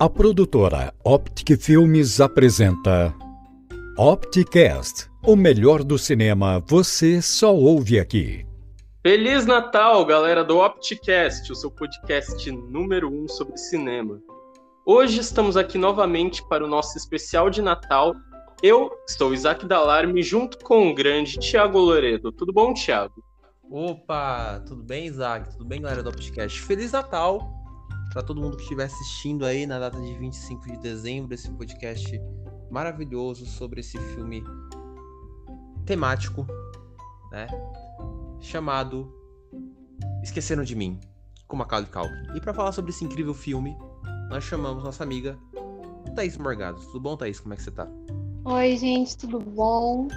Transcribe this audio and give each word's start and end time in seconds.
A 0.00 0.08
produtora 0.08 0.94
Optic 1.02 1.60
Filmes 1.60 2.20
apresenta 2.20 3.12
Opticast, 3.98 5.10
o 5.26 5.34
melhor 5.34 5.82
do 5.82 5.98
cinema 5.98 6.62
você 6.68 7.20
só 7.20 7.52
ouve 7.52 7.98
aqui. 7.98 8.46
Feliz 9.02 9.44
Natal, 9.44 10.04
galera 10.06 10.44
do 10.44 10.58
Opticast, 10.58 11.50
o 11.50 11.56
seu 11.56 11.68
podcast 11.68 12.48
número 12.48 13.12
um 13.12 13.26
sobre 13.26 13.56
cinema. 13.56 14.22
Hoje 14.86 15.18
estamos 15.18 15.56
aqui 15.56 15.76
novamente 15.76 16.46
para 16.48 16.64
o 16.64 16.68
nosso 16.68 16.96
especial 16.96 17.50
de 17.50 17.60
Natal. 17.60 18.14
Eu 18.62 18.92
sou 19.04 19.34
Isaac 19.34 19.66
Dalarme, 19.66 20.22
junto 20.22 20.58
com 20.58 20.88
o 20.88 20.94
grande 20.94 21.40
Thiago 21.40 21.76
Loredo. 21.76 22.30
Tudo 22.30 22.52
bom, 22.52 22.72
Thiago? 22.72 23.20
Opa, 23.68 24.62
tudo 24.64 24.80
bem, 24.80 25.06
Isaac? 25.06 25.50
Tudo 25.50 25.64
bem, 25.64 25.82
galera 25.82 26.04
do 26.04 26.10
Opticast? 26.10 26.62
Feliz 26.62 26.92
Natal 26.92 27.57
para 28.18 28.26
todo 28.26 28.40
mundo 28.40 28.56
que 28.56 28.64
estiver 28.64 28.86
assistindo 28.86 29.46
aí 29.46 29.64
na 29.64 29.78
data 29.78 30.00
de 30.00 30.12
25 30.14 30.72
de 30.72 30.78
dezembro 30.78 31.32
esse 31.32 31.48
podcast 31.52 32.20
maravilhoso 32.68 33.46
sobre 33.46 33.78
esse 33.78 33.96
filme 33.96 34.42
temático, 35.86 36.44
né? 37.30 37.46
Chamado 38.40 39.08
Esqueceram 40.20 40.64
de 40.64 40.74
Mim, 40.74 40.98
com 41.46 41.54
Macaulay 41.54 41.88
Culkin. 41.88 42.36
E 42.36 42.40
para 42.40 42.52
falar 42.52 42.72
sobre 42.72 42.90
esse 42.90 43.04
incrível 43.04 43.32
filme, 43.32 43.78
nós 44.28 44.42
chamamos 44.42 44.82
nossa 44.82 45.04
amiga 45.04 45.38
Thaís 46.16 46.36
Morgado. 46.36 46.80
Tudo 46.86 46.98
bom, 46.98 47.16
Thaís? 47.16 47.38
Como 47.38 47.54
é 47.54 47.56
que 47.56 47.62
você 47.62 47.70
tá? 47.70 47.86
Oi, 48.46 48.76
gente, 48.78 49.16
tudo 49.16 49.38
bom? 49.38 50.08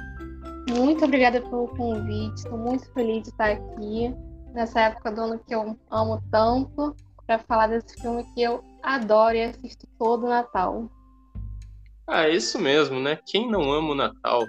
Muito 0.76 1.05
obrigada 1.05 1.40
pelo 1.40 1.68
convite. 1.68 2.34
Estou 2.34 2.58
muito 2.58 2.84
feliz 2.94 3.22
de 3.22 3.30
estar 3.30 3.52
aqui 3.52 4.12
nessa 4.55 4.80
época 4.82 5.12
do 5.12 5.22
ano 5.22 5.40
que 5.46 5.54
eu 5.54 5.77
amo 5.91 6.20
tanto 6.32 6.96
para 7.32 7.40
falar 7.40 7.68
desse 7.68 8.01
filme 8.01 8.26
que 8.34 8.41
eu 8.41 8.62
adoro 8.84 9.37
e 9.37 9.43
assisto 9.43 9.87
todo 9.98 10.27
Natal. 10.27 10.90
Ah, 12.05 12.27
é 12.27 12.35
isso 12.35 12.60
mesmo, 12.60 12.99
né? 12.99 13.18
Quem 13.26 13.49
não 13.49 13.71
ama 13.71 13.91
o 13.91 13.96
Natal? 13.96 14.46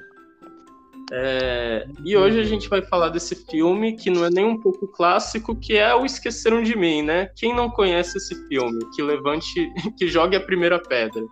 É... 1.12 1.86
E 2.05 2.16
hoje 2.16 2.41
a 2.41 2.44
gente 2.44 2.69
vai 2.69 2.83
falar 2.83 3.10
desse 3.10 3.36
filme 3.47 3.92
que 3.97 4.10
não 4.10 4.25
é 4.25 4.30
nem 4.30 4.44
um 4.44 4.58
pouco 4.58 4.88
clássico, 4.88 5.55
que 5.55 5.77
é 5.77 5.94
o 5.94 6.05
Esqueceram 6.05 6.62
de 6.62 6.77
Mim, 6.77 7.03
né? 7.03 7.27
Quem 7.36 7.55
não 7.55 7.70
conhece 7.70 8.19
esse 8.19 8.34
filme, 8.48 8.84
que 8.97 9.03
levante, 9.03 9.72
que 9.97 10.08
jogue 10.08 10.34
a 10.34 10.41
primeira 10.41 10.80
pedra. 10.80 11.25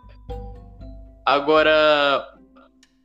Agora, 1.27 2.25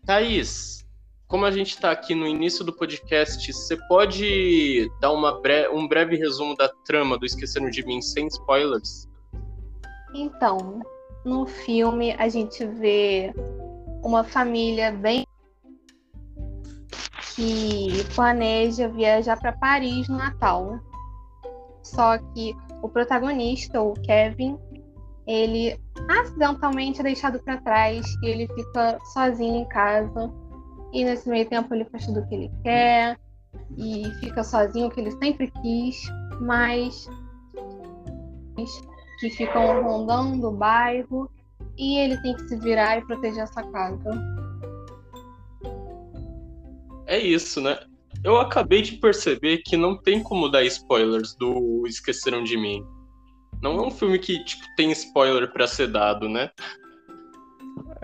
Thaís, 0.05 0.84
como 1.27 1.45
a 1.45 1.51
gente 1.51 1.71
está 1.71 1.91
aqui 1.91 2.13
no 2.13 2.27
início 2.27 2.63
do 2.63 2.71
podcast, 2.71 3.51
você 3.51 3.75
pode 3.87 4.89
dar 5.01 5.11
bre 5.41 5.67
um 5.69 5.87
breve 5.87 6.15
resumo 6.15 6.55
da 6.55 6.69
trama 6.85 7.17
do 7.17 7.25
Esqueceram 7.25 7.69
de 7.69 7.83
Mim 7.85 8.01
sem 8.01 8.27
spoilers? 8.27 9.09
Então, 10.13 10.81
no 11.25 11.47
filme 11.47 12.13
a 12.13 12.29
gente 12.29 12.65
vê 12.65 13.33
uma 14.03 14.23
família 14.23 14.91
bem 14.91 15.25
que 17.35 18.03
planeja 18.13 18.87
viajar 18.87 19.37
para 19.37 19.51
Paris 19.51 20.07
no 20.07 20.17
Natal. 20.17 20.79
Só 21.81 22.17
que 22.17 22.55
o 22.81 22.87
protagonista, 22.87 23.81
o 23.81 23.93
Kevin, 23.93 24.57
ele 25.25 25.79
acidentalmente 26.07 26.99
é 26.99 27.03
deixado 27.03 27.39
para 27.39 27.57
trás 27.57 28.05
e 28.21 28.27
ele 28.27 28.47
fica 28.47 28.99
sozinho 29.11 29.55
em 29.55 29.65
casa 29.67 30.31
e 30.95 31.03
nesse 31.03 31.27
meio 31.27 31.47
tempo 31.47 31.75
ele 31.75 31.83
faz 31.83 32.05
tudo 32.05 32.21
o 32.21 32.27
que 32.27 32.35
ele 32.35 32.51
quer 32.63 33.19
e 33.77 34.05
fica 34.21 34.43
sozinho, 34.43 34.87
o 34.87 34.89
que 34.89 35.01
ele 35.01 35.11
sempre 35.11 35.51
quis, 35.61 36.01
mas 36.39 37.09
que 39.19 39.29
ficam 39.29 39.83
rondando 39.83 40.47
o 40.47 40.51
bairro 40.51 41.29
e 41.77 41.97
ele 41.97 42.17
tem 42.21 42.33
que 42.33 42.47
se 42.47 42.57
virar 42.59 42.97
e 42.97 43.05
proteger 43.05 43.43
essa 43.43 43.61
casa. 43.61 44.09
É 47.07 47.19
isso, 47.19 47.59
né? 47.59 47.77
Eu 48.23 48.37
acabei 48.37 48.81
de 48.81 48.93
perceber 48.93 49.57
que 49.59 49.75
não 49.75 49.97
tem 49.97 50.23
como 50.23 50.47
dar 50.47 50.63
spoilers 50.63 51.35
do 51.35 51.83
Esqueceram 51.85 52.41
de 52.41 52.55
Mim. 52.55 52.85
Não 53.61 53.77
é 53.77 53.81
um 53.81 53.91
filme 53.91 54.17
que 54.17 54.41
tipo, 54.45 54.63
tem 54.77 54.91
spoiler 54.93 55.51
para 55.51 55.67
ser 55.67 55.91
dado, 55.91 56.29
né? 56.29 56.49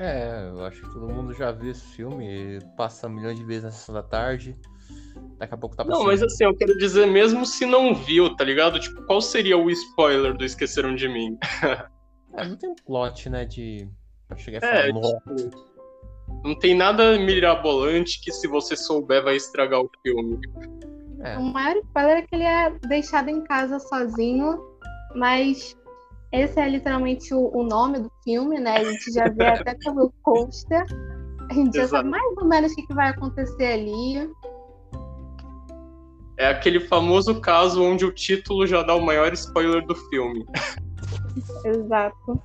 É, 0.01 0.49
eu 0.49 0.65
acho 0.65 0.81
que 0.81 0.91
todo 0.91 1.07
mundo 1.07 1.31
já 1.31 1.51
viu 1.51 1.69
esse 1.69 1.85
filme, 1.95 2.59
passa 2.75 3.07
milhões 3.07 3.37
de 3.37 3.45
vezes 3.45 3.65
na 3.65 3.71
sessão 3.71 3.93
da 3.93 4.01
tarde. 4.01 4.57
Daqui 5.37 5.53
a 5.53 5.57
pouco 5.57 5.75
tá 5.75 5.85
passando. 5.85 5.99
Não, 5.99 6.07
mas 6.07 6.23
assim, 6.23 6.43
eu 6.43 6.55
quero 6.55 6.75
dizer, 6.75 7.05
mesmo 7.05 7.45
se 7.45 7.67
não 7.67 7.93
viu, 7.93 8.35
tá 8.35 8.43
ligado? 8.43 8.79
Tipo, 8.79 9.03
qual 9.03 9.21
seria 9.21 9.55
o 9.55 9.69
spoiler 9.69 10.35
do 10.35 10.43
Esqueceram 10.43 10.95
de 10.95 11.07
Mim? 11.07 11.37
é, 12.33 12.47
não 12.47 12.55
tem 12.55 12.71
um 12.71 12.75
plot, 12.75 13.29
né, 13.29 13.45
de. 13.45 13.87
Pra 14.27 14.37
chegar 14.37 14.63
e 14.63 14.65
é, 14.65 14.91
falar, 14.91 15.19
tipo, 15.19 15.71
não 16.43 16.55
tem 16.57 16.73
nada 16.73 17.19
mirabolante 17.19 18.19
que 18.23 18.31
se 18.31 18.47
você 18.47 18.75
souber 18.75 19.23
vai 19.23 19.35
estragar 19.35 19.81
o 19.81 19.91
filme. 20.01 20.39
É. 21.19 21.37
O 21.37 21.43
maior 21.43 21.77
spoiler 21.77 22.17
é 22.17 22.21
que 22.23 22.35
ele 22.35 22.43
é 22.43 22.71
deixado 22.87 23.29
em 23.29 23.43
casa 23.43 23.77
sozinho, 23.77 24.59
mas 25.13 25.77
esse 26.31 26.59
é 26.59 26.69
literalmente 26.69 27.33
o, 27.33 27.51
o, 27.53 27.63
nome 27.63 27.99
do 27.99 28.11
filme, 28.23 28.57
né? 28.59 28.77
A 28.77 28.83
gente 28.83 29.11
já 29.11 29.27
vê 29.27 29.47
até 29.47 29.75
pelo 29.75 30.13
pôster. 30.23 30.85
A 31.49 31.53
gente 31.53 31.75
Exato. 31.75 31.77
já 31.77 31.87
sabe 31.87 32.09
mais 32.09 32.37
ou 32.37 32.47
menos 32.47 32.71
o 32.71 32.75
que, 32.75 32.87
que 32.87 32.93
vai 32.93 33.09
acontecer 33.09 33.65
ali. 33.65 34.29
É 36.37 36.47
aquele 36.47 36.79
famoso 36.79 37.41
caso 37.41 37.83
onde 37.83 38.05
o 38.05 38.11
título 38.11 38.65
já 38.65 38.81
dá 38.81 38.95
o 38.95 39.01
maior 39.01 39.33
spoiler 39.33 39.85
do 39.85 39.95
filme. 39.95 40.45
Exato. 41.65 42.41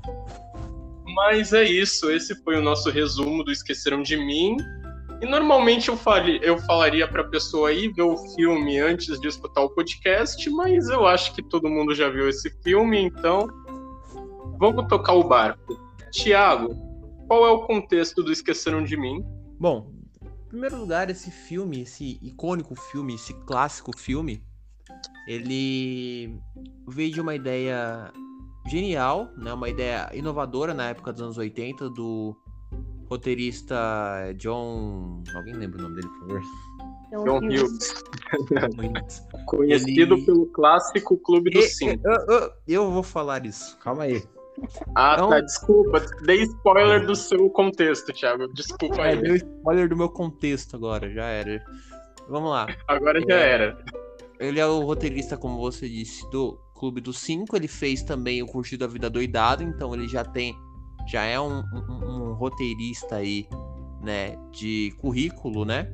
Mas 1.14 1.52
é 1.52 1.62
isso, 1.62 2.10
esse 2.10 2.34
foi 2.42 2.58
o 2.58 2.62
nosso 2.62 2.90
resumo 2.90 3.44
do 3.44 3.52
Esqueceram 3.52 4.02
de 4.02 4.16
Mim. 4.16 4.56
E 5.22 5.26
normalmente 5.26 5.88
eu, 5.88 5.96
fale, 5.96 6.38
eu 6.42 6.58
falaria 6.58 7.08
para 7.08 7.22
a 7.22 7.28
pessoa 7.28 7.72
ir 7.72 7.90
ver 7.94 8.02
o 8.02 8.18
filme 8.34 8.78
antes 8.78 9.18
de 9.18 9.28
escutar 9.28 9.62
o 9.62 9.70
podcast, 9.70 10.50
mas 10.50 10.90
eu 10.90 11.06
acho 11.06 11.34
que 11.34 11.42
todo 11.42 11.70
mundo 11.70 11.94
já 11.94 12.10
viu 12.10 12.28
esse 12.28 12.50
filme, 12.62 13.00
então 13.00 13.48
Vamos 14.58 14.86
tocar 14.88 15.14
o 15.14 15.24
barco. 15.24 15.78
Tiago, 16.10 16.74
qual 17.26 17.46
é 17.46 17.50
o 17.50 17.66
contexto 17.66 18.22
do 18.22 18.32
Esqueceram 18.32 18.82
de 18.82 18.96
Mim? 18.96 19.24
Bom, 19.58 19.92
em 20.22 20.48
primeiro 20.48 20.78
lugar, 20.78 21.10
esse 21.10 21.30
filme, 21.30 21.82
esse 21.82 22.18
icônico 22.22 22.74
filme, 22.74 23.14
esse 23.14 23.34
clássico 23.44 23.96
filme, 23.96 24.42
ele 25.26 26.38
veio 26.88 27.12
de 27.12 27.20
uma 27.20 27.34
ideia 27.34 28.12
genial, 28.66 29.28
né? 29.36 29.52
Uma 29.52 29.68
ideia 29.68 30.08
inovadora 30.14 30.72
na 30.72 30.88
época 30.88 31.12
dos 31.12 31.22
anos 31.22 31.38
80 31.38 31.90
do 31.90 32.36
roteirista 33.08 33.76
John. 34.36 35.22
Alguém 35.34 35.54
lembra 35.54 35.78
o 35.78 35.82
nome 35.82 35.96
dele, 35.96 36.08
por 36.08 36.20
favor? 36.20 36.42
John 37.24 37.38
Hughes. 37.38 38.04
Conhecido 39.46 40.14
ele... 40.14 40.26
pelo 40.26 40.46
clássico 40.46 41.16
Clube 41.18 41.50
do 41.50 41.62
Cinco. 41.62 42.02
Eu, 42.04 42.34
eu, 42.34 42.52
eu, 42.66 42.90
vou 42.90 43.02
falar 43.02 43.46
isso. 43.46 43.76
Calma 43.78 44.04
aí. 44.04 44.22
Ah, 44.94 45.14
então... 45.14 45.30
tá, 45.30 45.40
desculpa. 45.40 46.00
Dei 46.24 46.42
spoiler 46.42 47.06
do 47.06 47.14
seu 47.14 47.48
contexto, 47.50 48.12
Thiago. 48.12 48.48
Desculpa 48.54 49.02
é, 49.02 49.10
aí. 49.10 49.20
Deu 49.20 49.36
spoiler 49.36 49.88
do 49.88 49.96
meu 49.96 50.08
contexto 50.08 50.76
agora, 50.76 51.10
já 51.10 51.26
era. 51.26 51.62
Vamos 52.28 52.50
lá. 52.50 52.66
Agora 52.88 53.20
já 53.20 53.34
é, 53.34 53.52
era. 53.52 53.84
Ele 54.38 54.60
é 54.60 54.66
o 54.66 54.80
roteirista, 54.80 55.36
como 55.36 55.58
você 55.58 55.88
disse, 55.88 56.28
do 56.30 56.58
Clube 56.74 57.00
dos 57.00 57.18
Cinco. 57.18 57.56
Ele 57.56 57.68
fez 57.68 58.02
também 58.02 58.42
o 58.42 58.46
Curtido 58.46 58.86
da 58.86 58.92
Vida 58.92 59.08
Doidado, 59.10 59.62
então 59.62 59.94
ele 59.94 60.08
já 60.08 60.24
tem. 60.24 60.54
Já 61.06 61.22
é 61.22 61.38
um, 61.38 61.60
um, 61.60 62.30
um 62.30 62.32
roteirista 62.32 63.16
aí, 63.16 63.48
né? 64.02 64.36
De 64.50 64.92
currículo, 64.98 65.64
né? 65.64 65.92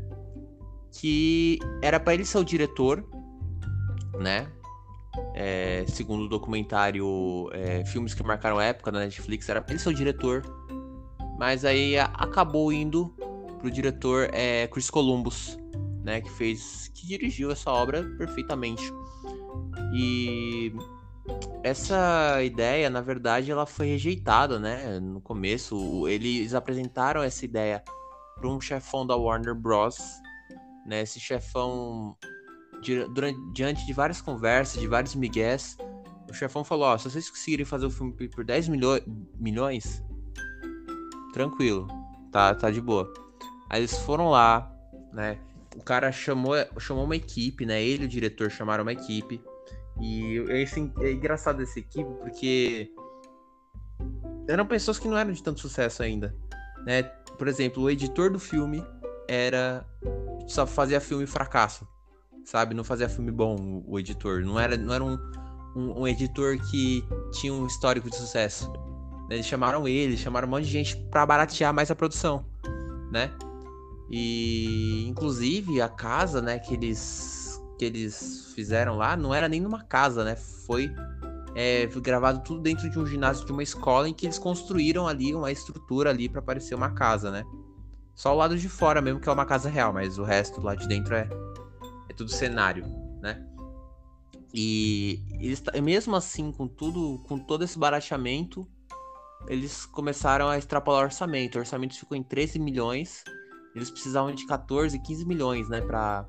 Que 0.93 1.59
era 1.83 2.01
para 2.01 2.15
ele 2.15 2.25
ser 2.25 2.39
o 2.39 2.45
diretor, 2.45 3.05
né? 4.19 4.47
É, 5.35 5.85
segundo 5.89 6.25
o 6.25 6.29
documentário 6.29 7.51
é, 7.53 7.85
Filmes 7.85 8.15
que 8.15 8.23
Marcaram 8.23 8.59
a 8.59 8.65
Época 8.65 8.91
da 8.91 9.01
Netflix, 9.01 9.49
era 9.49 9.65
ele 9.69 9.79
ser 9.79 9.89
o 9.89 9.95
diretor. 9.95 10.43
Mas 11.39 11.65
aí 11.65 11.99
acabou 11.99 12.73
indo 12.73 13.15
pro 13.59 13.71
diretor 13.71 14.29
é, 14.33 14.67
Chris 14.69 14.91
Columbus, 14.91 15.59
né? 16.03 16.21
Que 16.21 16.31
fez. 16.31 16.89
que 16.95 17.07
dirigiu 17.07 17.51
essa 17.51 17.71
obra 17.71 18.05
perfeitamente. 18.17 18.83
E 19.95 20.73
essa 21.63 22.43
ideia, 22.43 22.91
na 22.91 23.01
verdade, 23.01 23.51
ela 23.51 23.67
foi 23.67 23.87
rejeitada, 23.87 24.59
né? 24.59 24.99
No 25.01 25.21
começo, 25.21 26.09
eles 26.09 26.55
apresentaram 26.55 27.23
essa 27.23 27.45
ideia 27.45 27.83
para 28.37 28.49
um 28.49 28.61
chefão 28.61 29.07
da 29.07 29.17
Warner 29.17 29.55
Bros. 29.55 29.99
Né? 30.87 31.03
Esse 31.03 31.21
chefão 31.21 32.17
durante, 33.09 33.39
diante 33.53 33.87
de 33.87 33.93
várias 33.93 34.21
conversas, 34.21 34.81
de 34.81 34.87
vários 34.87 35.15
migués, 35.15 35.77
o 36.29 36.35
chefão 36.35 36.65
falou, 36.65 36.87
ó, 36.87 36.99
se 36.99 37.11
vocês 37.11 37.29
conseguirem 37.31 37.65
fazer 37.65 37.87
o 37.87 37.91
filme 37.91 38.13
por 38.29 38.45
10 38.45 38.69
milho 38.69 38.89
milhões, 39.39 40.03
tranquilo, 41.33 41.87
tá, 42.31 42.55
tá 42.55 42.71
de 42.71 42.81
boa. 42.81 43.13
Aí 43.71 43.81
eles 43.81 43.97
foram 43.99 44.31
lá, 44.31 44.71
né, 45.13 45.39
o 45.77 45.83
cara 45.83 46.11
chamou, 46.13 46.55
chamou 46.79 47.05
uma 47.05 47.17
equipe, 47.17 47.65
né, 47.65 47.83
ele 47.83 48.05
e 48.05 48.07
o 48.07 48.09
diretor 48.09 48.51
chamaram 48.51 48.83
uma 48.83 48.93
equipe, 48.93 49.43
e 50.01 50.39
esse, 50.49 50.93
é 51.01 51.13
engraçado 51.13 51.63
essa 51.63 51.79
equipe 51.79 52.11
porque 52.21 52.91
eram 54.49 54.67
pessoas 54.67 54.99
que 54.99 55.07
não 55.07 55.17
eram 55.17 55.33
de 55.33 55.43
tanto 55.43 55.61
sucesso 55.61 56.03
ainda, 56.03 56.35
né? 56.85 57.03
Por 57.03 57.49
exemplo, 57.49 57.83
o 57.83 57.91
editor 57.91 58.31
do 58.31 58.39
filme 58.39 58.85
era 59.29 59.87
só 60.47 60.67
fazia 60.67 61.01
filme 61.01 61.27
fracasso, 61.27 61.87
sabe? 62.45 62.75
Não 62.75 62.85
fazia 62.85 63.09
filme 63.09 63.31
bom 63.31 63.83
o 63.87 63.99
editor, 63.99 64.43
não 64.43 64.59
era 64.59 64.77
não 64.77 64.95
era 64.95 65.05
um, 65.05 65.19
um, 65.77 66.01
um 66.01 66.09
editor 66.09 66.59
que 66.71 67.05
tinha 67.33 67.53
um 67.53 67.67
histórico 67.67 68.11
de 68.11 68.17
sucesso. 68.17 68.73
Eles 69.31 69.47
chamaram 69.47 69.89
ele, 69.89 70.17
chamaram 70.17 70.47
um 70.47 70.51
monte 70.51 70.65
de 70.65 70.71
gente 70.71 70.97
para 71.11 71.25
baratear 71.25 71.73
mais 71.73 71.91
a 71.91 71.95
produção, 71.95 72.45
né? 73.11 73.31
E 74.11 75.07
inclusive 75.09 75.81
a 75.81 75.89
casa, 75.89 76.43
né, 76.43 76.59
que 76.59 76.75
eles 76.75 77.63
que 77.79 77.85
eles 77.85 78.53
fizeram 78.55 78.97
lá 78.97 79.17
não 79.17 79.35
era 79.35 79.49
nem 79.49 79.61
numa 79.61 79.83
casa, 79.83 80.23
né? 80.23 80.37
Foi 80.37 80.91
é, 81.55 81.87
gravado 81.87 82.43
tudo 82.43 82.61
dentro 82.61 82.89
de 82.89 82.99
um 82.99 83.07
ginásio 83.07 83.45
de 83.45 83.53
uma 83.53 83.63
escola 83.63 84.09
em 84.09 84.15
que 84.15 84.27
eles 84.27 84.39
construíram 84.39 85.07
ali 85.07 85.35
uma 85.35 85.51
estrutura 85.51 86.11
ali 86.11 86.29
para 86.29 86.43
parecer 86.43 86.75
uma 86.75 86.91
casa, 86.91 87.31
né? 87.31 87.45
Só 88.15 88.35
o 88.35 88.37
lado 88.37 88.57
de 88.57 88.69
fora 88.69 89.01
mesmo 89.01 89.21
que 89.21 89.29
é 89.29 89.33
uma 89.33 89.47
casa 89.47 89.69
real, 89.69 89.93
mas 89.93 90.19
o 90.19 90.25
resto 90.25 90.61
lá 90.61 90.75
de 90.75 90.87
dentro 90.87 91.15
é, 91.15 91.29
é 92.13 92.17
tudo 92.17 92.31
cenário, 92.31 92.85
né? 93.21 93.45
E 94.55 95.21
eles, 95.41 95.63
mesmo 95.83 96.15
assim, 96.15 96.53
com 96.53 96.69
tudo, 96.69 97.23
com 97.27 97.39
todo 97.39 97.65
esse 97.65 97.79
barateamento, 97.79 98.69
eles 99.49 99.87
começaram 99.87 100.49
a 100.49 100.59
extrapolar 100.59 101.03
o 101.03 101.05
orçamento. 101.05 101.57
O 101.57 101.61
orçamento 101.61 101.99
ficou 101.99 102.17
em 102.17 102.23
13 102.23 102.59
milhões. 102.59 103.25
Eles 103.75 103.91
precisavam 103.91 104.35
de 104.35 104.47
14, 104.47 104.99
15 104.99 105.25
milhões, 105.25 105.69
né, 105.71 105.81
pra, 105.81 106.29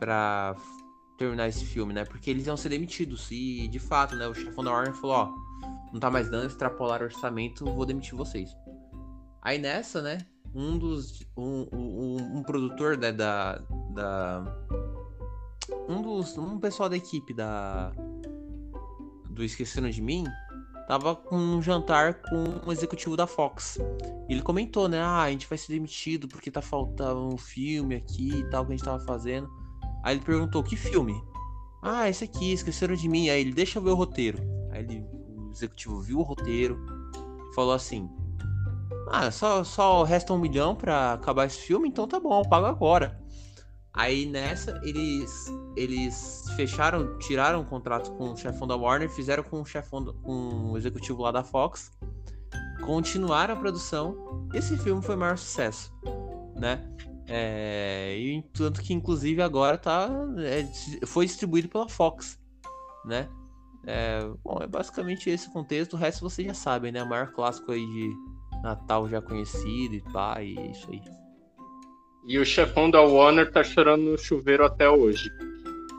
pra 0.00 0.56
terminar 1.16 1.46
esse 1.46 1.64
filme, 1.64 1.94
né? 1.94 2.04
Porque 2.04 2.28
eles 2.28 2.46
iam 2.46 2.56
ser 2.56 2.70
demitidos. 2.70 3.30
E, 3.30 3.68
de 3.68 3.78
fato, 3.78 4.16
né, 4.16 4.26
o 4.26 4.34
chefão 4.34 4.64
da 4.64 4.72
Warner 4.72 4.94
falou, 4.94 5.16
ó, 5.16 5.32
não 5.92 6.00
tá 6.00 6.10
mais 6.10 6.28
dando, 6.28 6.48
extrapolar 6.48 7.00
o 7.00 7.04
orçamento, 7.04 7.64
vou 7.64 7.86
demitir 7.86 8.16
vocês. 8.16 8.50
Aí 9.40 9.58
nessa, 9.58 10.02
né, 10.02 10.18
um 10.54 10.78
dos... 10.78 11.26
Um, 11.36 11.66
um, 11.72 12.38
um 12.38 12.42
produtor, 12.42 12.96
né, 12.96 13.12
da... 13.12 13.62
da 13.90 14.44
um 15.88 16.02
dos... 16.02 16.36
Um 16.36 16.58
pessoal 16.58 16.88
da 16.88 16.96
equipe 16.96 17.32
da... 17.34 17.92
Do 19.30 19.42
Esqueceram 19.42 19.88
de 19.88 20.02
Mim 20.02 20.24
tava 20.86 21.16
com 21.16 21.36
um 21.36 21.62
jantar 21.62 22.20
com 22.22 22.44
um 22.66 22.72
executivo 22.72 23.16
da 23.16 23.26
Fox. 23.26 23.78
Ele 24.28 24.42
comentou, 24.42 24.88
né? 24.88 25.00
Ah, 25.00 25.22
a 25.22 25.30
gente 25.30 25.48
vai 25.48 25.56
ser 25.56 25.72
demitido 25.72 26.28
porque 26.28 26.50
tá 26.50 26.60
faltando 26.60 27.28
um 27.28 27.38
filme 27.38 27.94
aqui 27.94 28.40
e 28.40 28.50
tal 28.50 28.66
que 28.66 28.72
a 28.72 28.76
gente 28.76 28.84
tava 28.84 29.02
fazendo. 29.04 29.50
Aí 30.02 30.16
ele 30.16 30.24
perguntou: 30.24 30.62
que 30.62 30.76
filme? 30.76 31.14
Ah, 31.82 32.08
esse 32.08 32.24
aqui, 32.24 32.52
esqueceram 32.52 32.94
de 32.94 33.08
mim. 33.08 33.28
Aí 33.30 33.40
ele, 33.40 33.52
deixa 33.52 33.78
eu 33.78 33.82
ver 33.82 33.90
o 33.90 33.94
roteiro. 33.94 34.38
Aí 34.70 34.80
ele, 34.80 35.02
o 35.02 35.50
executivo 35.50 36.00
viu 36.00 36.18
o 36.18 36.22
roteiro 36.22 36.78
falou 37.54 37.72
assim: 37.72 38.10
Ah, 39.08 39.30
só, 39.30 39.64
só 39.64 40.02
resta 40.04 40.32
um 40.32 40.38
milhão 40.38 40.74
pra 40.74 41.14
acabar 41.14 41.46
esse 41.46 41.58
filme, 41.58 41.88
então 41.88 42.06
tá 42.06 42.18
bom, 42.18 42.42
pago 42.42 42.66
agora. 42.66 43.20
Aí 43.94 44.24
nessa, 44.24 44.80
eles 44.84 45.52
eles 45.76 46.44
fecharam, 46.56 47.18
tiraram 47.18 47.60
o 47.60 47.64
contrato 47.64 48.10
com 48.12 48.32
o 48.32 48.36
chefão 48.36 48.66
da 48.66 48.74
Warner, 48.74 49.10
fizeram 49.10 49.42
com 49.42 49.60
o 49.60 49.66
chefão, 49.66 50.02
do, 50.02 50.14
com 50.14 50.72
o 50.72 50.78
executivo 50.78 51.22
lá 51.22 51.30
da 51.30 51.44
Fox, 51.44 51.90
continuaram 52.82 53.54
a 53.54 53.56
produção. 53.56 54.48
Esse 54.54 54.78
filme 54.78 55.02
foi 55.02 55.14
o 55.14 55.18
maior 55.18 55.36
sucesso, 55.36 55.92
né? 56.56 56.88
É, 57.28 58.16
e 58.18 58.42
tanto 58.54 58.80
que 58.82 58.94
inclusive 58.94 59.42
agora 59.42 59.76
tá 59.76 60.08
é, 60.38 61.06
foi 61.06 61.26
distribuído 61.26 61.68
pela 61.68 61.88
Fox, 61.88 62.38
né? 63.04 63.28
É, 63.86 64.26
bom, 64.42 64.58
é 64.62 64.66
basicamente 64.66 65.28
esse 65.28 65.48
o 65.48 65.52
contexto. 65.52 65.94
O 65.94 65.96
resto 65.96 66.28
vocês 66.28 66.46
já 66.46 66.54
sabem, 66.54 66.92
né? 66.92 67.02
O 67.02 67.08
maior 67.08 67.32
clássico 67.32 67.72
aí 67.72 67.84
de 67.84 68.10
Natal 68.62 69.08
já 69.08 69.20
conhecido 69.20 69.94
e 69.94 70.00
pá, 70.12 70.42
e 70.42 70.56
é 70.58 70.66
isso 70.66 70.90
aí. 70.90 71.02
E 72.24 72.38
o 72.38 72.46
chefão 72.46 72.90
da 72.90 73.00
Warner 73.00 73.50
tá 73.50 73.64
chorando 73.64 74.02
no 74.02 74.18
chuveiro 74.18 74.64
até 74.64 74.88
hoje. 74.88 75.28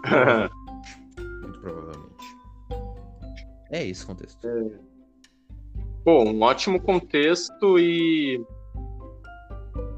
Muito 1.41 1.59
provavelmente. 1.59 2.13
É 3.71 3.85
esse 3.85 4.03
o 4.03 4.07
contexto. 4.07 4.47
É. 4.47 4.93
Bom, 6.05 6.29
um 6.29 6.41
ótimo 6.41 6.81
contexto 6.81 7.77
e. 7.77 8.41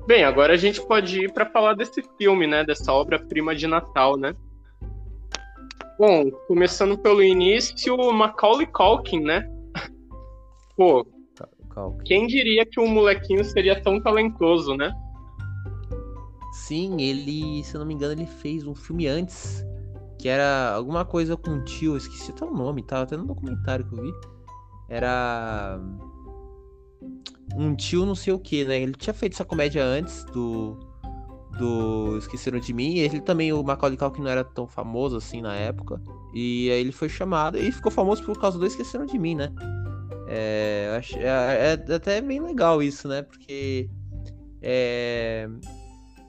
Bem, 0.08 0.24
agora 0.24 0.54
a 0.54 0.58
gente 0.58 0.82
pode 0.86 1.26
ir 1.26 1.34
para 1.34 1.48
falar 1.48 1.74
desse 1.76 2.04
filme, 2.18 2.48
né? 2.48 2.64
Dessa 2.64 2.92
obra-prima 2.92 3.56
de 3.56 3.68
Natal, 3.68 4.18
né? 4.18 4.36
Bom, 5.98 6.30
começando 6.48 6.98
pelo 6.98 7.24
início, 7.24 7.98
Macaulay 8.12 8.68
Culkin, 8.68 9.22
né? 9.22 9.50
Pô, 10.76 11.06
quem 12.06 12.28
diria 12.28 12.66
que 12.66 12.80
o 12.80 12.88
molequinho 12.88 13.44
seria 13.44 13.82
tão 13.82 14.00
talentoso, 14.02 14.76
né? 14.76 14.92
Sim, 16.54 17.02
ele, 17.02 17.64
se 17.64 17.76
eu 17.76 17.80
não 17.80 17.86
me 17.86 17.94
engano, 17.94 18.14
ele 18.14 18.26
fez 18.26 18.66
um 18.66 18.74
filme 18.74 19.08
antes, 19.08 19.66
que 20.20 20.28
era 20.28 20.74
alguma 20.74 21.04
coisa 21.04 21.36
com 21.36 21.52
um 21.52 21.64
tio, 21.64 21.98
esqueci 21.98 22.32
até 22.32 22.46
o 22.46 22.52
nome, 22.52 22.82
tava 22.82 23.04
até 23.04 23.18
no 23.18 23.26
documentário 23.26 23.86
que 23.86 23.94
eu 23.94 24.02
vi. 24.02 24.14
Era 24.90 25.80
um 27.56 27.76
tio 27.76 28.06
não 28.06 28.16
sei 28.16 28.34
o 28.34 28.40
que, 28.40 28.64
né? 28.64 28.82
Ele 28.82 28.94
tinha 28.94 29.14
feito 29.14 29.34
essa 29.34 29.46
comédia 29.46 29.84
antes 29.84 30.24
do 30.26 30.80
do 31.58 32.18
Esqueceram 32.18 32.60
de 32.60 32.74
Mim, 32.74 32.96
e 32.96 33.00
ele 33.00 33.22
também, 33.22 33.54
o 33.54 33.64
Macaulay 33.64 33.98
Culkin 33.98 34.22
não 34.22 34.30
era 34.30 34.44
tão 34.44 34.68
famoso 34.68 35.16
assim 35.16 35.42
na 35.42 35.56
época, 35.56 36.02
e 36.34 36.70
aí 36.70 36.82
ele 36.82 36.92
foi 36.92 37.08
chamado, 37.08 37.58
e 37.58 37.72
ficou 37.72 37.92
famoso 37.92 38.24
por 38.24 38.38
causa 38.40 38.60
do 38.60 38.66
Esqueceram 38.66 39.06
de 39.06 39.18
Mim, 39.18 39.36
né? 39.36 39.54
É, 40.28 41.00
é, 41.16 41.92
é 41.92 41.96
até 41.96 42.22
bem 42.22 42.40
legal 42.40 42.82
isso, 42.82 43.08
né? 43.08 43.22
Porque 43.22 43.90
é, 44.62 45.48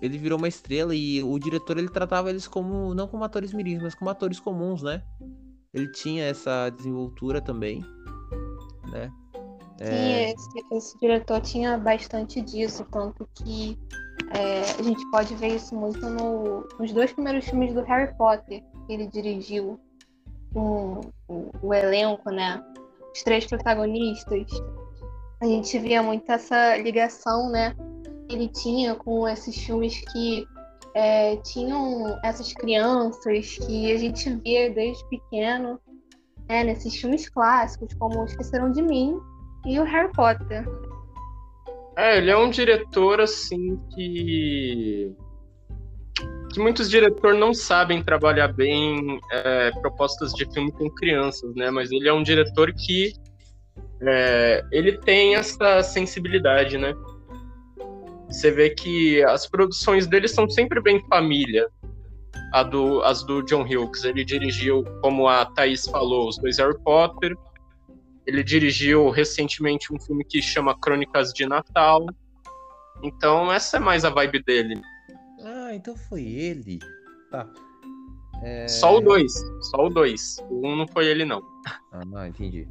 ele 0.00 0.18
virou 0.18 0.38
uma 0.38 0.48
estrela 0.48 0.94
e 0.94 1.22
o 1.22 1.38
diretor 1.38 1.78
ele 1.78 1.88
tratava 1.88 2.30
eles 2.30 2.46
como 2.46 2.94
não 2.94 3.08
como 3.08 3.24
atores 3.24 3.52
mirins, 3.52 3.82
mas 3.82 3.94
como 3.94 4.10
atores 4.10 4.38
comuns, 4.38 4.82
né? 4.82 5.02
Ele 5.72 5.90
tinha 5.90 6.24
essa 6.24 6.70
desenvoltura 6.70 7.40
também, 7.40 7.80
né? 8.90 9.10
É... 9.80 9.86
Sim, 9.86 10.34
esse, 10.34 10.74
esse, 10.74 10.98
diretor 10.98 11.40
tinha 11.40 11.76
bastante 11.76 12.40
disso, 12.40 12.86
tanto 12.90 13.28
que 13.34 13.78
é, 14.34 14.62
a 14.78 14.82
gente 14.82 15.04
pode 15.10 15.34
ver 15.34 15.56
isso 15.56 15.74
muito 15.74 16.00
no, 16.08 16.66
nos 16.78 16.92
dois 16.92 17.12
primeiros 17.12 17.44
filmes 17.44 17.74
do 17.74 17.82
Harry 17.82 18.14
Potter 18.16 18.62
que 18.86 18.92
ele 18.92 19.06
dirigiu 19.06 19.78
o, 20.54 21.00
o 21.62 21.74
elenco, 21.74 22.30
né? 22.30 22.62
Os 23.16 23.22
três 23.22 23.46
protagonistas. 23.46 24.46
A 25.40 25.46
gente 25.46 25.78
via 25.78 26.02
muito 26.02 26.30
essa 26.30 26.76
ligação, 26.76 27.50
né? 27.50 27.74
ele 28.28 28.48
tinha 28.48 28.94
com 28.94 29.26
esses 29.28 29.56
filmes 29.56 30.00
que 30.12 30.46
é, 30.94 31.36
tinham 31.36 32.18
essas 32.24 32.52
crianças 32.52 33.58
que 33.58 33.92
a 33.92 33.98
gente 33.98 34.34
via 34.36 34.70
desde 34.70 35.06
pequeno, 35.08 35.78
né, 36.48 36.64
nesses 36.64 36.96
filmes 36.96 37.28
clássicos, 37.28 37.92
como 37.94 38.24
Esqueceram 38.24 38.70
de 38.70 38.82
Mim 38.82 39.18
e 39.66 39.78
o 39.78 39.84
Harry 39.84 40.10
Potter. 40.12 40.66
É, 41.96 42.18
ele 42.18 42.30
é 42.30 42.36
um 42.36 42.50
diretor 42.50 43.20
assim 43.20 43.78
que 43.94 45.14
que 46.52 46.60
muitos 46.60 46.88
diretores 46.88 47.38
não 47.38 47.52
sabem 47.52 48.02
trabalhar 48.02 48.48
bem 48.48 49.20
é, 49.30 49.70
propostas 49.72 50.32
de 50.32 50.50
filme 50.52 50.72
com 50.72 50.88
crianças, 50.90 51.54
né? 51.54 51.70
Mas 51.70 51.90
ele 51.90 52.08
é 52.08 52.12
um 52.12 52.22
diretor 52.22 52.72
que 52.72 53.12
é, 54.02 54.64
ele 54.70 54.98
tem 54.98 55.34
essa 55.34 55.82
sensibilidade, 55.82 56.78
né? 56.78 56.94
Você 58.28 58.50
vê 58.50 58.70
que 58.70 59.22
as 59.24 59.46
produções 59.46 60.06
dele 60.06 60.28
são 60.28 60.48
sempre 60.48 60.80
bem 60.80 61.00
família. 61.08 61.68
A 62.52 62.62
do, 62.62 63.02
as 63.02 63.24
do 63.24 63.42
John 63.42 63.62
Hughes. 63.62 64.04
Ele 64.04 64.24
dirigiu, 64.24 64.84
como 65.00 65.28
a 65.28 65.44
Thaís 65.44 65.86
falou, 65.86 66.28
os 66.28 66.38
dois 66.38 66.58
Harry 66.58 66.78
Potter. 66.82 67.36
Ele 68.26 68.42
dirigiu 68.42 69.10
recentemente 69.10 69.92
um 69.92 70.00
filme 70.00 70.24
que 70.24 70.42
chama 70.42 70.78
Crônicas 70.78 71.32
de 71.32 71.46
Natal. 71.46 72.06
Então, 73.02 73.52
essa 73.52 73.76
é 73.76 73.80
mais 73.80 74.04
a 74.04 74.10
vibe 74.10 74.42
dele. 74.42 74.80
Ah, 75.66 75.74
então 75.74 75.96
foi 75.96 76.22
ele. 76.22 76.78
Tá. 77.28 77.44
É... 78.40 78.68
Só 78.68 78.98
o 78.98 79.00
dois. 79.00 79.32
Só 79.62 79.86
o 79.86 79.90
dois. 79.90 80.36
O 80.48 80.64
um 80.64 80.76
não 80.76 80.86
foi 80.86 81.06
ele, 81.06 81.24
não. 81.24 81.42
Ah, 81.90 82.04
não, 82.04 82.24
entendi. 82.24 82.68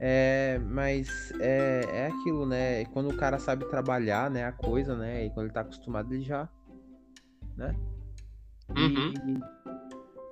É, 0.00 0.58
mas 0.58 1.32
é, 1.38 1.84
é 1.92 2.06
aquilo, 2.08 2.44
né? 2.46 2.84
Quando 2.86 3.10
o 3.10 3.16
cara 3.16 3.38
sabe 3.38 3.64
trabalhar, 3.66 4.28
né, 4.28 4.44
a 4.44 4.50
coisa, 4.50 4.96
né? 4.96 5.26
E 5.26 5.30
quando 5.30 5.46
ele 5.46 5.54
tá 5.54 5.60
acostumado, 5.60 6.12
ele 6.12 6.24
já. 6.24 6.48
Né? 7.56 7.72
Uhum. 8.76 9.14
E 9.28 9.87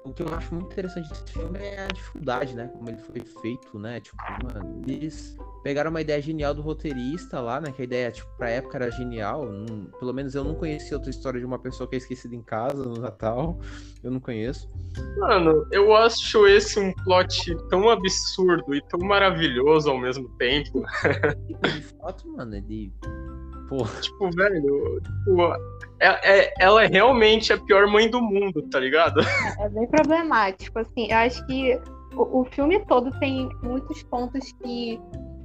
o 0.06 0.12
que 0.12 0.22
eu 0.22 0.34
acho 0.34 0.54
muito 0.54 0.72
interessante 0.72 1.08
desse 1.08 1.32
filme 1.32 1.58
é 1.58 1.84
a 1.84 1.88
dificuldade, 1.88 2.54
né? 2.54 2.68
Como 2.68 2.88
ele 2.88 2.98
foi 2.98 3.20
feito, 3.42 3.78
né? 3.78 4.00
Tipo, 4.00 4.16
mano, 4.44 4.82
eles 4.86 5.36
pegaram 5.62 5.90
uma 5.90 6.00
ideia 6.00 6.22
genial 6.22 6.54
do 6.54 6.62
roteirista 6.62 7.40
lá, 7.40 7.60
né? 7.60 7.72
Que 7.72 7.82
a 7.82 7.84
ideia, 7.84 8.10
tipo, 8.10 8.28
pra 8.36 8.48
época 8.50 8.78
era 8.78 8.90
genial. 8.90 9.44
Não, 9.46 9.86
pelo 9.98 10.12
menos 10.12 10.34
eu 10.34 10.44
não 10.44 10.54
conhecia 10.54 10.96
outra 10.96 11.10
história 11.10 11.40
de 11.40 11.46
uma 11.46 11.58
pessoa 11.58 11.88
que 11.88 11.96
é 11.96 11.98
esquecida 11.98 12.34
em 12.34 12.42
casa 12.42 12.84
no 12.84 13.00
Natal. 13.00 13.58
Eu 14.02 14.10
não 14.10 14.20
conheço. 14.20 14.70
Mano, 15.18 15.66
eu 15.72 15.94
acho 15.96 16.46
esse 16.46 16.78
um 16.78 16.92
plot 17.04 17.54
tão 17.68 17.90
absurdo 17.90 18.74
e 18.74 18.80
tão 18.82 19.00
maravilhoso 19.00 19.90
ao 19.90 19.98
mesmo 19.98 20.28
tempo. 20.38 20.84
De 21.62 21.82
fato, 21.82 22.28
mano, 22.28 22.54
ele. 22.54 22.92
Pô. 23.68 23.84
Tipo, 24.00 24.30
velho, 24.30 25.00
tipo, 25.00 25.42
é, 26.00 26.40
é, 26.40 26.54
ela 26.58 26.84
é 26.84 26.86
realmente 26.86 27.52
a 27.52 27.58
pior 27.58 27.86
mãe 27.86 28.08
do 28.08 28.20
mundo, 28.20 28.62
tá 28.70 28.78
ligado? 28.78 29.20
É, 29.58 29.64
é 29.64 29.68
bem 29.68 29.86
problemático, 29.86 30.78
assim. 30.78 31.08
Eu 31.10 31.16
acho 31.18 31.44
que 31.46 31.80
o, 32.14 32.40
o 32.40 32.44
filme 32.44 32.84
todo 32.86 33.10
tem 33.18 33.48
muitos 33.62 34.02
pontos 34.04 34.52
que 34.62 35.00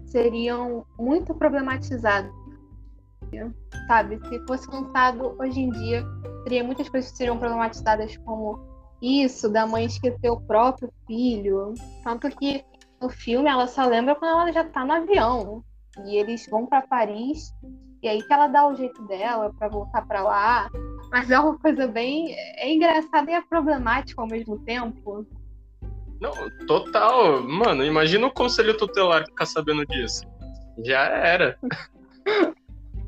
seriam 0.06 0.86
muito 1.00 1.34
problematizados. 1.34 2.32
Sabe? 3.88 4.20
Se 4.28 4.46
fosse 4.46 4.70
lançado 4.70 5.36
hoje 5.40 5.62
em 5.62 5.70
dia, 5.70 6.06
teria 6.44 6.64
muitas 6.64 6.90
coisas 6.90 7.12
que 7.12 7.18
seriam 7.18 7.38
problematizadas, 7.38 8.18
como 8.18 8.60
isso, 9.02 9.50
da 9.50 9.66
mãe 9.66 9.86
esquecer 9.86 10.30
o 10.30 10.42
próprio 10.42 10.92
filho. 11.08 11.74
Tanto 12.04 12.30
que 12.30 12.64
no 13.02 13.10
filme 13.10 13.50
ela 13.50 13.68
só 13.68 13.86
lembra 13.86 14.16
quando 14.16 14.32
ela 14.32 14.52
já 14.52 14.66
tá 14.66 14.86
no 14.86 14.92
avião. 14.92 15.64
E 16.06 16.18
eles 16.18 16.46
vão 16.50 16.66
para 16.66 16.82
Paris, 16.82 17.54
e 18.02 18.08
aí 18.08 18.22
que 18.22 18.34
ela 18.34 18.48
dá 18.48 18.68
o 18.68 18.76
jeito 18.76 19.02
dela 19.04 19.54
para 19.58 19.68
voltar 19.68 20.06
para 20.08 20.24
lá. 20.24 20.70
Mas 21.12 21.30
é 21.30 21.40
uma 21.40 21.58
coisa 21.58 21.88
bem. 21.88 22.34
É 22.34 22.72
engraçada 22.72 23.30
e 23.30 23.34
é 23.34 23.42
problemática 23.42 24.22
ao 24.22 24.28
mesmo 24.28 24.58
tempo. 24.60 25.26
Não, 26.20 26.32
total. 26.66 27.42
Mano, 27.44 27.84
imagina 27.84 28.28
o 28.28 28.32
conselho 28.32 28.78
tutelar 28.78 29.26
ficar 29.26 29.46
sabendo 29.46 29.86
disso. 29.86 30.24
Já 30.84 31.02
era. 31.04 31.58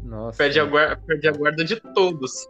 Nossa. 0.04 0.38
Perde 0.38 0.60
a, 0.60 0.66
guarda, 0.66 1.02
perde 1.08 1.28
a 1.28 1.32
guarda 1.32 1.64
de 1.64 1.80
todos. 1.94 2.48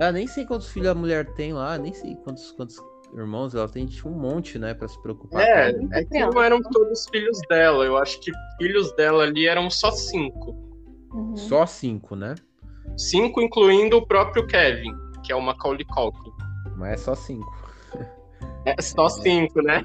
Ah, 0.00 0.12
nem 0.12 0.26
sei 0.26 0.46
quantos 0.46 0.70
filhos 0.70 0.88
a 0.88 0.94
mulher 0.94 1.26
tem 1.34 1.52
lá, 1.52 1.76
nem 1.76 1.92
sei 1.92 2.14
quantos, 2.16 2.52
quantos 2.52 2.76
irmãos 3.14 3.54
ela 3.54 3.68
tem, 3.68 3.86
tipo 3.86 4.08
um 4.08 4.18
monte, 4.18 4.58
né, 4.58 4.74
pra 4.74 4.88
se 4.88 5.00
preocupar. 5.02 5.42
É, 5.42 5.70
é 5.92 6.04
que 6.04 6.18
não 6.18 6.42
eram 6.42 6.62
todos 6.62 7.06
filhos 7.10 7.38
dela. 7.48 7.84
Eu 7.84 7.96
acho 7.96 8.20
que 8.20 8.32
filhos 8.58 8.92
dela 8.94 9.24
ali 9.24 9.46
eram 9.46 9.68
só 9.68 9.90
cinco. 9.90 10.73
Uhum. 11.14 11.36
Só 11.36 11.64
cinco, 11.64 12.16
né? 12.16 12.34
Cinco, 12.96 13.40
incluindo 13.40 13.96
o 13.96 14.06
próprio 14.06 14.46
Kevin, 14.46 14.92
que 15.22 15.32
é 15.32 15.36
o 15.36 15.40
Macaulay 15.40 15.84
Culkin. 15.84 16.32
Mas 16.76 16.92
é 16.92 16.96
só 16.96 17.14
cinco. 17.14 17.64
É 18.66 18.82
só 18.82 19.08
cinco, 19.08 19.62
né? 19.62 19.84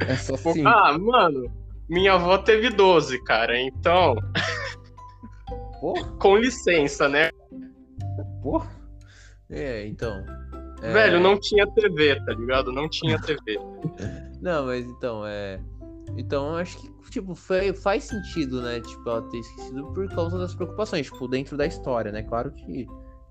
É 0.00 0.16
só 0.16 0.36
cinco. 0.36 0.66
Ah, 0.66 0.96
mano, 0.98 1.50
minha 1.88 2.14
avó 2.14 2.38
teve 2.38 2.70
12, 2.70 3.22
cara, 3.24 3.60
então. 3.60 4.16
Porra. 5.80 6.04
Com 6.18 6.36
licença, 6.36 7.08
né? 7.08 7.30
Porra. 8.42 8.70
É, 9.50 9.86
então. 9.86 10.24
É... 10.82 10.92
Velho, 10.92 11.20
não 11.20 11.38
tinha 11.38 11.66
TV, 11.66 12.16
tá 12.24 12.32
ligado? 12.32 12.72
Não 12.72 12.88
tinha 12.88 13.20
TV. 13.20 13.58
não, 14.40 14.66
mas 14.66 14.86
então, 14.86 15.26
é. 15.26 15.60
Então, 16.16 16.56
acho 16.56 16.78
que, 16.78 16.90
tipo, 17.14 17.34
foi, 17.34 17.72
faz 17.72 18.04
sentido, 18.04 18.60
né? 18.60 18.80
Tipo, 18.80 19.08
ela 19.08 19.22
ter 19.30 19.38
esquecido 19.38 19.86
por 19.92 20.08
causa 20.08 20.36
das 20.36 20.54
preocupações, 20.54 21.06
tipo, 21.06 21.28
dentro 21.28 21.56
da 21.56 21.66
história, 21.66 22.10
né? 22.10 22.22
Claro 22.22 22.50
que 22.50 22.86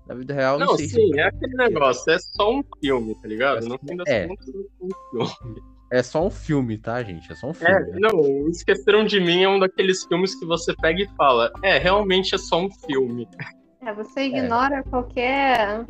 na 0.06 0.14
vida 0.14 0.34
real, 0.34 0.58
não, 0.58 0.68
não 0.68 0.76
sei 0.76 0.88
sim, 0.88 1.12
se... 1.12 1.18
é 1.18 1.28
aquele 1.28 1.54
negócio, 1.54 2.12
é 2.12 2.18
só 2.18 2.54
um 2.54 2.62
filme, 2.80 3.14
tá 3.14 3.28
ligado? 3.28 3.66
No 3.66 3.78
fim 3.78 3.96
das 3.96 4.08
é. 4.08 4.26
contas, 4.26 4.48
é 4.48 4.58
um 5.18 5.26
filme. 5.26 5.62
É 5.92 6.02
só 6.02 6.26
um 6.26 6.30
filme, 6.30 6.78
tá, 6.78 7.02
gente? 7.02 7.30
É 7.30 7.34
só 7.34 7.48
um 7.48 7.54
filme. 7.54 7.72
É, 7.72 7.80
né? 7.80 7.98
Não, 8.00 8.48
Esqueceram 8.48 9.04
de 9.04 9.20
Mim 9.20 9.42
é 9.42 9.48
um 9.48 9.58
daqueles 9.58 10.04
filmes 10.04 10.34
que 10.34 10.44
você 10.46 10.74
pega 10.76 11.02
e 11.02 11.08
fala, 11.16 11.52
é, 11.62 11.78
realmente 11.78 12.34
é 12.34 12.38
só 12.38 12.60
um 12.60 12.70
filme. 12.70 13.28
É, 13.82 13.92
você 13.92 14.22
ignora 14.22 14.76
é. 14.76 14.82
qualquer 14.82 15.86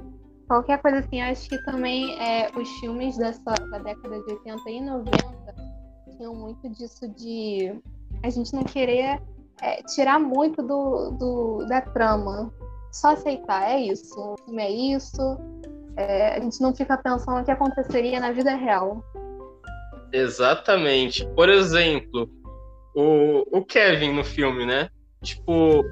qualquer 0.48 0.82
coisa 0.82 0.98
assim. 0.98 1.22
Eu 1.22 1.28
acho 1.28 1.48
que 1.48 1.58
também 1.64 2.20
é, 2.20 2.50
os 2.56 2.68
filmes 2.80 3.16
dessa, 3.16 3.54
da 3.70 3.78
década 3.78 4.20
de 4.20 4.32
80 4.32 4.70
e 4.70 4.80
90 4.80 5.73
tinham 6.16 6.34
muito 6.34 6.68
disso 6.70 7.08
de 7.08 7.74
a 8.22 8.30
gente 8.30 8.52
não 8.54 8.64
querer 8.64 9.20
é, 9.60 9.82
tirar 9.82 10.18
muito 10.18 10.62
do, 10.62 11.10
do, 11.12 11.66
da 11.66 11.80
trama 11.80 12.52
só 12.92 13.12
aceitar, 13.12 13.70
é 13.70 13.80
isso, 13.80 14.14
o 14.18 14.36
filme 14.44 14.62
é 14.62 14.70
isso. 14.70 15.38
É, 15.96 16.36
a 16.36 16.40
gente 16.40 16.60
não 16.60 16.74
fica 16.74 16.96
pensando 16.96 17.40
o 17.40 17.44
que 17.44 17.50
aconteceria 17.50 18.20
na 18.20 18.32
vida 18.32 18.54
real. 18.54 19.02
Exatamente. 20.12 21.26
Por 21.34 21.48
exemplo, 21.48 22.28
o, 22.94 23.58
o 23.58 23.64
Kevin 23.64 24.12
no 24.12 24.24
filme, 24.24 24.64
né? 24.64 24.88
Tipo, 25.22 25.82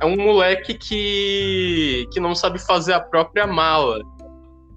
é 0.00 0.06
um 0.06 0.16
moleque 0.16 0.74
que, 0.74 2.08
que 2.12 2.20
não 2.20 2.34
sabe 2.34 2.58
fazer 2.60 2.92
a 2.92 3.00
própria 3.00 3.46
mala. 3.46 4.00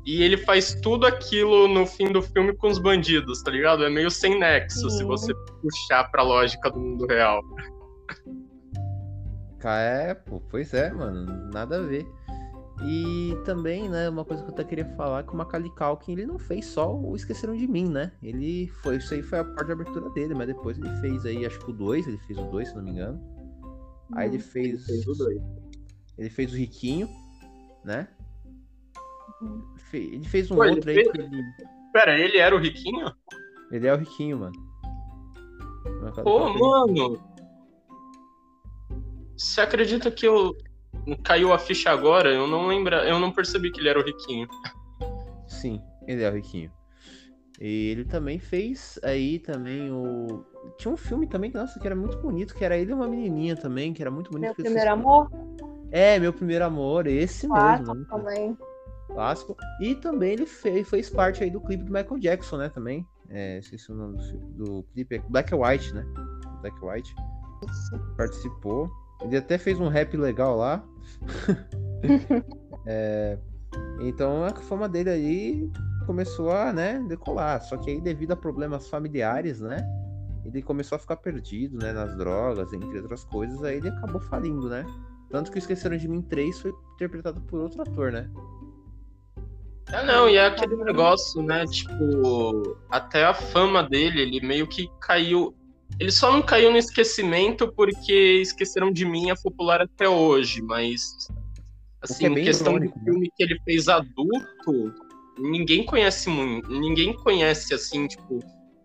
E 0.06 0.22
ele 0.22 0.38
faz 0.38 0.76
tudo 0.82 1.08
aquilo 1.08 1.68
no 1.68 1.86
fim 1.86 2.12
do 2.12 2.22
filme 2.22 2.56
com 2.56 2.68
os 2.68 2.78
bandidos, 2.78 3.42
tá 3.42 3.50
ligado? 3.50 3.84
É 3.84 3.90
meio 3.90 4.12
sem 4.12 4.40
nexo 4.40 4.90
Sim. 4.90 4.98
se 4.98 5.04
você 5.04 5.34
puxar 5.62 6.04
pra 6.12 6.22
lógica 6.22 6.70
do 6.70 6.80
mundo 6.80 7.08
real. 7.08 7.42
É, 9.64 10.14
pô, 10.14 10.40
pois 10.52 10.76
é, 10.76 10.94
mano, 10.94 11.50
nada 11.52 11.78
a 11.78 11.82
ver. 11.82 12.08
E 12.84 13.36
também, 13.46 13.90
né, 13.90 14.10
uma 14.10 14.24
coisa 14.26 14.44
que 14.44 14.50
eu 14.50 14.54
até 14.54 14.64
queria 14.64 14.86
falar 14.96 15.22
é 15.22 15.24
que 15.24 15.34
o 15.34 15.36
Macaulay 15.36 15.72
Culkin, 15.72 16.12
ele 16.12 16.26
não 16.26 16.38
fez 16.38 16.66
só 16.66 16.94
o 16.94 17.16
Esqueceram 17.16 17.56
de 17.56 17.66
Mim, 17.66 17.90
né? 17.90 18.12
Ele 18.22 18.68
foi, 18.84 18.98
isso 18.98 19.14
aí 19.14 19.24
foi 19.24 19.40
a 19.40 19.44
parte 19.44 19.66
de 19.66 19.72
abertura 19.72 20.10
dele, 20.12 20.36
mas 20.36 20.48
depois 20.48 20.78
ele 20.78 20.90
fez 20.98 21.26
aí, 21.26 21.46
acho 21.46 21.58
que 21.60 21.72
o 21.72 21.74
2, 21.74 22.08
ele 22.08 22.18
fez 22.20 22.38
o 22.38 22.44
2, 22.44 22.68
se 22.68 22.76
não 22.76 22.84
me 22.84 22.92
engano. 22.92 23.20
Aí 24.14 24.28
ele 24.28 24.40
fez, 24.40 24.88
ele 24.88 25.04
fez 25.04 25.08
o 25.08 25.14
2. 25.14 25.42
Ele 26.18 26.30
fez 26.30 26.54
o 26.54 26.58
Riquinho, 26.58 27.10
né? 27.84 28.08
Ele 29.94 30.26
fez 30.26 30.52
um 30.52 30.56
Pô, 30.56 30.66
outro 30.66 30.90
aí 30.90 31.04
que 31.04 31.18
ele... 31.18 31.44
Pera, 31.94 32.20
ele 32.20 32.38
era 32.38 32.56
o 32.56 32.60
Riquinho? 32.60 33.12
Ele 33.72 33.88
é 33.88 33.94
o 33.94 33.98
Riquinho, 33.98 34.40
mano. 34.40 34.76
Pô, 36.24 36.54
mano, 36.54 37.20
você 39.38 39.62
acredita 39.62 40.10
que 40.10 40.26
eu 40.26 40.56
caiu 41.24 41.52
a 41.52 41.60
ficha 41.60 41.90
agora? 41.92 42.32
Eu 42.32 42.48
não 42.48 42.68
lembro, 42.68 42.96
eu 42.96 43.20
não 43.20 43.32
percebi 43.32 43.72
que 43.72 43.80
ele 43.80 43.90
era 43.90 44.00
o 44.00 44.04
riquinho. 44.04 44.48
Sim, 45.48 45.82
ele 46.08 46.24
é 46.24 46.30
o 46.30 46.34
riquinho. 46.34 46.72
E 47.60 47.90
ele 47.92 48.06
também 48.06 48.40
fez 48.40 49.00
aí 49.04 49.40
também 49.40 49.92
o 49.92 50.44
tinha 50.78 50.94
um 50.94 50.98
filme 50.98 51.28
também 51.28 51.52
que 51.52 51.58
nossa 51.58 51.80
que 51.80 51.86
era 51.86 51.96
muito 51.96 52.18
bonito, 52.18 52.56
que 52.56 52.66
era 52.66 52.78
ele 52.78 52.92
e 52.92 52.94
uma 52.94 53.08
menininha 53.08 53.56
também, 53.56 53.94
que 53.94 54.02
era 54.02 54.12
muito 54.12 54.32
bonito. 54.32 54.48
Meu 54.48 54.56
primeiro 54.56 54.92
amor? 54.92 55.30
É, 55.92 56.20
meu 56.20 56.34
primeiro 56.34 56.66
amor, 56.66 57.08
esse 57.08 57.48
Clássico 57.48 57.94
mesmo. 57.94 58.06
Também. 58.08 58.58
Clássico. 59.16 59.56
E 59.80 59.96
também 59.96 60.34
ele 60.34 60.46
fez, 60.46 60.88
fez 60.88 61.10
parte 61.10 61.44
aí 61.44 61.50
do 61.50 61.62
clipe 61.62 61.84
do 61.84 61.92
Michael 61.92 62.20
Jackson, 62.20 62.58
né, 62.58 62.70
também. 62.70 63.08
É, 63.30 63.58
esqueci 63.58 63.92
o 63.92 63.96
nome 63.96 64.18
do, 64.18 64.38
do 64.66 64.84
clipe, 64.94 65.16
é 65.16 65.20
Black 65.30 65.54
and 65.54 65.58
White, 65.58 65.94
né? 65.94 66.06
Black 66.62 66.78
and 66.84 66.92
White. 66.92 67.16
Participou. 68.18 68.90
Ele 69.22 69.38
até 69.38 69.58
fez 69.58 69.80
um 69.80 69.88
rap 69.88 70.16
legal 70.16 70.58
lá. 70.58 70.84
é, 72.86 73.40
então 74.02 74.44
a 74.44 74.54
fama 74.54 74.88
dele 74.88 75.10
aí 75.10 75.72
começou 76.06 76.52
a 76.52 76.72
né, 76.72 77.04
decolar. 77.08 77.62
Só 77.64 77.78
que 77.78 77.90
aí, 77.90 78.02
devido 78.02 78.34
a 78.34 78.36
problemas 78.36 78.88
familiares, 78.90 79.60
né? 79.60 79.78
Ele 80.46 80.62
começou 80.62 80.98
a 80.98 81.00
ficar 81.00 81.16
perdido, 81.16 81.78
né? 81.80 81.92
Nas 81.92 82.16
drogas, 82.16 82.72
entre 82.74 83.00
outras 83.00 83.24
coisas. 83.24 83.64
Aí 83.64 83.78
ele 83.78 83.90
acabou 83.90 84.22
falindo, 84.22 84.70
né? 84.70 84.86
Tanto 85.30 85.52
que 85.52 85.58
Esqueceram 85.58 85.98
de 85.98 86.08
Mim 86.08 86.22
3 86.22 86.60
foi 86.60 86.74
interpretado 86.94 87.42
por 87.42 87.62
outro 87.62 87.82
ator, 87.82 88.12
né? 88.12 88.30
Ah, 89.94 90.04
não, 90.04 90.28
e 90.28 90.36
é 90.36 90.46
aquele 90.46 90.76
negócio, 90.78 91.42
né? 91.44 91.66
Tipo, 91.66 92.78
até 92.90 93.24
a 93.24 93.34
fama 93.34 93.84
dele, 93.84 94.22
ele 94.22 94.46
meio 94.46 94.68
que 94.68 94.90
caiu. 95.00 95.56
Ele 96.00 96.12
só 96.12 96.32
não 96.32 96.42
caiu 96.42 96.72
no 96.72 96.78
esquecimento 96.78 97.72
porque 97.72 98.42
esqueceram 98.42 98.92
de 98.92 99.06
mim 99.06 99.30
é 99.30 99.36
popular 99.36 99.82
até 99.82 100.10
hoje, 100.10 100.62
mas 100.62 101.02
assim, 102.02 102.26
é 102.26 102.44
questão 102.44 102.74
irônico, 102.74 103.00
do 103.00 103.06
né? 103.06 103.12
filme 103.12 103.32
que 103.36 103.44
ele 103.44 103.60
fez 103.64 103.88
adulto, 103.88 104.94
ninguém 105.38 105.86
conhece 105.86 106.30
muito, 106.30 106.70
ninguém 106.70 107.14
conhece 107.14 107.74
assim, 107.74 108.08
tipo, 108.08 108.40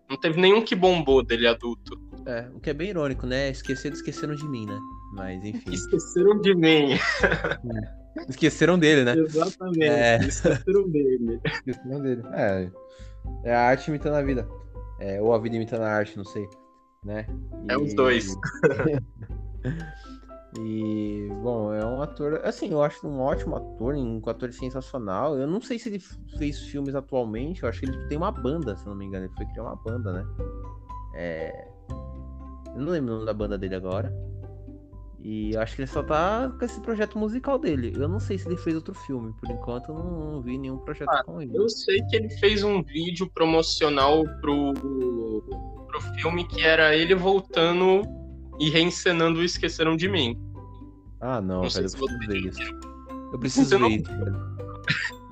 não 0.09 0.17
teve 0.17 0.39
nenhum 0.39 0.61
que 0.61 0.75
bombou 0.75 1.23
dele 1.23 1.47
adulto. 1.47 1.99
É, 2.25 2.49
o 2.53 2.59
que 2.59 2.69
é 2.69 2.73
bem 2.73 2.89
irônico, 2.89 3.25
né? 3.25 3.49
Esqueceram, 3.49 3.95
esqueceram 3.95 4.35
de 4.35 4.47
mim, 4.47 4.65
né? 4.65 4.77
Mas 5.13 5.43
enfim. 5.43 5.71
Esqueceram 5.71 6.39
de 6.39 6.53
mim. 6.55 6.89
É. 7.97 8.00
Esqueceram 8.27 8.77
dele, 8.77 9.03
né? 9.03 9.15
Exatamente. 9.17 9.83
É. 9.83 10.17
Esqueceram 10.17 10.89
dele. 10.89 11.39
Esqueceram 11.45 12.01
dele. 12.01 12.23
É. 12.33 12.71
É 13.43 13.55
a 13.55 13.61
arte 13.61 13.89
imitando 13.89 14.15
a 14.15 14.21
vida. 14.21 14.47
É, 14.99 15.21
ou 15.21 15.33
a 15.33 15.39
vida 15.39 15.55
imitando 15.55 15.83
a 15.83 15.91
arte, 15.91 16.17
não 16.17 16.25
sei 16.25 16.47
né? 17.05 17.25
É 17.67 17.77
os 17.77 17.93
dois. 17.93 18.35
e, 20.59 21.27
bom, 21.41 21.73
é 21.73 21.85
um 21.85 22.01
ator, 22.01 22.41
assim, 22.43 22.71
eu 22.71 22.81
acho 22.83 23.07
um 23.07 23.19
ótimo 23.19 23.55
ator, 23.55 23.95
um 23.95 24.21
ator 24.25 24.51
sensacional. 24.53 25.37
Eu 25.37 25.47
não 25.47 25.61
sei 25.61 25.79
se 25.79 25.89
ele 25.89 25.99
fez 26.37 26.59
filmes 26.59 26.95
atualmente, 26.95 27.63
eu 27.63 27.69
acho 27.69 27.79
que 27.79 27.87
ele 27.87 28.07
tem 28.07 28.17
uma 28.17 28.31
banda, 28.31 28.77
se 28.77 28.85
não 28.85 28.95
me 28.95 29.05
engano, 29.05 29.25
ele 29.25 29.33
foi 29.35 29.45
criar 29.47 29.63
uma 29.63 29.75
banda, 29.75 30.13
né? 30.13 30.25
É... 31.15 31.67
Eu 32.73 32.81
não 32.81 32.91
lembro 32.91 33.11
o 33.11 33.15
nome 33.15 33.25
da 33.25 33.33
banda 33.33 33.57
dele 33.57 33.75
agora. 33.75 34.13
E 35.23 35.55
acho 35.55 35.75
que 35.75 35.81
ele 35.83 35.87
só 35.87 36.01
tá 36.01 36.51
com 36.57 36.65
esse 36.65 36.81
projeto 36.81 37.17
musical 37.17 37.59
dele. 37.59 37.93
Eu 37.95 38.07
não 38.07 38.19
sei 38.19 38.37
se 38.39 38.47
ele 38.47 38.57
fez 38.57 38.75
outro 38.75 38.93
filme. 38.93 39.33
Por 39.39 39.49
enquanto 39.51 39.89
eu 39.89 39.95
não, 39.95 40.31
não 40.33 40.41
vi 40.41 40.57
nenhum 40.57 40.77
projeto 40.79 41.09
Ah, 41.11 41.23
com 41.23 41.39
ele. 41.41 41.55
Eu 41.55 41.69
sei 41.69 42.01
que 42.09 42.15
ele 42.15 42.29
fez 42.39 42.63
um 42.63 42.81
vídeo 42.81 43.29
promocional 43.31 44.23
pro, 44.41 44.73
pro 45.85 46.01
filme 46.15 46.47
que 46.47 46.61
era 46.63 46.95
ele 46.95 47.13
voltando 47.13 48.01
e 48.59 48.69
reencenando 48.71 49.39
o 49.39 49.43
Esqueceram 49.43 49.95
de 49.95 50.09
Mim. 50.09 50.35
Ah, 51.19 51.39
não, 51.39 51.61
Não 51.61 51.69
velho. 51.69 51.85
Eu 51.85 51.91
preciso 51.91 52.17
ver 52.27 52.37
isso. 52.37 52.75
Eu 53.31 53.39
preciso 53.39 53.69
Você 53.69 53.77
não- 53.77 53.89
ver 53.89 53.95
isso, 54.01 54.09
velho. 54.17 54.51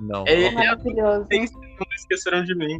Não. 0.01 0.23
É 0.27 0.33
ele 0.39 0.55
Maravilhoso. 0.55 1.27
Não 1.31 1.87
Esqueceram 1.95 2.43
de 2.43 2.53
Mim. 2.55 2.77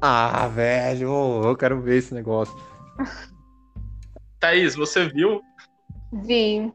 Ah, 0.00 0.46
velho. 0.48 1.08
Eu 1.44 1.56
quero 1.56 1.80
ver 1.80 1.96
esse 1.96 2.12
negócio. 2.12 2.54
Thaís, 4.40 4.74
você 4.74 5.08
viu? 5.08 5.40
Vi. 6.12 6.72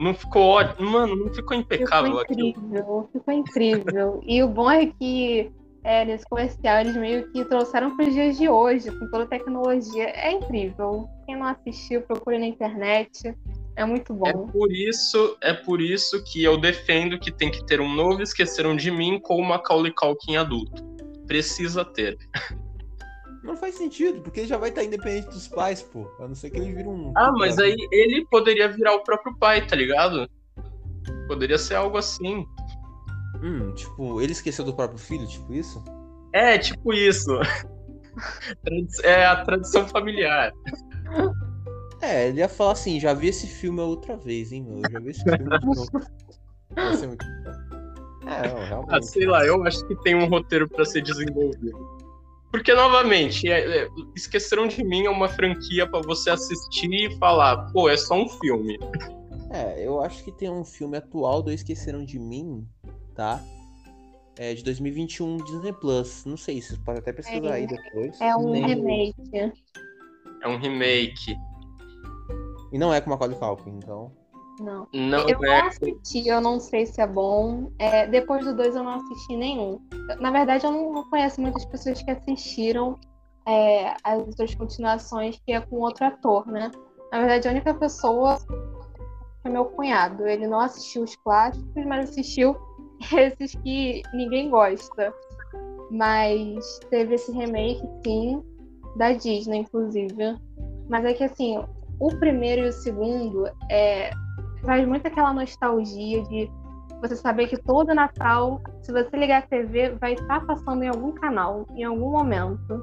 Não 0.00 0.14
ficou 0.14 0.42
ótimo? 0.42 0.90
Mano, 0.90 1.16
não 1.16 1.32
ficou 1.34 1.56
impecável 1.56 2.18
Ficou 2.18 2.22
aquilo. 2.22 2.48
incrível. 2.48 3.10
Ficou 3.12 3.34
incrível. 3.34 4.20
E 4.26 4.42
o 4.42 4.48
bom 4.48 4.70
é 4.70 4.86
que 4.86 5.50
é, 5.82 6.04
nesse 6.04 6.24
comercial 6.28 6.80
eles 6.80 6.96
meio 6.96 7.30
que 7.32 7.44
trouxeram 7.44 7.96
para 7.96 8.06
os 8.06 8.14
dias 8.14 8.36
de 8.38 8.48
hoje, 8.48 8.90
com 8.90 9.10
toda 9.10 9.24
a 9.24 9.26
tecnologia. 9.26 10.04
É 10.10 10.32
incrível. 10.32 11.08
Quem 11.26 11.36
não 11.36 11.46
assistiu, 11.46 12.02
procure 12.02 12.38
na 12.38 12.46
internet. 12.46 13.34
É 13.74 13.84
muito 13.84 14.12
É 14.24 14.32
bom. 14.32 14.46
por 14.46 14.70
isso, 14.72 15.36
é 15.40 15.52
por 15.52 15.80
isso 15.80 16.22
que 16.24 16.42
eu 16.44 16.58
defendo 16.60 17.18
que 17.18 17.30
tem 17.32 17.50
que 17.50 17.64
ter 17.66 17.80
um 17.80 17.92
novo 17.92 18.22
Esqueceram 18.22 18.76
de 18.76 18.90
Mim 18.90 19.18
com 19.20 19.36
o 19.36 19.44
Macaulay 19.44 19.92
Culkin 19.92 20.36
adulto. 20.36 20.84
Precisa 21.26 21.84
ter. 21.84 22.16
Não 23.48 23.56
faz 23.56 23.76
sentido, 23.76 24.20
porque 24.20 24.40
ele 24.40 24.46
já 24.46 24.58
vai 24.58 24.68
estar 24.68 24.84
independente 24.84 25.30
dos 25.30 25.48
pais, 25.48 25.80
pô. 25.80 26.06
A 26.20 26.28
não 26.28 26.34
ser 26.34 26.50
que 26.50 26.58
ele 26.58 26.70
vire 26.70 26.86
um. 26.86 27.14
Ah, 27.16 27.32
mas 27.32 27.58
aí 27.58 27.74
ele 27.90 28.26
poderia 28.26 28.68
virar 28.68 28.94
o 28.94 29.02
próprio 29.02 29.34
pai, 29.38 29.66
tá 29.66 29.74
ligado? 29.74 30.28
Poderia 31.26 31.56
ser 31.56 31.76
algo 31.76 31.96
assim. 31.96 32.46
Hum, 33.42 33.72
tipo, 33.72 34.20
ele 34.20 34.32
esqueceu 34.32 34.66
do 34.66 34.74
próprio 34.74 34.98
filho, 34.98 35.26
tipo 35.26 35.54
isso? 35.54 35.82
É, 36.34 36.58
tipo 36.58 36.92
isso. 36.92 37.40
É 39.04 39.24
a 39.24 39.44
tradição 39.44 39.86
familiar. 39.86 40.52
É, 42.02 42.26
ele 42.26 42.40
ia 42.40 42.48
falar 42.48 42.72
assim, 42.72 42.98
já 42.98 43.14
vi 43.14 43.28
esse 43.28 43.46
filme 43.46 43.80
outra 43.80 44.16
vez, 44.16 44.50
hein, 44.50 44.64
meu? 44.64 44.78
Eu 44.78 44.90
já 44.90 44.98
vi 44.98 45.10
esse 45.10 45.22
filme 45.22 45.38
de 45.38 45.66
novo. 45.66 45.86
Vai 46.74 46.96
ser 46.96 47.06
muito. 47.06 47.24
É, 48.26 48.48
não, 48.48 48.66
realmente. 48.66 48.94
Ah, 48.96 49.02
sei 49.02 49.24
lá, 49.24 49.46
eu 49.46 49.62
acho 49.62 49.86
que 49.86 49.94
tem 50.02 50.16
um 50.16 50.26
roteiro 50.26 50.68
pra 50.68 50.84
ser 50.84 51.02
desenvolvido. 51.02 52.07
Porque, 52.50 52.72
novamente, 52.72 53.46
é- 53.48 53.82
é, 53.84 53.88
Esqueceram 54.16 54.66
de 54.66 54.82
Mim 54.82 55.04
é 55.04 55.10
uma 55.10 55.28
franquia 55.28 55.86
pra 55.88 56.00
você 56.00 56.30
assistir 56.30 56.90
e 56.92 57.16
falar, 57.18 57.70
pô, 57.72 57.88
é 57.88 57.96
só 57.96 58.14
um 58.14 58.28
filme. 58.28 58.78
É, 59.50 59.86
eu 59.86 60.00
acho 60.00 60.24
que 60.24 60.32
tem 60.32 60.50
um 60.50 60.64
filme 60.64 60.96
atual 60.96 61.42
do 61.42 61.52
Esqueceram 61.52 62.04
de 62.04 62.18
Mim, 62.18 62.66
tá? 63.14 63.42
É 64.38 64.54
de 64.54 64.62
2021 64.62 65.36
Disney 65.38 65.72
Plus. 65.72 66.24
Não 66.24 66.36
sei, 66.36 66.62
vocês 66.62 66.78
podem 66.78 67.00
até 67.00 67.12
pesquisar 67.12 67.48
É, 67.48 67.52
aí 67.54 67.66
depois. 67.66 68.20
É 68.20 68.36
um 68.36 68.50
Nem- 68.52 68.66
remake. 68.66 69.52
É 70.42 70.48
um 70.48 70.58
remake. 70.58 71.34
E 72.72 72.78
não 72.78 72.92
é 72.94 73.00
com 73.00 73.10
Macaulay 73.10 73.36
Culkin, 73.38 73.70
então. 73.82 74.12
Não. 74.60 74.86
Não 74.92 75.28
Eu 75.28 75.44
é. 75.44 75.60
não 75.60 75.68
assisti, 75.68 76.28
eu 76.28 76.40
não 76.40 76.60
sei 76.60 76.86
se 76.86 77.00
é 77.00 77.06
bom. 77.06 77.70
É, 77.78 78.06
depois 78.06 78.44
do 78.44 78.54
dois 78.54 78.74
eu 78.74 78.82
não 78.82 78.94
assisti 78.94 79.36
nenhum. 79.36 79.80
Na 80.20 80.30
verdade, 80.30 80.66
eu 80.66 80.72
não, 80.72 81.04
conheço 81.08 81.40
muitas 81.40 81.64
pessoas 81.64 82.02
que 82.02 82.10
assistiram 82.10 82.98
é, 83.46 83.94
as 84.04 84.18
outras 84.26 84.54
continuações, 84.54 85.40
que 85.44 85.52
é 85.52 85.60
com 85.60 85.76
outro 85.76 86.06
ator, 86.06 86.46
né? 86.46 86.70
Na 87.12 87.18
verdade, 87.18 87.48
a 87.48 87.50
única 87.50 87.74
pessoa 87.74 88.38
é 89.44 89.48
meu 89.48 89.64
cunhado. 89.66 90.26
Ele 90.26 90.46
não 90.46 90.60
assistiu 90.60 91.02
os 91.02 91.16
clássicos, 91.16 91.86
mas 91.86 92.10
assistiu 92.10 92.56
esses 93.12 93.54
que 93.62 94.02
ninguém 94.12 94.50
gosta. 94.50 95.12
Mas 95.90 96.80
teve 96.90 97.14
esse 97.14 97.32
remake, 97.32 97.82
sim, 98.04 98.42
da 98.96 99.12
Disney, 99.12 99.60
inclusive. 99.60 100.36
Mas 100.88 101.04
é 101.04 101.14
que 101.14 101.24
assim, 101.24 101.58
o 101.98 102.08
primeiro 102.18 102.66
e 102.66 102.68
o 102.68 102.72
segundo 102.72 103.46
é, 103.70 104.10
traz 104.62 104.86
muito 104.86 105.06
aquela 105.06 105.32
nostalgia 105.32 106.22
de 106.24 106.50
você 107.00 107.16
saber 107.16 107.46
que 107.46 107.56
todo 107.56 107.94
Natal, 107.94 108.60
se 108.82 108.92
você 108.92 109.16
ligar 109.16 109.42
a 109.42 109.46
TV, 109.46 109.90
vai 110.00 110.14
estar 110.14 110.44
passando 110.44 110.82
em 110.82 110.88
algum 110.88 111.12
canal, 111.12 111.64
em 111.70 111.84
algum 111.84 112.10
momento. 112.10 112.82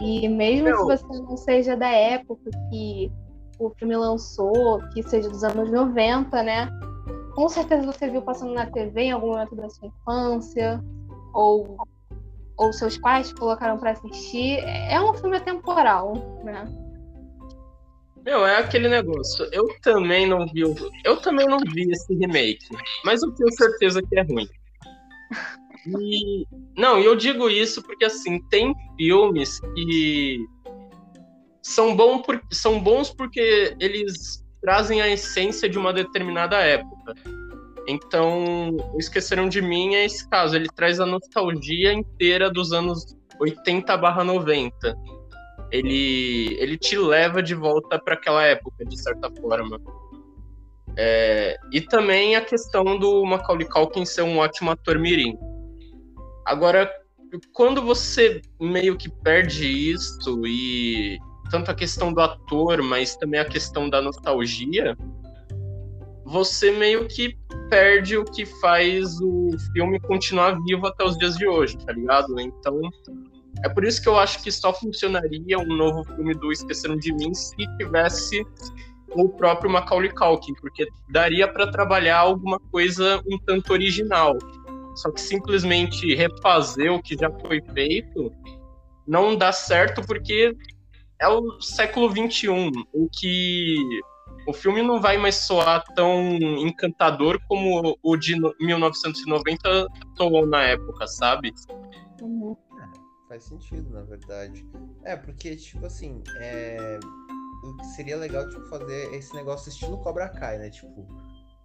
E 0.00 0.28
mesmo 0.28 0.68
se 0.68 0.84
você 0.84 1.22
não 1.22 1.36
seja 1.36 1.76
da 1.76 1.88
época 1.88 2.50
que 2.70 3.12
o 3.58 3.70
filme 3.70 3.96
lançou, 3.96 4.80
que 4.92 5.02
seja 5.02 5.28
dos 5.28 5.42
anos 5.44 5.70
90, 5.70 6.42
né? 6.42 6.68
Com 7.34 7.48
certeza 7.48 7.84
você 7.84 8.08
viu 8.08 8.22
passando 8.22 8.54
na 8.54 8.66
TV 8.66 9.02
em 9.02 9.12
algum 9.12 9.28
momento 9.28 9.54
da 9.56 9.68
sua 9.68 9.88
infância, 9.88 10.82
ou, 11.34 11.76
ou 12.56 12.72
seus 12.72 12.96
pais 12.98 13.32
colocaram 13.32 13.76
para 13.78 13.90
assistir. 13.90 14.58
É 14.60 15.00
um 15.00 15.12
filme 15.14 15.36
atemporal, 15.36 16.14
né? 16.44 16.64
Meu, 18.28 18.46
é 18.46 18.58
aquele 18.58 18.90
negócio. 18.90 19.48
Eu 19.52 19.66
também 19.80 20.26
não 20.26 20.46
vi 20.46 20.62
o... 20.62 20.74
Eu 21.02 21.16
também 21.16 21.46
não 21.46 21.56
vi 21.60 21.90
esse 21.90 22.14
remake. 22.14 22.66
Mas 23.02 23.22
eu 23.22 23.32
tenho 23.32 23.50
certeza 23.52 24.02
que 24.02 24.18
é 24.18 24.22
ruim. 24.22 24.46
E... 25.98 26.44
Não, 26.76 26.98
eu 26.98 27.16
digo 27.16 27.48
isso 27.48 27.82
porque, 27.82 28.04
assim, 28.04 28.38
tem 28.50 28.74
filmes 28.98 29.58
que 29.74 30.44
são, 31.62 31.96
bom 31.96 32.20
por... 32.20 32.38
são 32.52 32.78
bons 32.78 33.08
porque 33.10 33.74
eles 33.80 34.44
trazem 34.60 35.00
a 35.00 35.08
essência 35.08 35.66
de 35.66 35.78
uma 35.78 35.90
determinada 35.90 36.58
época. 36.58 37.14
Então, 37.86 38.76
Esqueceram 38.98 39.48
de 39.48 39.62
Mim 39.62 39.94
é 39.94 40.04
esse 40.04 40.28
caso. 40.28 40.54
Ele 40.54 40.68
traz 40.76 41.00
a 41.00 41.06
nostalgia 41.06 41.94
inteira 41.94 42.50
dos 42.50 42.74
anos 42.74 43.16
80 43.40 43.96
barra 43.96 44.22
90 44.22 45.17
ele, 45.70 46.56
ele 46.58 46.76
te 46.76 46.96
leva 46.96 47.42
de 47.42 47.54
volta 47.54 47.98
para 47.98 48.14
aquela 48.14 48.44
época, 48.44 48.84
de 48.84 49.00
certa 49.00 49.30
forma. 49.40 49.80
É, 50.96 51.56
e 51.72 51.80
também 51.80 52.34
a 52.34 52.44
questão 52.44 52.98
do 52.98 53.24
Macaulay 53.24 53.68
Culkin 53.68 54.04
ser 54.04 54.22
um 54.22 54.38
ótimo 54.38 54.70
ator 54.70 54.98
mirim. 54.98 55.38
Agora, 56.44 56.90
quando 57.52 57.82
você 57.82 58.40
meio 58.60 58.96
que 58.96 59.08
perde 59.08 59.66
isso, 59.66 60.46
e 60.46 61.18
tanto 61.50 61.70
a 61.70 61.74
questão 61.74 62.12
do 62.12 62.20
ator, 62.20 62.82
mas 62.82 63.16
também 63.16 63.40
a 63.40 63.44
questão 63.44 63.88
da 63.88 64.00
nostalgia, 64.00 64.96
você 66.24 66.70
meio 66.70 67.06
que 67.06 67.36
perde 67.70 68.16
o 68.16 68.24
que 68.24 68.44
faz 68.44 69.20
o 69.20 69.50
filme 69.72 70.00
continuar 70.00 70.58
vivo 70.62 70.86
até 70.86 71.04
os 71.04 71.16
dias 71.16 71.36
de 71.36 71.46
hoje, 71.46 71.76
tá 71.78 71.92
ligado? 71.92 72.38
Então, 72.40 72.80
é 73.64 73.68
por 73.68 73.84
isso 73.84 74.00
que 74.02 74.08
eu 74.08 74.18
acho 74.18 74.42
que 74.42 74.50
só 74.50 74.72
funcionaria 74.72 75.58
um 75.58 75.76
novo 75.76 76.04
filme 76.04 76.34
do 76.34 76.52
Esqueceram 76.52 76.96
de 76.96 77.12
Mim 77.12 77.34
se 77.34 77.56
tivesse 77.76 78.44
o 79.10 79.28
próprio 79.28 79.70
Macaulay 79.70 80.10
Culkin, 80.10 80.54
porque 80.54 80.86
daria 81.10 81.48
para 81.48 81.70
trabalhar 81.70 82.18
alguma 82.18 82.58
coisa 82.70 83.22
um 83.26 83.38
tanto 83.38 83.72
original. 83.72 84.36
Só 84.94 85.10
que 85.10 85.20
simplesmente 85.20 86.14
refazer 86.14 86.92
o 86.92 87.02
que 87.02 87.16
já 87.16 87.30
foi 87.30 87.62
feito 87.72 88.32
não 89.06 89.36
dá 89.36 89.52
certo 89.52 90.02
porque 90.02 90.54
é 91.20 91.28
o 91.28 91.60
século 91.60 92.10
XXI, 92.10 92.70
o 92.92 93.08
que 93.08 93.76
o 94.46 94.52
filme 94.52 94.82
não 94.82 95.00
vai 95.00 95.16
mais 95.18 95.36
soar 95.36 95.82
tão 95.94 96.36
encantador 96.58 97.40
como 97.48 97.98
o 98.02 98.16
de 98.16 98.34
1990 98.60 99.86
soou 100.16 100.46
na 100.46 100.62
época, 100.62 101.06
sabe? 101.06 101.52
Uhum. 102.20 102.56
Faz 103.28 103.44
sentido, 103.44 103.90
na 103.90 104.02
verdade. 104.02 104.66
É, 105.04 105.14
porque, 105.14 105.54
tipo 105.54 105.84
assim, 105.84 106.22
é... 106.38 106.98
o 107.62 107.76
que 107.76 107.86
seria 107.88 108.16
legal, 108.16 108.48
tipo, 108.48 108.64
fazer 108.68 109.14
esse 109.14 109.34
negócio 109.34 109.68
estilo 109.68 109.98
Cobra 109.98 110.28
Kai, 110.30 110.58
né? 110.58 110.70
Tipo, 110.70 111.06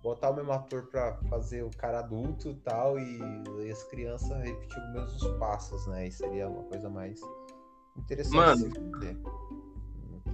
botar 0.04 0.32
o 0.32 0.36
mesmo 0.36 0.52
ator 0.52 0.88
pra 0.88 1.16
fazer 1.30 1.64
o 1.64 1.70
cara 1.72 2.00
adulto 2.00 2.50
e 2.50 2.56
tal, 2.56 3.00
e, 3.00 3.72
as 3.72 3.84
crianças 3.86 4.44
repetir 4.44 4.78
os 4.78 4.94
mesmos 4.94 5.40
passos, 5.40 5.88
né? 5.88 6.08
E 6.08 6.12
seria 6.12 6.50
uma 6.50 6.64
coisa 6.64 6.90
mais 6.90 7.20
interessante 7.98 8.36
Mano. 8.36 8.70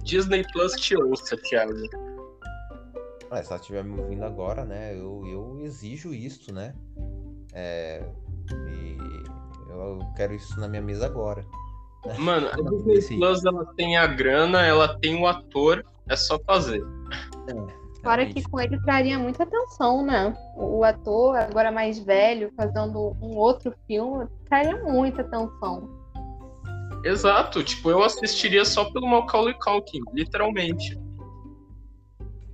Disney 0.02 0.44
Plus 0.52 0.72
te 0.72 0.96
ouça, 0.96 1.36
Thiago. 1.36 1.72
Ah, 3.30 3.40
se 3.42 3.52
ela 3.52 3.60
estiver 3.60 3.84
me 3.84 4.00
ouvindo 4.00 4.24
agora, 4.24 4.64
né? 4.64 4.92
Eu, 4.94 5.24
eu 5.24 5.60
exijo 5.60 6.12
isso, 6.12 6.52
né? 6.52 6.74
É... 7.52 8.04
Eu 9.70 9.98
quero 10.16 10.34
isso 10.34 10.58
na 10.58 10.68
minha 10.68 10.82
mesa 10.82 11.06
agora. 11.06 11.46
Mano, 12.18 12.48
a 12.48 12.56
Não, 12.56 12.70
Disney 12.70 13.02
sim. 13.02 13.18
Plus 13.18 13.44
ela 13.44 13.64
tem 13.76 13.96
a 13.96 14.06
grana, 14.06 14.64
ela 14.64 14.98
tem 14.98 15.20
o 15.20 15.26
ator, 15.26 15.84
é 16.08 16.16
só 16.16 16.38
fazer. 16.40 16.82
Fora 18.02 18.24
que 18.24 18.42
com 18.42 18.58
ele 18.58 18.80
traria 18.80 19.18
muita 19.18 19.42
atenção, 19.42 20.04
né? 20.04 20.34
O 20.56 20.78
o 20.78 20.84
ator, 20.84 21.36
agora 21.36 21.70
mais 21.70 21.98
velho, 21.98 22.50
fazendo 22.56 23.14
um 23.20 23.36
outro 23.36 23.74
filme, 23.86 24.26
traria 24.48 24.76
muita 24.82 25.20
atenção. 25.20 25.88
Exato, 27.04 27.62
tipo, 27.62 27.90
eu 27.90 28.02
assistiria 28.02 28.64
só 28.64 28.90
pelo 28.90 29.06
Macaulay 29.06 29.54
Culkin, 29.54 30.00
literalmente. 30.14 30.98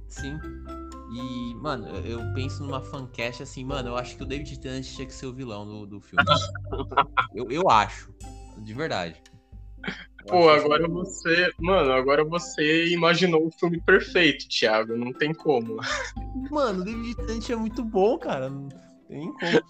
Sim. 0.09 0.39
E, 1.17 1.55
mano, 1.55 1.89
eu 2.05 2.21
penso 2.35 2.63
numa 2.63 2.83
fancast 2.83 3.43
assim, 3.43 3.65
mano, 3.65 3.89
eu 3.89 3.97
acho 3.97 4.17
que 4.17 4.23
o 4.23 4.27
David 4.27 4.61
Tennant 4.61 4.85
tinha 4.85 5.07
que 5.07 5.15
ser 5.15 5.25
o 5.25 5.33
vilão 5.33 5.65
do, 5.65 5.87
do 5.87 6.01
filme. 6.01 6.23
eu, 7.35 7.51
eu 7.51 7.71
acho. 7.71 8.13
De 8.59 8.75
verdade. 8.75 9.17
Eu 10.27 10.27
Pô, 10.27 10.49
agora 10.51 10.87
você. 10.87 11.51
Mano, 11.59 11.93
agora 11.93 12.23
você 12.23 12.89
imaginou 12.89 13.47
o 13.47 13.51
filme 13.51 13.81
perfeito, 13.81 14.47
Thiago. 14.49 14.95
Não 14.97 15.13
tem 15.13 15.33
como. 15.33 15.79
Mano, 16.51 16.83
o 16.83 16.85
David 16.85 17.15
Tennant 17.15 17.51
é 17.51 17.57
muito 17.57 17.83
bom, 17.83 18.19
cara. 18.19 18.51
Não 18.51 18.69
tem 19.09 19.33
como. 19.33 19.63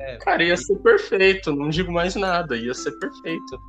É, 0.00 0.16
Cara, 0.18 0.42
ia 0.42 0.56
ser 0.56 0.76
perfeito. 0.76 1.54
Não 1.54 1.68
digo 1.68 1.92
mais 1.92 2.14
nada. 2.14 2.56
Ia 2.56 2.72
ser 2.72 2.92
perfeito. 2.92 3.60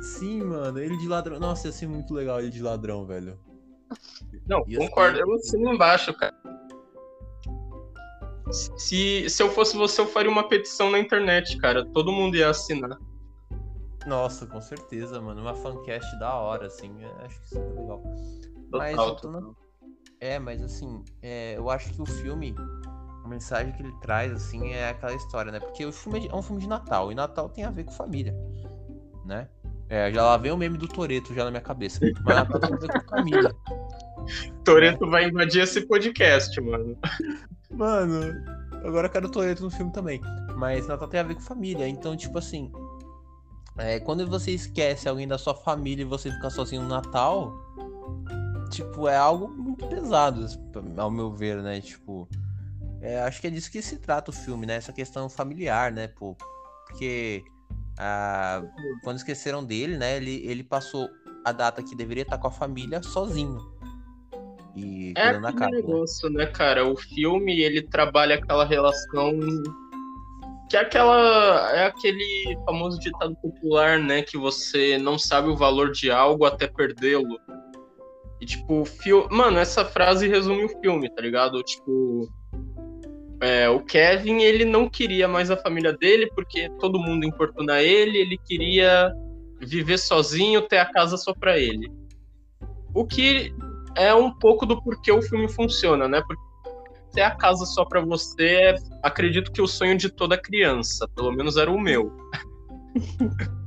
sim, 0.00 0.42
mano, 0.42 0.78
ele 0.78 0.96
de 0.96 1.06
ladrão. 1.06 1.38
Nossa, 1.38 1.68
ia 1.68 1.72
ser 1.72 1.86
muito 1.86 2.14
legal 2.14 2.40
ele 2.40 2.50
de 2.50 2.62
ladrão, 2.62 3.04
velho. 3.04 3.38
Não, 4.46 4.64
Ia 4.66 4.78
concordo. 4.78 5.16
ser- 5.16 5.22
Eu 5.22 5.34
assino 5.34 5.72
embaixo, 5.74 6.12
cara. 6.14 6.34
Se, 8.50 9.28
se 9.28 9.42
eu 9.42 9.50
fosse 9.50 9.76
você, 9.76 10.00
eu 10.00 10.06
faria 10.06 10.30
uma 10.30 10.46
petição 10.48 10.90
na 10.90 10.98
internet, 10.98 11.56
cara. 11.58 11.84
Todo 11.86 12.12
mundo 12.12 12.36
ia 12.36 12.50
assinar. 12.50 12.98
Nossa, 14.06 14.46
com 14.46 14.60
certeza, 14.60 15.20
mano. 15.20 15.40
Uma 15.40 15.54
fancast 15.54 16.18
da 16.18 16.34
hora, 16.34 16.66
assim. 16.66 16.92
Acho 17.24 17.40
que 17.40 17.46
isso 17.46 17.58
é 17.58 17.62
legal. 17.80 18.02
Mas 18.70 18.90
Total, 18.96 19.06
voltando- 19.06 19.38
total. 19.48 19.56
É, 20.20 20.38
mas 20.38 20.62
assim, 20.62 21.02
é, 21.22 21.56
eu 21.56 21.68
acho 21.70 21.92
que 21.92 22.00
o 22.00 22.06
filme, 22.06 22.54
a 23.24 23.28
mensagem 23.28 23.72
que 23.72 23.82
ele 23.82 23.92
traz, 24.00 24.32
assim, 24.32 24.72
é 24.72 24.88
aquela 24.90 25.14
história, 25.14 25.50
né? 25.50 25.58
Porque 25.60 25.84
o 25.84 25.92
filme 25.92 26.26
é 26.26 26.30
é 26.30 26.34
um 26.34 26.42
filme 26.42 26.60
de 26.62 26.68
Natal, 26.68 27.10
e 27.10 27.14
Natal 27.14 27.48
tem 27.48 27.64
a 27.64 27.70
ver 27.70 27.84
com 27.84 27.92
família, 27.92 28.34
né? 29.24 29.48
É, 29.88 30.10
já 30.12 30.22
lá 30.22 30.36
vem 30.38 30.50
o 30.50 30.56
meme 30.56 30.78
do 30.78 30.88
Toreto 30.88 31.34
já 31.34 31.44
na 31.44 31.50
minha 31.50 31.60
cabeça. 31.60 32.00
Mas 32.24 32.36
Natal 32.36 32.60
tem 32.60 32.72
a 32.74 32.76
ver 32.76 32.88
com 32.92 33.00
família. 33.08 33.54
Toreto 34.64 35.08
vai 35.08 35.28
invadir 35.28 35.62
esse 35.62 35.86
podcast, 35.86 36.58
mano. 36.60 36.96
Mano, 37.70 38.20
agora 38.84 39.08
eu 39.08 39.10
quero 39.10 39.26
o 39.26 39.30
Toreto 39.30 39.62
no 39.62 39.70
filme 39.70 39.92
também. 39.92 40.20
Mas 40.56 40.86
Natal 40.86 41.08
tem 41.08 41.20
a 41.20 41.24
ver 41.24 41.34
com 41.34 41.40
família. 41.40 41.86
Então, 41.88 42.16
tipo 42.16 42.38
assim. 42.38 42.70
é, 43.78 43.98
quando 44.00 44.26
você 44.28 44.52
esquece 44.52 45.08
alguém 45.08 45.26
da 45.26 45.38
sua 45.38 45.54
família 45.54 46.02
e 46.02 46.06
você 46.06 46.30
fica 46.30 46.50
sozinho 46.50 46.82
no 46.82 46.88
Natal, 46.88 47.52
tipo, 48.70 49.08
é 49.08 49.16
algo 49.16 49.48
muito 49.48 49.86
pesado, 49.86 50.46
ao 50.96 51.10
meu 51.10 51.32
ver, 51.32 51.62
né? 51.62 51.80
Tipo. 51.80 52.28
é, 53.00 53.20
acho 53.22 53.40
que 53.40 53.46
é 53.46 53.50
disso 53.50 53.70
que 53.70 53.82
se 53.82 53.98
trata 53.98 54.30
o 54.30 54.34
filme, 54.34 54.66
né? 54.66 54.76
Essa 54.76 54.92
questão 54.92 55.28
familiar, 55.28 55.92
né, 55.92 56.08
pô? 56.08 56.36
Porque. 56.86 57.44
ah, 57.98 58.62
quando 59.02 59.16
esqueceram 59.16 59.64
dele, 59.64 59.98
né? 59.98 60.16
Ele, 60.16 60.46
ele 60.46 60.62
passou 60.62 61.08
a 61.44 61.52
data 61.52 61.82
que 61.82 61.94
deveria 61.94 62.22
estar 62.22 62.38
com 62.38 62.46
a 62.46 62.50
família 62.50 63.02
sozinho. 63.02 63.73
E 64.76 65.12
É 65.16 65.28
aquele 65.28 65.42
casa. 65.42 65.70
né? 65.70 65.76
negócio, 65.76 66.30
né, 66.30 66.46
cara? 66.46 66.86
O 66.86 66.96
filme, 66.96 67.60
ele 67.60 67.82
trabalha 67.82 68.36
aquela 68.36 68.64
relação 68.64 69.38
que 70.68 70.76
é 70.76 70.80
aquela 70.80 71.70
é 71.72 71.86
aquele 71.86 72.58
famoso 72.64 72.98
ditado 72.98 73.36
popular, 73.36 73.98
né, 73.98 74.22
que 74.22 74.36
você 74.36 74.98
não 74.98 75.18
sabe 75.18 75.48
o 75.48 75.56
valor 75.56 75.92
de 75.92 76.10
algo 76.10 76.44
até 76.44 76.66
perdê-lo. 76.66 77.38
E 78.40 78.46
tipo, 78.46 78.80
o 78.80 78.84
fio... 78.84 79.28
mano, 79.30 79.58
essa 79.58 79.84
frase 79.84 80.26
resume 80.28 80.64
o 80.64 80.80
filme, 80.80 81.08
tá 81.14 81.22
ligado? 81.22 81.62
Tipo, 81.62 82.28
é, 83.40 83.68
o 83.68 83.80
Kevin, 83.80 84.42
ele 84.42 84.64
não 84.64 84.88
queria 84.88 85.28
mais 85.28 85.50
a 85.50 85.56
família 85.56 85.92
dele 85.92 86.28
porque 86.34 86.68
todo 86.80 86.98
mundo 86.98 87.24
importuna 87.24 87.80
ele, 87.80 88.18
ele 88.18 88.38
queria 88.38 89.12
viver 89.60 89.98
sozinho, 89.98 90.62
ter 90.62 90.78
a 90.78 90.86
casa 90.86 91.16
só 91.16 91.32
pra 91.32 91.58
ele. 91.58 91.90
O 92.94 93.06
que 93.06 93.54
é 93.96 94.14
um 94.14 94.32
pouco 94.32 94.66
do 94.66 94.80
porquê 94.82 95.12
o 95.12 95.22
filme 95.22 95.48
funciona, 95.48 96.08
né? 96.08 96.22
Porque 96.26 96.42
ter 97.12 97.22
a 97.22 97.30
casa 97.30 97.64
só 97.64 97.84
pra 97.84 98.00
você, 98.00 98.44
é, 98.44 98.76
acredito 99.02 99.52
que 99.52 99.62
o 99.62 99.68
sonho 99.68 99.96
de 99.96 100.10
toda 100.10 100.36
criança, 100.36 101.08
pelo 101.14 101.32
menos 101.32 101.56
era 101.56 101.70
o 101.70 101.80
meu. 101.80 102.12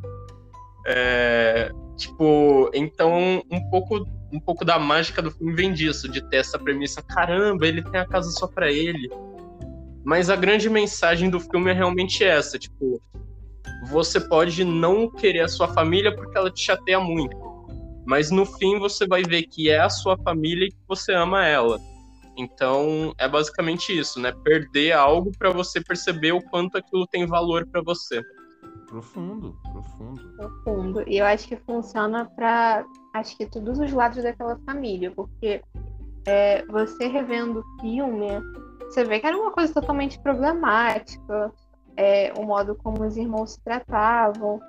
É, 0.89 1.69
tipo, 1.97 2.71
então 2.73 3.43
um 3.51 3.69
pouco, 3.69 4.07
um 4.31 4.39
pouco 4.39 4.63
da 4.63 4.79
mágica 4.79 5.21
do 5.21 5.29
filme 5.29 5.53
vem 5.53 5.73
disso, 5.73 6.07
de 6.07 6.21
ter 6.29 6.37
essa 6.37 6.57
premissa, 6.57 7.01
caramba, 7.01 7.67
ele 7.67 7.83
tem 7.83 7.99
a 7.99 8.07
casa 8.07 8.31
só 8.31 8.47
pra 8.47 8.71
ele. 8.71 9.09
Mas 10.05 10.29
a 10.29 10.37
grande 10.37 10.69
mensagem 10.69 11.29
do 11.29 11.41
filme 11.41 11.71
é 11.71 11.73
realmente 11.73 12.23
essa, 12.23 12.57
tipo, 12.57 13.01
você 13.89 14.19
pode 14.19 14.63
não 14.63 15.11
querer 15.11 15.41
a 15.41 15.49
sua 15.49 15.67
família 15.67 16.15
porque 16.15 16.37
ela 16.37 16.49
te 16.49 16.61
chateia 16.61 17.01
muito. 17.01 17.37
Mas 18.07 18.31
no 18.31 18.45
fim 18.45 18.79
você 18.79 19.05
vai 19.05 19.21
ver 19.21 19.43
que 19.43 19.69
é 19.69 19.79
a 19.79 19.89
sua 19.89 20.17
família 20.17 20.65
e 20.65 20.71
que 20.71 20.79
você 20.87 21.13
ama 21.13 21.45
ela. 21.45 21.77
Então 22.37 23.13
é 23.17 23.27
basicamente 23.27 23.97
isso, 23.97 24.19
né? 24.19 24.31
Perder 24.43 24.93
algo 24.93 25.31
pra 25.37 25.51
você 25.51 25.81
perceber 25.81 26.31
o 26.31 26.41
quanto 26.41 26.77
aquilo 26.77 27.05
tem 27.05 27.25
valor 27.25 27.67
pra 27.67 27.81
você. 27.81 28.21
Profundo, 28.87 29.57
profundo. 29.73 30.33
profundo. 30.37 31.03
E 31.05 31.17
eu 31.17 31.25
acho 31.25 31.47
que 31.49 31.57
funciona 31.57 32.25
para 32.25 32.85
acho 33.13 33.35
que 33.35 33.45
todos 33.45 33.77
os 33.77 33.91
lados 33.91 34.23
daquela 34.23 34.57
família, 34.65 35.11
porque 35.11 35.61
é, 36.25 36.65
você 36.67 37.07
revendo 37.07 37.59
o 37.59 37.81
filme, 37.81 38.27
você 38.83 39.03
vê 39.03 39.19
que 39.19 39.27
era 39.27 39.35
uma 39.35 39.51
coisa 39.51 39.73
totalmente 39.73 40.17
problemática, 40.21 41.51
é, 41.97 42.31
o 42.37 42.45
modo 42.45 42.75
como 42.75 43.03
os 43.03 43.17
irmãos 43.17 43.53
se 43.53 43.63
tratavam. 43.63 44.61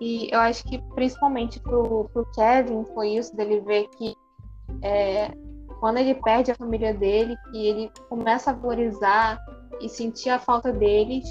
E 0.00 0.28
eu 0.32 0.40
acho 0.40 0.64
que 0.64 0.78
principalmente 0.94 1.58
pro, 1.60 2.08
pro 2.12 2.26
Kevin 2.32 2.84
foi 2.94 3.10
isso, 3.10 3.34
dele 3.34 3.60
ver 3.60 3.88
que 3.96 4.14
é, 4.82 5.30
quando 5.80 5.98
ele 5.98 6.14
perde 6.14 6.50
a 6.50 6.54
família 6.54 6.92
dele, 6.92 7.36
que 7.50 7.66
ele 7.66 7.90
começa 8.08 8.50
a 8.50 8.54
valorizar 8.54 9.38
e 9.80 9.88
sentir 9.88 10.30
a 10.30 10.38
falta 10.38 10.72
deles, 10.72 11.24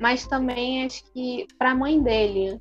mas 0.00 0.26
também 0.26 0.84
acho 0.84 1.04
que 1.12 1.46
para 1.58 1.72
a 1.72 1.74
mãe 1.74 2.02
dele, 2.02 2.60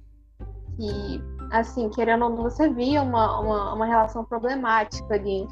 que, 0.77 1.21
assim, 1.51 1.89
querendo 1.89 2.25
ou 2.25 2.29
não, 2.29 2.43
você 2.43 2.69
via 2.69 3.01
uma, 3.01 3.39
uma, 3.39 3.73
uma 3.73 3.85
relação 3.85 4.25
problemática 4.25 5.13
ali. 5.13 5.47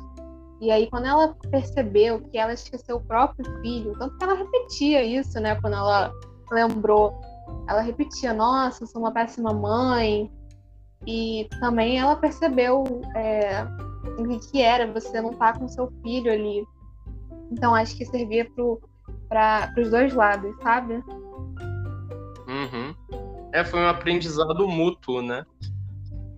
E 0.59 0.71
aí, 0.71 0.89
quando 0.89 1.05
ela 1.05 1.35
percebeu 1.51 2.19
que 2.19 2.37
ela 2.37 2.53
esqueceu 2.53 2.97
o 2.97 3.03
próprio 3.03 3.45
filho, 3.61 3.97
tanto 3.97 4.17
que 4.17 4.23
ela 4.23 4.33
repetia 4.33 5.03
isso, 5.03 5.39
né, 5.39 5.55
quando 5.61 5.75
ela 5.75 6.11
lembrou, 6.51 7.13
ela 7.67 7.81
repetia: 7.81 8.33
Nossa, 8.33 8.85
sou 8.85 9.01
uma 9.01 9.11
péssima 9.11 9.53
mãe. 9.53 10.31
E 11.05 11.47
também 11.59 11.99
ela 11.99 12.15
percebeu 12.15 12.83
é, 13.15 13.63
o 14.17 14.39
que, 14.51 14.61
era 14.61 14.91
você 14.91 15.21
não 15.21 15.31
estar 15.31 15.57
com 15.57 15.67
seu 15.67 15.91
filho 16.01 16.31
ali. 16.31 16.65
Então, 17.51 17.75
acho 17.75 17.95
que 17.95 18.05
servia 18.05 18.49
para 19.29 19.73
os 19.77 19.89
dois 19.89 20.13
lados, 20.13 20.55
sabe? 20.61 20.95
Uhum. 22.47 22.93
É, 23.53 23.63
foi 23.63 23.79
um 23.79 23.87
aprendizado 23.87 24.67
mútuo, 24.67 25.21
né? 25.21 25.45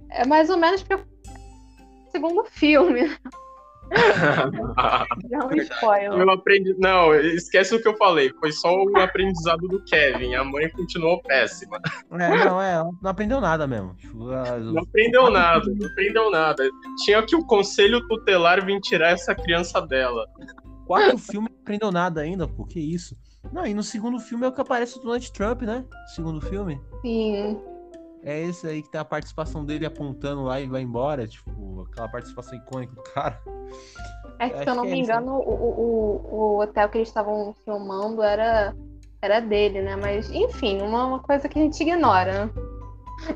É 0.09 0.25
mais 0.25 0.49
ou 0.49 0.57
menos 0.57 0.83
para 0.83 0.99
segundo 2.11 2.43
filme. 2.45 3.01
Um 5.51 5.55
spoiler. 5.57 6.19
Eu 6.19 6.29
aprendi. 6.29 6.75
Não, 6.77 7.13
esquece 7.15 7.75
o 7.75 7.81
que 7.81 7.87
eu 7.87 7.97
falei. 7.97 8.31
Foi 8.39 8.51
só 8.51 8.75
o 8.75 8.97
aprendizado 8.99 9.67
do 9.67 9.83
Kevin. 9.85 10.35
A 10.35 10.43
mãe 10.43 10.69
continuou 10.69 11.21
péssima. 11.23 11.79
É, 12.11 12.45
não, 12.45 12.61
é, 12.61 12.83
não 13.01 13.11
aprendeu 13.11 13.41
nada 13.41 13.67
mesmo. 13.67 13.95
Tipo, 13.95 14.31
ah, 14.31 14.57
Não 14.57 14.81
aprendeu 14.81 15.31
nada, 15.31 15.65
não 15.67 15.87
aprendeu 15.87 16.31
nada. 16.31 16.69
Tinha 17.03 17.23
que 17.23 17.35
o 17.35 17.45
conselho 17.45 18.05
tutelar 18.07 18.65
vir 18.65 18.79
tirar 18.81 19.11
essa 19.11 19.33
criança 19.33 19.81
dela. 19.81 20.25
Quatro 20.85 21.17
filmes 21.17 21.51
não 21.51 21.61
aprendeu 21.61 21.91
nada 21.91 22.21
ainda, 22.21 22.47
pô, 22.47 22.65
que 22.65 22.79
isso. 22.79 23.15
Não, 23.51 23.65
e 23.65 23.73
no 23.73 23.83
segundo 23.83 24.19
filme 24.19 24.45
é 24.45 24.49
o 24.49 24.51
que 24.51 24.61
aparece 24.61 24.97
o 24.97 25.01
Donald 25.01 25.31
Trump, 25.31 25.61
né? 25.61 25.85
Segundo 26.15 26.41
filme. 26.41 26.79
Sim. 27.01 27.59
É 28.23 28.41
esse 28.41 28.67
aí 28.67 28.81
que 28.81 28.89
tem 28.89 28.99
a 28.99 29.05
participação 29.05 29.63
dele 29.63 29.85
apontando 29.85 30.43
lá 30.43 30.59
e 30.59 30.67
vai 30.67 30.81
embora, 30.81 31.27
tipo, 31.27 31.87
aquela 31.89 32.07
participação 32.09 32.57
icônica 32.57 32.93
do 32.93 33.03
cara. 33.03 33.41
É 34.39 34.49
que, 34.49 34.63
se 34.63 34.69
eu 34.69 34.75
não 34.75 34.85
é 34.85 34.87
me 34.91 35.01
isso. 35.01 35.11
engano, 35.11 35.33
o, 35.33 35.53
o, 35.53 36.35
o 36.35 36.61
hotel 36.61 36.89
que 36.89 36.97
eles 36.97 37.07
estavam 37.07 37.53
filmando 37.63 38.21
era, 38.21 38.75
era 39.21 39.39
dele, 39.39 39.81
né? 39.81 39.95
Mas, 39.95 40.29
enfim, 40.31 40.81
uma, 40.81 41.05
uma 41.05 41.19
coisa 41.19 41.47
que 41.47 41.57
a 41.57 41.61
gente 41.61 41.81
ignora. 41.81 42.51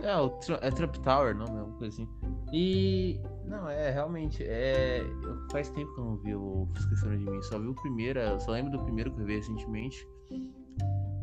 É, 0.01 0.15
o 0.15 0.31
é 0.61 0.71
Trump 0.71 0.95
Tower, 0.97 1.35
não? 1.35 1.45
É 1.45 1.63
uma 1.63 1.77
coisa 1.77 1.93
assim. 1.93 2.07
E. 2.53 3.19
Não, 3.45 3.69
é, 3.69 3.91
realmente. 3.91 4.43
É... 4.43 5.01
eu- 5.01 5.43
Faz 5.51 5.69
tempo 5.69 5.93
que 5.93 5.99
eu 5.99 6.05
não 6.05 6.17
vi 6.17 6.35
o 6.35 6.67
Esqueceram 6.77 7.17
de 7.17 7.25
Mim. 7.29 7.41
Só 7.43 7.59
vi 7.59 7.67
o 7.67 7.75
primeiro, 7.75 8.19
só 8.39 8.51
lembro 8.51 8.71
do 8.71 8.83
primeiro 8.83 9.11
que 9.11 9.21
eu 9.21 9.25
vi 9.25 9.35
recentemente. 9.35 10.07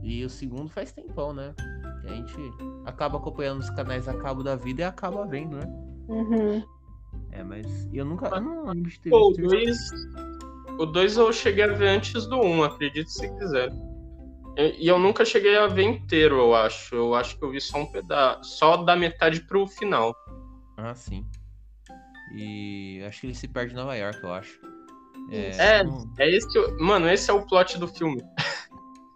E 0.03 0.25
o 0.25 0.31
segundo 0.31 0.69
faz 0.69 0.93
tempão, 0.93 1.33
né? 1.33 1.55
Que 2.01 2.09
a 2.09 2.15
gente 2.15 2.53
acaba 2.85 3.19
acompanhando 3.19 3.61
os 3.61 3.71
canais 3.71 4.09
a 4.09 4.15
cabo 4.15 4.43
da 4.43 4.57
vida 4.57 4.83
e 4.83 4.85
acaba 4.85 5.27
vendo, 5.27 5.57
né? 5.57 5.67
Uhum. 6.09 6.65
É, 7.33 7.43
mas 7.43 7.89
eu 7.93 8.05
nunca. 8.05 8.29
Eu 8.29 8.41
não 8.41 8.67
lembro 8.67 8.91
de 8.91 9.01
ter 9.01 9.11
Pô, 9.11 9.33
visto. 9.33 9.49
2. 9.49 9.79
O 10.79 10.87
2 10.87 11.17
eu 11.17 11.33
cheguei 11.33 11.65
a 11.65 11.73
ver 11.73 11.89
antes 11.89 12.27
do 12.27 12.37
1, 12.37 12.47
um, 12.47 12.63
acredite 12.65 13.13
se 13.13 13.29
quiser. 13.37 13.71
E 14.57 14.85
e 14.85 14.89
eu 14.89 14.99
nunca 14.99 15.25
cheguei 15.25 15.57
a 15.57 15.67
ver 15.67 15.83
inteiro, 15.83 16.37
eu 16.37 16.55
acho. 16.55 16.95
Eu 16.95 17.15
acho 17.15 17.37
que 17.39 17.45
eu 17.45 17.51
vi 17.51 17.61
só 17.61 17.79
um 17.79 17.87
pedaço. 17.87 18.59
Só 18.59 18.79
da 18.79 18.97
metade 18.97 19.41
pro 19.43 19.67
final. 19.67 20.15
Ah, 20.77 20.95
sim. 20.95 21.25
E 22.35 23.03
acho 23.07 23.21
que 23.21 23.27
ele 23.27 23.35
se 23.35 23.49
perde 23.49 23.73
em 23.73 23.77
Nova 23.77 23.95
York, 23.97 24.23
eu 24.23 24.33
acho. 24.33 24.59
É, 25.31 25.79
é, 25.79 25.85
não... 25.85 26.13
é 26.19 26.31
esse. 26.31 26.49
Mano, 26.79 27.09
esse 27.09 27.31
é 27.31 27.35
o 27.35 27.47
plot 27.47 27.79
do 27.79 27.87
filme. 27.87 28.23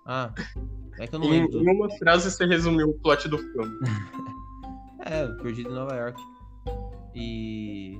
Ah, 0.07 0.33
é 0.98 1.07
que 1.07 1.14
eu 1.14 1.18
não 1.18 1.26
em, 1.26 1.30
lembro. 1.30 1.62
Em 1.62 1.70
uma 1.70 1.90
frase 1.96 2.30
você 2.30 2.44
resumiu 2.46 2.90
o 2.90 2.94
plot 2.94 3.28
do 3.28 3.38
filme. 3.38 3.78
é, 5.04 5.26
Perdido 5.42 5.70
em 5.70 5.74
Nova 5.74 5.94
York. 5.94 6.20
E. 7.14 7.98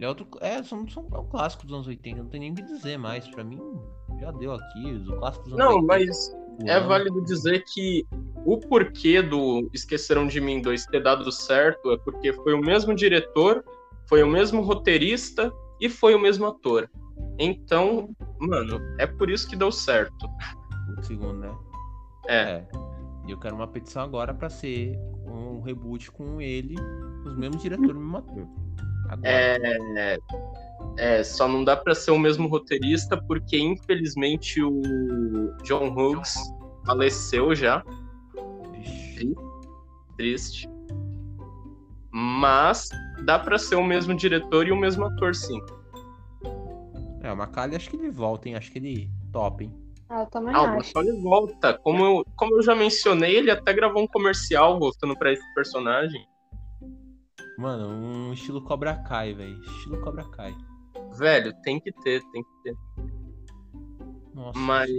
É, 0.00 0.08
outro, 0.08 0.26
é, 0.40 0.62
são, 0.62 0.88
são, 0.88 1.06
é 1.12 1.18
um 1.18 1.26
clássico 1.28 1.64
dos 1.64 1.74
anos 1.74 1.86
80, 1.86 2.22
não 2.22 2.28
tem 2.28 2.40
nem 2.40 2.52
o 2.52 2.54
que 2.54 2.62
dizer 2.62 2.98
mais. 2.98 3.28
Pra 3.28 3.44
mim, 3.44 3.60
já 4.20 4.32
deu 4.32 4.52
aqui, 4.52 5.04
o 5.08 5.16
clássico 5.16 5.44
dos 5.44 5.52
anos 5.54 5.64
não, 5.64 5.80
80. 5.80 5.80
Não, 5.80 5.86
mas 5.86 6.34
é 6.66 6.80
válido 6.80 7.22
dizer 7.22 7.64
que 7.72 8.04
o 8.44 8.58
porquê 8.58 9.22
do 9.22 9.70
Esqueceram 9.72 10.26
de 10.26 10.40
Mim 10.40 10.60
2 10.60 10.86
ter 10.86 11.02
dado 11.02 11.30
certo 11.30 11.92
é 11.92 11.96
porque 11.98 12.32
foi 12.32 12.52
o 12.54 12.60
mesmo 12.60 12.94
diretor, 12.94 13.64
foi 14.08 14.22
o 14.22 14.28
mesmo 14.28 14.62
roteirista 14.62 15.52
e 15.80 15.88
foi 15.88 16.14
o 16.14 16.20
mesmo 16.20 16.46
ator. 16.46 16.90
Então, 17.38 18.10
mano, 18.38 18.80
é 18.98 19.06
por 19.06 19.30
isso 19.30 19.48
que 19.48 19.56
deu 19.56 19.72
certo. 19.72 20.28
O 20.98 21.02
segundo, 21.02 21.38
né? 21.38 21.54
É. 22.28 22.36
é. 22.36 22.66
E 23.26 23.30
eu 23.30 23.38
quero 23.38 23.54
uma 23.54 23.68
petição 23.68 24.02
agora 24.02 24.34
para 24.34 24.50
ser 24.50 24.98
um 25.26 25.60
reboot 25.60 26.10
com 26.10 26.40
ele, 26.40 26.74
os 27.24 27.36
mesmos 27.36 27.62
diretores, 27.62 27.92
o 27.92 28.00
mesmo 28.00 28.16
ator. 28.16 28.48
É, 29.22 30.18
é, 30.96 31.22
só 31.22 31.46
não 31.46 31.64
dá 31.64 31.76
para 31.76 31.94
ser 31.94 32.10
o 32.12 32.18
mesmo 32.18 32.48
roteirista 32.48 33.20
porque 33.22 33.58
infelizmente 33.58 34.62
o 34.62 34.82
John 35.62 35.88
Hughes 35.94 36.34
faleceu 36.86 37.54
já. 37.54 37.84
Triste. 38.72 39.34
Triste. 40.16 40.70
Mas 42.10 42.90
dá 43.24 43.38
para 43.38 43.58
ser 43.58 43.76
o 43.76 43.84
mesmo 43.84 44.14
diretor 44.14 44.66
e 44.66 44.72
o 44.72 44.76
mesmo 44.76 45.04
ator, 45.04 45.34
sim. 45.34 45.60
É, 47.22 47.32
o 47.32 47.36
Macaulay 47.36 47.76
acho 47.76 47.88
que 47.88 47.96
ele 47.96 48.10
volta, 48.10 48.48
hein? 48.48 48.56
Acho 48.56 48.70
que 48.70 48.78
ele 48.78 49.10
top, 49.32 49.64
hein? 49.64 49.81
Ah, 50.12 50.20
eu 50.20 50.26
também 50.26 50.54
ah, 50.54 50.76
o 50.76 51.22
volta. 51.22 51.78
Como 51.78 52.04
eu, 52.04 52.24
como 52.36 52.56
eu 52.56 52.62
já 52.62 52.74
mencionei, 52.74 53.34
ele 53.34 53.50
até 53.50 53.72
gravou 53.72 54.02
um 54.02 54.06
comercial 54.06 54.78
voltando 54.78 55.16
para 55.16 55.32
esse 55.32 55.54
personagem. 55.54 56.22
Mano, 57.56 57.88
um 57.88 58.32
estilo 58.34 58.62
Cobra 58.62 58.94
Kai, 59.08 59.32
velho. 59.32 59.58
Estilo 59.62 60.02
Cobra 60.02 60.22
Kai. 60.24 60.54
Velho, 61.16 61.54
tem 61.62 61.80
que 61.80 61.90
ter, 62.02 62.20
tem 62.30 62.42
que 62.42 62.62
ter. 62.62 62.76
Nossa. 64.34 64.58
Mas. 64.58 64.90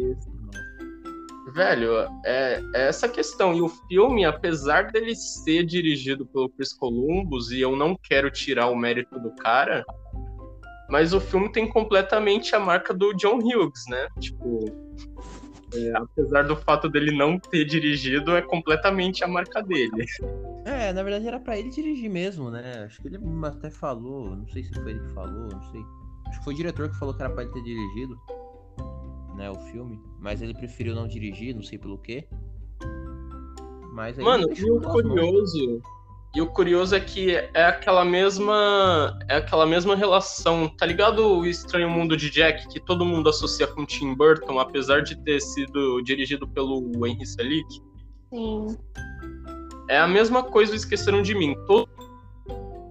Velho, 1.53 1.91
é, 2.25 2.63
é, 2.73 2.87
essa 2.87 3.07
questão. 3.07 3.53
E 3.53 3.61
o 3.61 3.69
filme, 3.69 4.25
apesar 4.25 4.91
dele 4.91 5.15
ser 5.15 5.63
dirigido 5.63 6.25
pelo 6.25 6.49
Chris 6.49 6.73
Columbus, 6.73 7.51
e 7.51 7.61
eu 7.61 7.75
não 7.75 7.95
quero 7.95 8.31
tirar 8.31 8.69
o 8.69 8.75
mérito 8.75 9.19
do 9.19 9.29
cara, 9.35 9.85
mas 10.89 11.13
o 11.13 11.21
filme 11.21 11.51
tem 11.51 11.69
completamente 11.69 12.55
a 12.55 12.59
marca 12.59 12.95
do 12.95 13.13
John 13.13 13.37
Hughes, 13.37 13.83
né? 13.87 14.07
Tipo, 14.19 14.82
é, 15.75 15.93
apesar 15.95 16.43
do 16.43 16.55
fato 16.55 16.89
dele 16.89 17.15
não 17.15 17.39
ter 17.39 17.65
dirigido, 17.65 18.35
é 18.35 18.41
completamente 18.41 19.23
a 19.23 19.27
marca 19.27 19.61
dele. 19.61 20.05
É, 20.65 20.93
na 20.93 21.03
verdade 21.03 21.27
era 21.27 21.39
para 21.39 21.57
ele 21.57 21.69
dirigir 21.69 22.09
mesmo, 22.09 22.49
né? 22.49 22.83
Acho 22.85 23.01
que 23.01 23.07
ele 23.07 23.19
até 23.45 23.69
falou, 23.69 24.35
não 24.35 24.47
sei 24.47 24.63
se 24.63 24.73
foi 24.73 24.91
ele 24.91 24.99
que 24.99 25.13
falou, 25.13 25.49
não 25.49 25.61
sei. 25.71 25.81
Acho 26.27 26.39
que 26.39 26.45
foi 26.45 26.53
o 26.53 26.57
diretor 26.57 26.89
que 26.89 26.97
falou 26.97 27.13
que 27.13 27.21
era 27.21 27.33
pra 27.33 27.43
ele 27.43 27.51
ter 27.51 27.63
dirigido, 27.63 28.19
né, 29.35 29.49
o 29.49 29.59
filme. 29.71 30.01
Mas 30.19 30.41
ele 30.41 30.53
preferiu 30.53 30.95
não 30.95 31.07
dirigir, 31.07 31.55
não 31.55 31.63
sei 31.63 31.77
pelo 31.77 31.97
quê. 31.97 32.27
Mas 33.93 34.17
aí 34.17 34.25
Mano, 34.25 34.47
e 34.51 34.71
o 34.71 34.81
curioso, 34.81 35.81
e 36.35 36.41
o 36.41 36.47
curioso 36.47 36.95
é 36.95 36.99
que 36.99 37.35
é 37.35 37.65
aquela 37.65 38.03
mesma 38.03 39.17
é 39.29 39.37
aquela 39.37 39.67
mesma 39.67 39.95
relação, 39.95 40.67
tá 40.67 40.85
ligado 40.85 41.19
o 41.19 41.45
Estranho 41.45 41.89
Mundo 41.89 42.17
de 42.17 42.29
Jack 42.29 42.67
que 42.69 42.79
todo 42.79 43.05
mundo 43.05 43.29
associa 43.29 43.67
com 43.67 43.85
Tim 43.85 44.15
Burton, 44.15 44.57
apesar 44.59 45.03
de 45.03 45.15
ter 45.23 45.39
sido 45.39 46.01
dirigido 46.01 46.47
pelo 46.47 47.05
Henry 47.05 47.25
Selick? 47.25 47.81
Sim. 48.33 48.77
É 49.87 49.99
a 49.99 50.07
mesma 50.07 50.41
coisa 50.41 50.75
Esqueceram 50.75 51.21
de 51.21 51.35
Mim. 51.35 51.55
Todo 51.67 51.87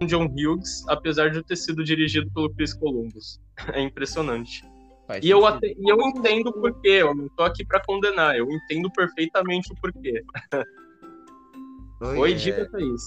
John 0.07 0.27
Hughes, 0.27 0.85
apesar 0.89 1.31
de 1.31 1.43
ter 1.43 1.57
sido 1.57 1.83
dirigido 1.83 2.31
pelo 2.33 2.51
Chris 2.55 2.75
Columbus. 2.75 3.41
É 3.75 3.81
impressionante. 3.81 4.65
e 5.23 5.31
eu, 5.31 5.47
até, 5.47 5.69
e 5.69 5.91
eu 5.91 6.01
entendo 6.01 6.49
o 6.49 6.53
porquê, 6.53 6.89
eu 7.03 7.15
não 7.15 7.29
tô 7.37 7.45
aqui 7.45 7.65
para 7.65 7.81
condenar, 7.85 8.37
eu 8.37 8.51
entendo 8.51 8.91
perfeitamente 8.91 9.73
o 9.73 9.77
porquê. 9.77 10.25
Oi, 12.03 12.19
Oi 12.19 12.33
é... 12.33 12.35
diga 12.35 12.69
Thaís. 12.69 13.05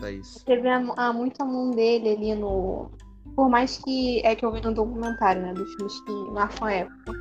Thaís. 0.00 0.42
Teve 0.44 0.66
a, 0.66 0.78
a, 0.96 1.12
muito 1.12 1.42
a 1.42 1.44
mão 1.44 1.72
dele 1.72 2.08
ali 2.08 2.34
no. 2.34 2.90
Por 3.36 3.50
mais 3.50 3.76
que. 3.76 4.24
É 4.24 4.34
que 4.34 4.44
eu 4.46 4.50
vi 4.50 4.62
no 4.62 4.72
documentário, 4.72 5.42
né? 5.42 5.52
Dos 5.52 5.70
filmes 5.74 6.00
que 6.00 6.12
marcam 6.30 6.66
a 6.66 6.72
época. 6.72 7.12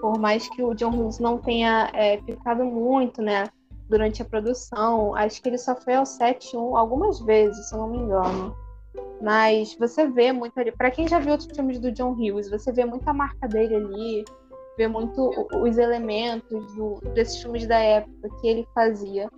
Por 0.00 0.18
mais 0.18 0.48
que 0.48 0.62
o 0.62 0.74
John 0.74 0.90
Hughes 0.90 1.18
não 1.18 1.36
tenha 1.36 1.90
é, 1.92 2.16
ficado 2.22 2.64
muito, 2.64 3.20
né? 3.20 3.44
Durante 3.90 4.22
a 4.22 4.24
produção. 4.24 5.14
Acho 5.14 5.42
que 5.42 5.50
ele 5.50 5.58
só 5.58 5.76
foi 5.76 5.94
ao 5.94 6.06
set 6.06 6.56
um, 6.56 6.74
algumas 6.74 7.20
vezes, 7.20 7.68
se 7.68 7.74
eu 7.74 7.78
não 7.78 7.90
me 7.90 7.98
engano. 7.98 8.56
Mas 9.20 9.76
você 9.78 10.08
vê 10.08 10.32
muito 10.32 10.58
ali. 10.58 10.72
Para 10.72 10.90
quem 10.90 11.06
já 11.06 11.18
viu 11.18 11.32
outros 11.32 11.54
filmes 11.54 11.78
do 11.78 11.92
John 11.92 12.12
Hughes, 12.12 12.48
você 12.48 12.72
vê 12.72 12.86
muita 12.86 13.12
marca 13.12 13.46
dele 13.46 13.76
ali. 13.76 14.24
Vê 14.78 14.88
muito 14.88 15.30
os 15.54 15.76
elementos 15.76 16.74
do, 16.74 16.94
desses 17.12 17.42
filmes 17.42 17.66
da 17.66 17.78
época 17.78 18.30
que 18.40 18.48
ele 18.48 18.66
fazia. 18.74 19.28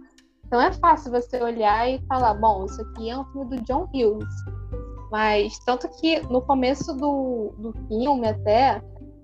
Então 0.47 0.61
é 0.61 0.73
fácil 0.73 1.11
você 1.11 1.43
olhar 1.43 1.89
e 1.89 2.01
falar, 2.07 2.35
bom, 2.35 2.65
isso 2.65 2.81
aqui 2.81 3.11
é 3.11 3.19
um 3.19 3.25
filme 3.27 3.57
do 3.57 3.65
John 3.65 3.89
Hughes. 3.93 4.35
Mas 5.11 5.59
tanto 5.61 5.89
que 6.01 6.21
no 6.29 6.43
começo 6.43 6.93
do, 6.95 7.55
do 7.59 7.73
filme 7.89 8.29
até 8.29 8.83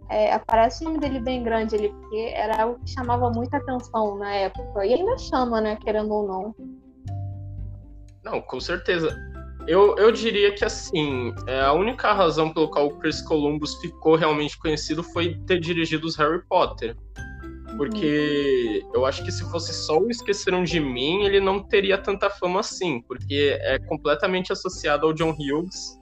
é, 0.09 0.33
aparece 0.33 0.83
o 0.83 0.89
nome 0.89 0.99
dele 0.99 1.21
bem 1.21 1.43
grande 1.43 1.77
ali, 1.77 1.89
porque 1.89 2.33
era 2.35 2.63
algo 2.63 2.81
que 2.85 2.91
chamava 2.91 3.31
muita 3.31 3.59
atenção 3.59 4.17
na 4.17 4.33
época. 4.33 4.85
E 4.85 4.95
ainda 4.95 5.17
chama, 5.19 5.61
né, 5.61 5.77
querendo 5.77 6.13
ou 6.13 6.27
não. 6.27 6.55
Não, 8.25 8.41
com 8.41 8.61
certeza. 8.61 9.17
Eu, 9.67 9.97
eu 9.97 10.11
diria 10.11 10.53
que 10.55 10.65
assim, 10.65 11.33
é, 11.47 11.61
a 11.61 11.73
única 11.73 12.13
razão 12.13 12.53
pelo 12.53 12.69
qual 12.69 12.87
o 12.87 12.99
Chris 12.99 13.23
Columbus 13.23 13.77
ficou 13.77 14.17
realmente 14.17 14.59
conhecido 14.59 15.03
foi 15.03 15.35
ter 15.47 15.61
dirigido 15.61 16.07
os 16.07 16.17
Harry 16.17 16.43
Potter. 16.49 16.97
Porque 17.77 18.83
eu 18.95 19.07
acho 19.07 19.25
que 19.25 19.33
se 19.33 19.49
fosse 19.51 19.73
só 19.73 19.99
o 19.99 20.11
Esqueceram 20.11 20.65
de 20.65 20.81
Mim, 20.81 21.25
ele 21.25 21.41
não 21.41 21.63
teria 21.63 21.97
tanta 21.97 22.29
fama 22.29 22.61
assim, 22.61 23.01
porque 23.03 23.57
é 23.61 23.79
completamente 23.79 24.53
associado 24.53 25.07
ao 25.07 25.13
John 25.13 25.31
Hughes. 25.31 25.99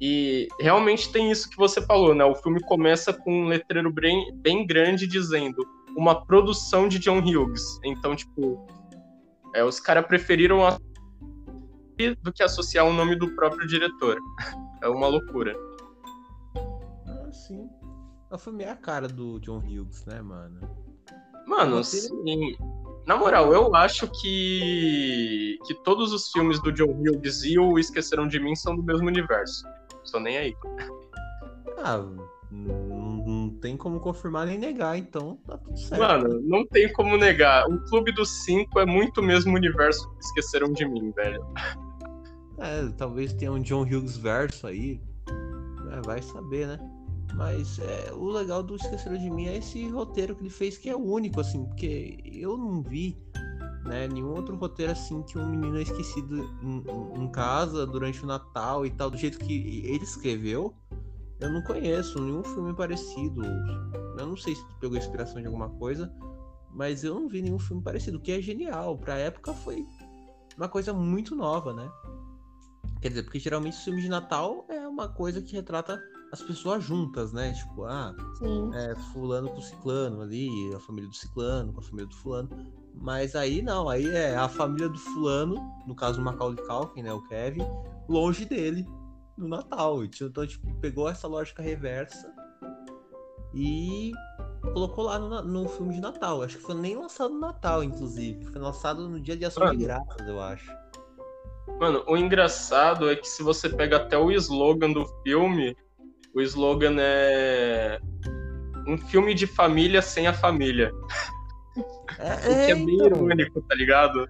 E 0.00 0.48
realmente 0.60 1.12
tem 1.12 1.30
isso 1.30 1.48
que 1.48 1.56
você 1.56 1.80
falou, 1.80 2.14
né? 2.14 2.24
O 2.24 2.34
filme 2.34 2.60
começa 2.60 3.12
com 3.12 3.44
um 3.44 3.46
letreiro 3.46 3.92
bem, 3.92 4.34
bem 4.34 4.66
grande 4.66 5.06
dizendo 5.06 5.64
uma 5.96 6.24
produção 6.24 6.88
de 6.88 6.98
John 6.98 7.20
Hughes. 7.20 7.62
Então, 7.84 8.16
tipo, 8.16 8.66
é, 9.54 9.62
os 9.62 9.78
caras 9.78 10.06
preferiram 10.06 10.66
a... 10.66 10.78
do 12.22 12.32
que 12.32 12.42
associar 12.42 12.86
o 12.86 12.92
nome 12.92 13.16
do 13.16 13.34
próprio 13.34 13.66
diretor. 13.66 14.18
É 14.82 14.88
uma 14.88 15.06
loucura. 15.06 15.54
Ah, 17.06 17.30
sim. 17.30 17.70
O 18.32 18.38
filme 18.38 18.64
é 18.64 18.70
a 18.70 18.76
cara 18.76 19.06
do 19.06 19.38
John 19.40 19.58
Hughes, 19.58 20.06
né, 20.06 20.22
mano? 20.22 20.58
Mano, 21.46 21.84
sim. 21.84 22.08
Na 23.06 23.14
moral, 23.14 23.52
eu 23.52 23.74
acho 23.76 24.08
que 24.08 25.58
que 25.66 25.74
todos 25.84 26.14
os 26.14 26.30
filmes 26.30 26.60
do 26.62 26.72
John 26.72 26.92
Hughes 26.92 27.44
e 27.44 27.58
o 27.58 27.78
Esqueceram 27.78 28.26
de 28.26 28.40
Mim 28.40 28.54
são 28.56 28.74
do 28.74 28.82
mesmo 28.82 29.06
universo. 29.06 29.66
Sou 30.04 30.18
nem 30.18 30.38
aí. 30.38 30.56
Ah, 31.84 31.98
não, 32.50 33.16
não 33.26 33.50
tem 33.60 33.76
como 33.76 34.00
confirmar 34.00 34.46
nem 34.46 34.58
negar, 34.58 34.96
então 34.96 35.36
tá 35.46 35.58
tudo 35.58 35.78
certo. 35.78 36.00
Mano, 36.00 36.40
não 36.42 36.66
tem 36.66 36.90
como 36.92 37.18
negar. 37.18 37.68
O 37.68 37.84
Clube 37.90 38.12
dos 38.12 38.30
Cinco 38.44 38.80
é 38.80 38.86
muito 38.86 39.20
o 39.20 39.22
mesmo 39.22 39.54
universo 39.54 40.08
que 40.10 40.20
Esqueceram 40.20 40.72
de 40.72 40.86
Mim, 40.86 41.10
velho. 41.10 41.44
É, 42.58 42.88
talvez 42.96 43.34
tenha 43.34 43.52
um 43.52 43.60
John 43.60 43.82
Hughes 43.82 44.16
verso 44.16 44.66
aí. 44.66 45.00
É, 45.90 46.00
vai 46.06 46.22
saber, 46.22 46.66
né? 46.66 46.91
Mas 47.34 47.78
é, 47.78 48.12
o 48.12 48.28
legal 48.28 48.62
do 48.62 48.76
Esqueceram 48.76 49.16
de 49.16 49.30
Mim 49.30 49.46
é 49.46 49.56
esse 49.56 49.88
roteiro 49.88 50.34
que 50.36 50.42
ele 50.42 50.50
fez, 50.50 50.76
que 50.76 50.90
é 50.90 50.96
único, 50.96 51.40
assim, 51.40 51.64
porque 51.64 52.18
eu 52.24 52.56
não 52.56 52.82
vi 52.82 53.16
né, 53.84 54.06
nenhum 54.06 54.34
outro 54.34 54.56
roteiro 54.56 54.92
assim 54.92 55.22
que 55.22 55.38
um 55.38 55.48
menino 55.48 55.78
é 55.78 55.82
esquecido 55.82 56.36
em, 56.62 57.22
em, 57.22 57.28
casa 57.30 57.86
durante 57.86 58.22
o 58.22 58.26
Natal 58.26 58.86
e 58.86 58.90
tal, 58.90 59.10
do 59.10 59.16
jeito 59.16 59.38
que 59.38 59.82
ele 59.84 60.04
escreveu. 60.04 60.74
Eu 61.40 61.50
não 61.50 61.62
conheço 61.62 62.20
nenhum 62.20 62.44
filme 62.44 62.72
parecido. 62.74 63.42
Eu 64.18 64.26
não 64.26 64.36
sei 64.36 64.54
se 64.54 64.64
tu 64.68 64.76
pegou 64.78 64.96
inspiração 64.96 65.40
de 65.40 65.46
alguma 65.46 65.68
coisa, 65.70 66.12
mas 66.70 67.02
eu 67.02 67.14
não 67.14 67.28
vi 67.28 67.42
nenhum 67.42 67.58
filme 67.58 67.82
parecido, 67.82 68.20
que 68.20 68.30
é 68.30 68.40
genial. 68.40 68.96
Pra 68.98 69.16
época 69.16 69.52
foi 69.52 69.84
uma 70.56 70.68
coisa 70.68 70.92
muito 70.92 71.34
nova, 71.34 71.72
né? 71.72 71.90
Quer 73.00 73.08
dizer, 73.08 73.22
porque 73.24 73.40
geralmente 73.40 73.76
o 73.76 73.84
filme 73.84 74.02
de 74.02 74.08
Natal 74.08 74.64
é 74.68 74.86
uma 74.86 75.08
coisa 75.08 75.42
que 75.42 75.56
retrata 75.56 76.00
as 76.32 76.40
pessoas 76.40 76.82
juntas, 76.82 77.30
né? 77.30 77.52
Tipo, 77.52 77.84
ah, 77.84 78.16
é, 78.74 78.96
fulano 79.12 79.50
com 79.50 79.60
ciclano 79.60 80.22
ali, 80.22 80.48
a 80.74 80.80
família 80.80 81.08
do 81.08 81.14
ciclano 81.14 81.74
com 81.74 81.80
a 81.80 81.82
família 81.82 82.06
do 82.06 82.16
fulano. 82.16 82.48
Mas 82.94 83.36
aí 83.36 83.60
não, 83.60 83.88
aí 83.88 84.08
é 84.08 84.34
a 84.34 84.48
família 84.48 84.88
do 84.88 84.98
fulano, 84.98 85.56
no 85.86 85.94
caso 85.94 86.18
do 86.18 86.24
Macaulay 86.24 86.56
Culkin, 86.66 87.02
né, 87.02 87.12
o 87.12 87.22
Kevin, 87.28 87.66
longe 88.08 88.46
dele 88.46 88.86
no 89.36 89.46
Natal. 89.46 90.02
Então, 90.02 90.46
tipo, 90.46 90.74
pegou 90.80 91.06
essa 91.06 91.28
lógica 91.28 91.62
reversa 91.62 92.32
e 93.54 94.12
colocou 94.72 95.04
lá 95.04 95.18
no, 95.18 95.42
no 95.42 95.68
filme 95.68 95.94
de 95.94 96.00
Natal. 96.00 96.42
Acho 96.42 96.56
que 96.56 96.62
foi 96.62 96.74
nem 96.74 96.96
lançado 96.96 97.34
no 97.34 97.40
Natal, 97.40 97.84
inclusive. 97.84 98.42
Foi 98.46 98.60
lançado 98.60 99.06
no 99.06 99.20
dia 99.20 99.36
de 99.36 99.44
ação 99.44 99.70
de 99.70 99.84
graças, 99.84 100.26
eu 100.26 100.40
acho. 100.40 100.70
Mano, 101.78 102.02
o 102.08 102.16
engraçado 102.16 103.10
é 103.10 103.16
que 103.16 103.28
se 103.28 103.42
você 103.42 103.68
pega 103.68 103.96
até 103.96 104.16
o 104.16 104.30
slogan 104.32 104.92
do 104.92 105.06
filme, 105.22 105.76
o 106.34 106.40
slogan 106.40 106.96
é 106.98 108.00
um 108.86 108.96
filme 108.96 109.34
de 109.34 109.46
família 109.46 110.02
sem 110.02 110.26
a 110.26 110.32
família. 110.32 110.92
É, 112.18 112.34
o 112.36 112.40
que 112.40 112.52
é, 112.52 112.70
é, 112.70 112.74
bem 112.74 112.94
então, 112.94 113.06
irônico, 113.06 113.62
tá 113.62 113.74
ligado? 113.74 114.26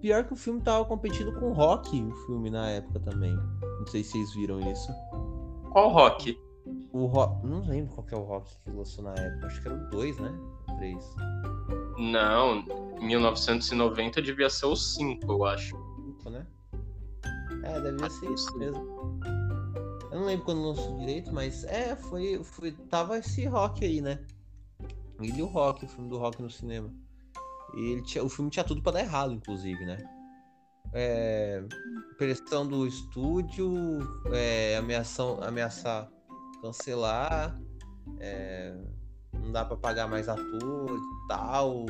pior 0.00 0.24
que 0.24 0.32
o 0.32 0.36
filme 0.36 0.60
tava 0.62 0.84
competindo 0.84 1.32
com 1.38 1.52
Rock, 1.52 2.02
o 2.02 2.12
filme 2.26 2.50
na 2.50 2.68
época 2.70 3.00
também. 3.00 3.36
Não 3.62 3.86
sei 3.86 4.02
se 4.02 4.12
vocês 4.12 4.34
viram 4.34 4.60
isso. 4.70 4.90
Qual 5.70 5.90
rock? 5.90 6.38
O 6.92 7.06
Rock. 7.06 7.46
Não 7.46 7.60
lembro 7.66 7.94
qual 7.94 8.06
que 8.06 8.14
é 8.14 8.18
o 8.18 8.22
Rock 8.22 8.50
que 8.64 8.70
lançou 8.70 9.04
na 9.04 9.14
época. 9.14 9.46
Acho 9.46 9.62
que 9.62 9.68
era 9.68 9.76
o 9.76 9.90
2, 9.90 10.18
né? 10.18 10.32
O 10.68 10.76
3. 10.76 11.16
Não, 11.98 12.64
1990 13.00 14.22
devia 14.22 14.50
ser 14.50 14.66
o 14.66 14.76
5, 14.76 15.30
eu 15.30 15.44
acho. 15.44 15.76
5, 16.18 16.30
né? 16.30 16.46
É, 17.64 17.80
devia 17.80 18.10
ser 18.10 18.30
isso 18.30 18.58
mesmo. 18.58 19.20
Eu 20.10 20.18
não 20.18 20.26
lembro 20.26 20.44
quando 20.44 20.62
lançou 20.62 20.98
direito, 20.98 21.32
mas 21.32 21.64
é, 21.64 21.94
foi, 21.94 22.42
foi. 22.42 22.72
Tava 22.72 23.18
esse 23.18 23.46
rock 23.46 23.84
aí, 23.84 24.00
né? 24.00 24.24
Ele 25.20 25.38
e 25.38 25.42
o 25.42 25.46
rock, 25.46 25.84
o 25.84 25.88
filme 25.88 26.08
do 26.08 26.18
rock 26.18 26.42
no 26.42 26.50
cinema. 26.50 26.92
E 27.74 27.92
ele 27.92 28.02
tinha, 28.02 28.24
o 28.24 28.28
filme 28.28 28.50
tinha 28.50 28.64
tudo 28.64 28.82
pra 28.82 28.92
dar 28.92 29.00
errado, 29.00 29.32
inclusive, 29.32 29.84
né? 29.84 29.98
É, 30.92 31.62
pressão 32.18 32.66
do 32.66 32.86
estúdio, 32.86 33.72
é, 34.32 34.76
ameação, 34.76 35.38
ameaçar 35.40 36.10
cancelar, 36.60 37.58
é, 38.18 38.76
não 39.32 39.50
dá 39.50 39.64
pra 39.64 39.76
pagar 39.76 40.08
mais 40.08 40.28
ator 40.28 40.90
e 40.90 41.28
tal. 41.28 41.86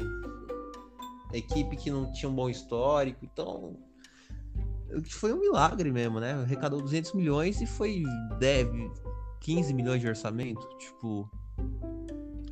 Equipe 1.33 1.77
que 1.77 1.91
não 1.91 2.11
tinha 2.13 2.29
um 2.29 2.35
bom 2.35 2.49
histórico, 2.49 3.25
então 3.25 3.77
foi 5.09 5.33
um 5.33 5.41
milagre 5.41 5.91
mesmo, 5.91 6.21
né? 6.21 6.33
Arrecadou 6.35 6.81
200 6.81 7.13
milhões 7.13 7.61
e 7.61 7.67
foi 7.67 8.03
deve 8.39 8.91
15 9.41 9.73
milhões 9.75 10.01
de 10.01 10.09
orçamento, 10.09 10.67
tipo. 10.79 11.29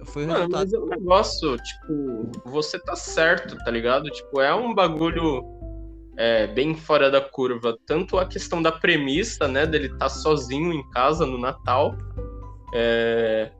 Foi 0.07 0.27
Mano, 0.27 0.38
resultado. 0.38 0.61
mas 0.61 0.72
é 0.72 0.79
um 0.79 0.87
negócio, 0.87 1.57
tipo, 1.57 2.31
você 2.46 2.79
tá 2.79 2.94
certo, 2.96 3.57
tá 3.59 3.70
ligado? 3.70 4.09
Tipo, 4.11 4.40
é 4.40 4.55
um 4.55 4.74
bagulho 4.74 5.44
é, 6.16 6.46
bem 6.46 6.74
fora 6.74 7.11
da 7.11 7.20
curva. 7.20 7.77
Tanto 7.85 8.18
a 8.18 8.24
questão 8.24 8.62
da 8.62 8.72
premissa, 8.72 9.46
né, 9.46 9.66
dele 9.66 9.87
estar 9.87 9.98
tá 9.98 10.09
sozinho 10.09 10.72
em 10.72 10.88
casa 10.90 11.27
no 11.27 11.37
Natal, 11.37 11.94
é, 12.72 13.51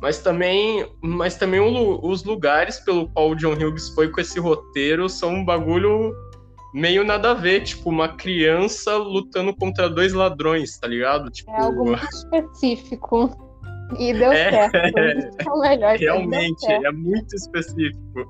mas 0.00 0.18
também, 0.18 0.86
mas 1.00 1.36
também 1.36 1.60
o, 1.60 2.04
os 2.04 2.24
lugares 2.24 2.80
pelo 2.80 3.08
qual 3.10 3.30
o 3.30 3.34
John 3.36 3.54
Hughes 3.54 3.88
foi 3.90 4.08
com 4.10 4.20
esse 4.20 4.40
roteiro 4.40 5.08
são 5.08 5.34
um 5.34 5.44
bagulho 5.44 6.12
meio 6.72 7.04
nada 7.04 7.32
a 7.32 7.34
ver, 7.34 7.62
tipo, 7.62 7.90
uma 7.90 8.08
criança 8.16 8.96
lutando 8.96 9.54
contra 9.54 9.88
dois 9.88 10.12
ladrões, 10.12 10.78
tá 10.78 10.86
ligado? 10.86 11.30
Tipo, 11.30 11.50
É 11.50 11.60
algo 11.60 11.84
muito 11.86 12.04
específico. 12.12 13.30
E 13.98 14.14
deu 14.14 14.32
É, 14.32 14.50
certo. 14.70 14.86
É 14.86 15.50
o 15.52 15.60
melhor. 15.60 15.96
realmente 15.98 16.66
é 16.66 16.90
muito 16.90 17.34
específico. 17.36 18.26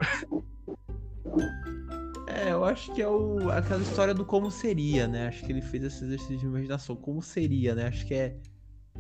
É, 2.27 2.51
eu 2.53 2.65
acho 2.65 2.93
que 2.95 3.03
é 3.03 3.09
o, 3.09 3.51
aquela 3.51 3.81
história 3.83 4.13
do 4.15 4.25
como 4.25 4.51
seria, 4.51 5.07
né? 5.07 5.29
Acho 5.29 5.45
que 5.45 5.53
ele 5.53 5.63
fez 5.63 5.85
esse 5.85 6.05
exercício 6.05 6.39
de 6.39 6.47
imaginação. 6.47 6.97
Como 6.97 7.23
seria, 7.23 7.75
né? 7.75 7.87
Acho 7.87 8.07
que 8.07 8.15
é, 8.15 8.37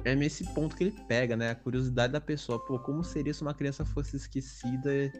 é 0.05 0.14
nesse 0.14 0.44
ponto 0.55 0.76
que 0.76 0.85
ele 0.85 0.94
pega, 1.09 1.37
né? 1.37 1.50
A 1.50 1.55
curiosidade 1.55 2.12
da 2.12 2.20
pessoa. 2.20 2.64
Pô, 2.64 2.78
como 2.78 3.02
seria 3.02 3.35
se 3.35 3.42
uma 3.42 3.55
criança 3.55 3.85
fosse 3.85 4.16
esquecida? 4.16 5.11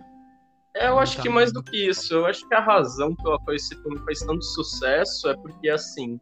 É, 0.75 0.89
eu 0.89 0.99
acho 0.99 1.21
que 1.21 1.29
mais 1.29 1.53
do 1.53 1.63
que 1.63 1.89
isso, 1.89 2.15
eu 2.15 2.27
acho 2.27 2.49
que 2.49 2.55
a 2.55 2.61
razão 2.61 3.15
pela 3.17 3.39
qual 3.41 3.55
esse 3.55 3.75
filme 3.83 3.99
faz 4.01 4.21
tanto 4.21 4.43
sucesso 4.43 5.29
é 5.29 5.37
porque, 5.37 5.69
assim, 5.69 6.19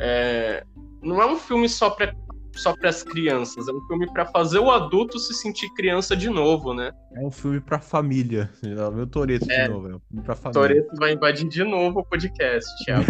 é, 0.00 0.64
não 1.02 1.22
é 1.22 1.26
um 1.26 1.36
filme 1.36 1.68
só 1.68 1.90
para 1.90 2.12
só 2.56 2.74
as 2.84 3.02
crianças, 3.02 3.68
é 3.68 3.72
um 3.72 3.80
filme 3.86 4.10
para 4.12 4.24
fazer 4.26 4.58
o 4.58 4.70
adulto 4.70 5.18
se 5.18 5.34
sentir 5.34 5.68
criança 5.74 6.16
de 6.16 6.30
novo, 6.30 6.72
né? 6.72 6.90
É 7.14 7.20
um 7.20 7.30
filme 7.30 7.60
pra 7.60 7.78
família. 7.78 8.50
É 8.64 8.88
o 8.88 8.92
meu 8.92 9.06
Toreto 9.06 9.50
É. 9.50 9.64
de 9.64 9.68
novo. 9.68 9.90
É 9.90 9.94
um 9.94 10.00
filme 10.00 10.22
pra 10.24 10.34
família. 10.34 10.62
Toreto 10.62 10.96
vai 10.96 11.12
invadir 11.12 11.48
de 11.48 11.62
novo 11.62 12.00
o 12.00 12.04
podcast, 12.04 12.66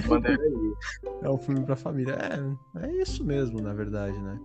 maneira 0.09 0.42
aí. 0.42 0.75
É 1.22 1.31
um 1.31 1.38
filme 1.38 1.64
pra 1.64 1.77
família. 1.77 2.18
É, 2.75 2.87
é 2.87 3.03
isso 3.03 3.25
mesmo, 3.25 3.61
na 3.61 3.72
verdade, 3.72 4.18
né? 4.18 4.38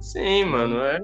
Sim, 0.00 0.44
mano, 0.44 0.78
é, 0.80 1.00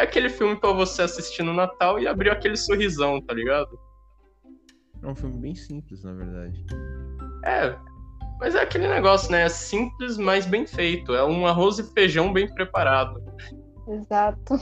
é 0.00 0.04
aquele 0.04 0.30
filme 0.30 0.56
pra 0.56 0.72
você 0.72 1.02
assistir 1.02 1.42
no 1.42 1.52
Natal 1.52 1.98
e 2.00 2.08
abrir 2.08 2.30
aquele 2.30 2.56
sorrisão, 2.56 3.20
tá 3.20 3.34
ligado? 3.34 3.78
É 5.02 5.06
um 5.06 5.14
filme 5.14 5.38
bem 5.38 5.54
simples, 5.54 6.02
na 6.02 6.12
verdade. 6.14 6.64
É, 7.44 7.76
mas 8.38 8.54
é 8.54 8.62
aquele 8.62 8.88
negócio, 8.88 9.30
né? 9.30 9.42
É 9.42 9.48
simples, 9.48 10.16
mas 10.16 10.46
bem 10.46 10.66
feito. 10.66 11.14
É 11.14 11.22
um 11.22 11.46
arroz 11.46 11.78
e 11.78 11.84
feijão 11.92 12.32
bem 12.32 12.52
preparado. 12.52 13.22
Exato. 13.86 14.58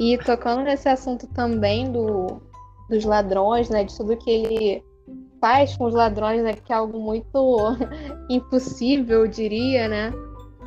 E 0.00 0.18
tocando 0.18 0.64
nesse 0.64 0.88
assunto 0.88 1.28
também 1.28 1.92
do, 1.92 2.42
dos 2.90 3.04
ladrões, 3.04 3.70
né? 3.70 3.84
De 3.84 3.96
tudo 3.96 4.16
que 4.16 4.30
ele 4.30 4.84
faz 5.40 5.76
com 5.76 5.84
os 5.84 5.94
ladrões, 5.94 6.42
né? 6.42 6.54
Que 6.54 6.72
é 6.72 6.76
algo 6.76 6.98
muito 6.98 7.78
impossível, 8.28 9.20
eu 9.20 9.28
diria, 9.28 9.86
né? 9.86 10.12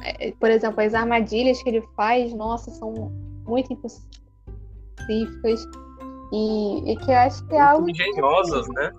É, 0.04 0.32
Por 0.40 0.50
exemplo, 0.50 0.82
as 0.82 0.94
armadilhas 0.94 1.62
que 1.62 1.68
ele 1.68 1.82
faz, 1.94 2.34
nossa, 2.34 2.72
são 2.72 3.27
muito 3.48 3.74
específicas. 3.74 5.66
E, 6.32 6.92
e 6.92 6.98
que 6.98 7.10
eu 7.10 7.16
acho 7.16 7.46
que 7.48 7.56
é 7.56 7.60
algo 7.62 7.90
Engenhosas, 7.90 8.68
né? 8.76 8.92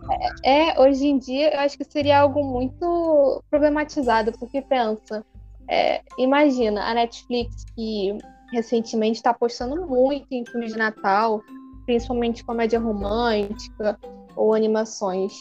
é, 0.42 0.80
hoje 0.80 1.06
em 1.06 1.18
dia, 1.18 1.54
eu 1.54 1.60
acho 1.60 1.76
que 1.76 1.84
seria 1.84 2.20
algo 2.20 2.42
muito 2.42 3.42
problematizado, 3.50 4.32
porque 4.38 4.62
pensa, 4.62 5.22
é, 5.68 6.00
imagina 6.16 6.82
a 6.82 6.94
Netflix 6.94 7.66
que 7.74 8.16
recentemente 8.50 9.16
está 9.16 9.30
apostando 9.30 9.86
muito 9.86 10.26
em 10.30 10.44
filmes 10.46 10.72
de 10.72 10.78
Natal, 10.78 11.42
principalmente 11.84 12.42
comédia 12.42 12.80
romântica 12.80 13.98
ou 14.34 14.54
animações. 14.54 15.34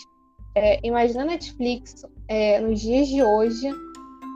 É, 0.55 0.79
imagina 0.83 1.21
a 1.21 1.25
Netflix, 1.25 2.05
é, 2.27 2.59
nos 2.59 2.81
dias 2.81 3.07
de 3.07 3.23
hoje, 3.23 3.69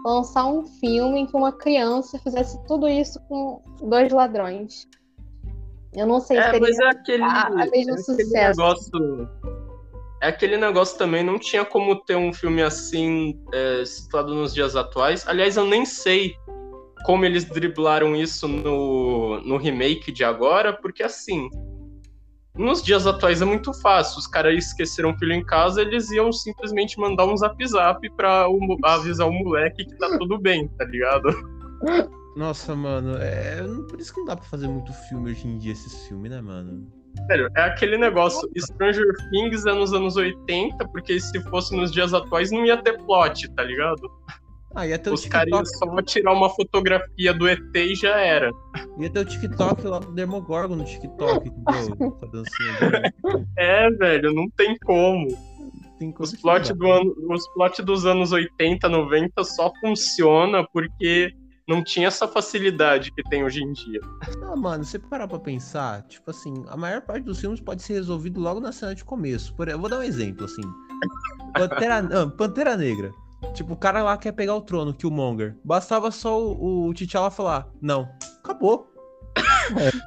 lançar 0.06 0.46
um 0.46 0.66
filme 0.66 1.22
em 1.22 1.26
que 1.26 1.36
uma 1.36 1.52
criança 1.52 2.18
fizesse 2.20 2.60
tudo 2.68 2.88
isso 2.88 3.20
com 3.28 3.62
dois 3.84 4.12
ladrões. 4.12 4.88
Eu 5.94 6.08
não 6.08 6.20
sei 6.20 6.38
se 6.38 6.44
É, 6.44 6.52
seria 6.52 6.60
mas 6.62 6.80
é 6.80 6.88
aquele, 6.88 7.24
a- 7.24 7.48
a 7.48 7.52
mesmo 7.54 7.72
é 7.72 7.80
aquele 7.80 7.98
sucesso. 8.04 8.60
negócio. 8.60 9.30
É 10.22 10.28
aquele 10.28 10.56
negócio 10.58 10.98
também, 10.98 11.24
não 11.24 11.40
tinha 11.40 11.66
como 11.66 11.96
ter 11.96 12.16
um 12.16 12.32
filme 12.32 12.62
assim 12.62 13.40
é, 13.52 13.84
situado 13.86 14.34
nos 14.34 14.54
dias 14.54 14.76
atuais. 14.76 15.28
Aliás, 15.28 15.58
eu 15.58 15.66
nem 15.66 15.84
sei 15.84 16.36
como 17.06 17.26
eles 17.26 17.44
driblaram 17.46 18.16
isso 18.16 18.48
no, 18.48 19.42
no 19.42 19.58
remake 19.58 20.12
de 20.12 20.24
agora, 20.24 20.74
porque 20.74 21.02
assim. 21.04 21.50
Nos 22.56 22.84
dias 22.84 23.08
atuais 23.08 23.42
é 23.42 23.46
muito 23.46 23.74
fácil. 23.74 24.20
Os 24.20 24.28
caras 24.28 24.56
esqueceram 24.56 25.12
o 25.12 25.18
filho 25.18 25.34
em 25.34 25.44
casa, 25.44 25.82
eles 25.82 26.12
iam 26.12 26.32
simplesmente 26.32 27.00
mandar 27.00 27.26
um 27.26 27.38
zap 27.38 27.66
zap 27.66 28.10
pra 28.12 28.48
o 28.50 28.78
avisar 28.84 29.28
o 29.28 29.32
moleque 29.32 29.86
que 29.86 29.96
tá 29.96 30.18
tudo 30.18 30.38
bem, 30.38 30.68
tá 30.68 30.86
ligado? 30.86 31.30
Nossa, 32.36 32.76
mano, 32.76 33.18
é. 33.18 33.62
Por 33.90 34.00
isso 34.00 34.14
que 34.14 34.20
não 34.20 34.28
dá 34.28 34.36
pra 34.36 34.46
fazer 34.46 34.68
muito 34.68 34.92
filme 35.10 35.32
hoje 35.32 35.48
em 35.48 35.58
dia, 35.58 35.72
esses 35.72 36.08
filmes, 36.08 36.32
né, 36.32 36.42
mano? 36.42 36.88
Sério, 37.28 37.50
é 37.56 37.62
aquele 37.64 37.98
negócio. 37.98 38.50
Stranger 38.58 39.06
Things 39.30 39.66
é 39.66 39.74
nos 39.74 39.94
anos 39.94 40.16
80, 40.16 40.88
porque 40.90 41.20
se 41.20 41.42
fosse 41.50 41.76
nos 41.76 41.92
dias 41.92 42.14
atuais 42.14 42.52
não 42.52 42.66
ia 42.66 42.82
ter 42.82 42.98
plot, 43.04 43.50
tá 43.54 43.64
ligado? 43.64 44.02
Ah, 44.74 44.88
ia 44.88 44.98
ter 44.98 45.10
o 45.10 45.14
Os 45.14 45.26
caras 45.26 45.70
só 45.78 46.02
tirar 46.02 46.34
uma 46.34 46.50
fotografia 46.50 47.34
do 47.34 47.48
ET 47.48 47.76
e 47.76 47.96
já 47.96 48.18
era. 48.18 48.52
Ia 49.00 49.10
ter 49.10 49.20
o 49.20 49.26
TikTok 49.26 49.86
lá 49.86 50.00
do 50.00 50.12
Demogorgon 50.14 50.76
no 50.76 50.86
TikTok, 50.86 51.50
entendeu? 51.50 52.22
Dele. 52.32 53.14
É, 53.58 53.90
velho, 53.92 54.34
não 54.34 54.50
tem 54.52 54.78
como. 54.80 55.28
Tem 56.00 56.14
Os 56.18 56.34
plot, 56.34 56.74
do 56.74 56.92
ano, 56.92 57.14
os 57.30 57.48
plot 57.54 57.82
dos 57.84 58.06
anos 58.06 58.32
80, 58.32 58.90
90 58.90 59.44
só 59.44 59.72
funciona 59.82 60.66
porque 60.74 61.32
não 61.68 61.84
tinha 61.84 62.08
essa 62.08 62.28
facilidade 62.28 63.12
que 63.12 63.22
tem 63.24 63.44
hoje 63.44 63.62
em 63.64 63.72
dia. 63.72 64.00
Ah, 64.44 64.56
mano, 64.56 64.84
você 64.84 64.98
parar 64.98 65.28
pra 65.28 65.38
pensar, 65.38 66.02
tipo 66.08 66.30
assim, 66.32 66.54
a 66.70 66.76
maior 66.76 67.02
parte 67.02 67.24
dos 67.24 67.40
filmes 67.40 67.62
pode 67.62 67.84
ser 67.84 67.94
resolvido 67.94 68.40
logo 68.40 68.60
na 68.60 68.72
cena 68.72 68.96
de 68.96 69.06
começo. 69.06 69.54
Por, 69.54 69.68
eu 69.68 69.78
vou 69.78 69.90
dar 69.90 70.00
um 70.00 70.04
exemplo, 70.04 70.46
assim. 70.46 70.62
Pantera, 71.54 72.00
ah, 72.12 72.28
Pantera 72.28 72.76
Negra. 72.76 73.12
Tipo, 73.54 73.74
o 73.74 73.78
cara 73.78 74.02
lá 74.04 74.18
quer 74.18 74.32
pegar 74.32 74.56
o 74.56 74.62
trono, 74.62 74.94
Killmonger. 74.94 75.56
Bastava 75.64 76.12
só 76.12 76.40
o, 76.40 76.88
o 76.88 76.94
T'Challa 76.94 77.30
falar, 77.32 77.68
não, 77.82 78.08
acabou. 78.44 78.88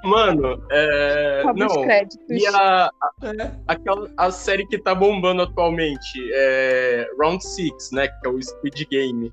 Mano, 0.05 0.63
é. 0.71 1.41
Acabou 1.43 1.67
os 1.67 1.75
Não. 1.77 1.83
créditos. 1.83 2.27
E 2.31 2.47
a, 2.47 2.91
É. 3.23 3.53
aquela, 3.67 4.11
a 4.17 4.31
série 4.31 4.67
que 4.67 4.79
tá 4.79 4.95
bombando 4.95 5.43
atualmente 5.43 6.21
é 6.35 7.09
Round 7.19 7.43
Six, 7.45 7.91
né? 7.93 8.09
Que 8.09 8.29
é 8.29 8.31
o 8.31 8.41
Squid 8.43 8.87
Game. 8.91 9.33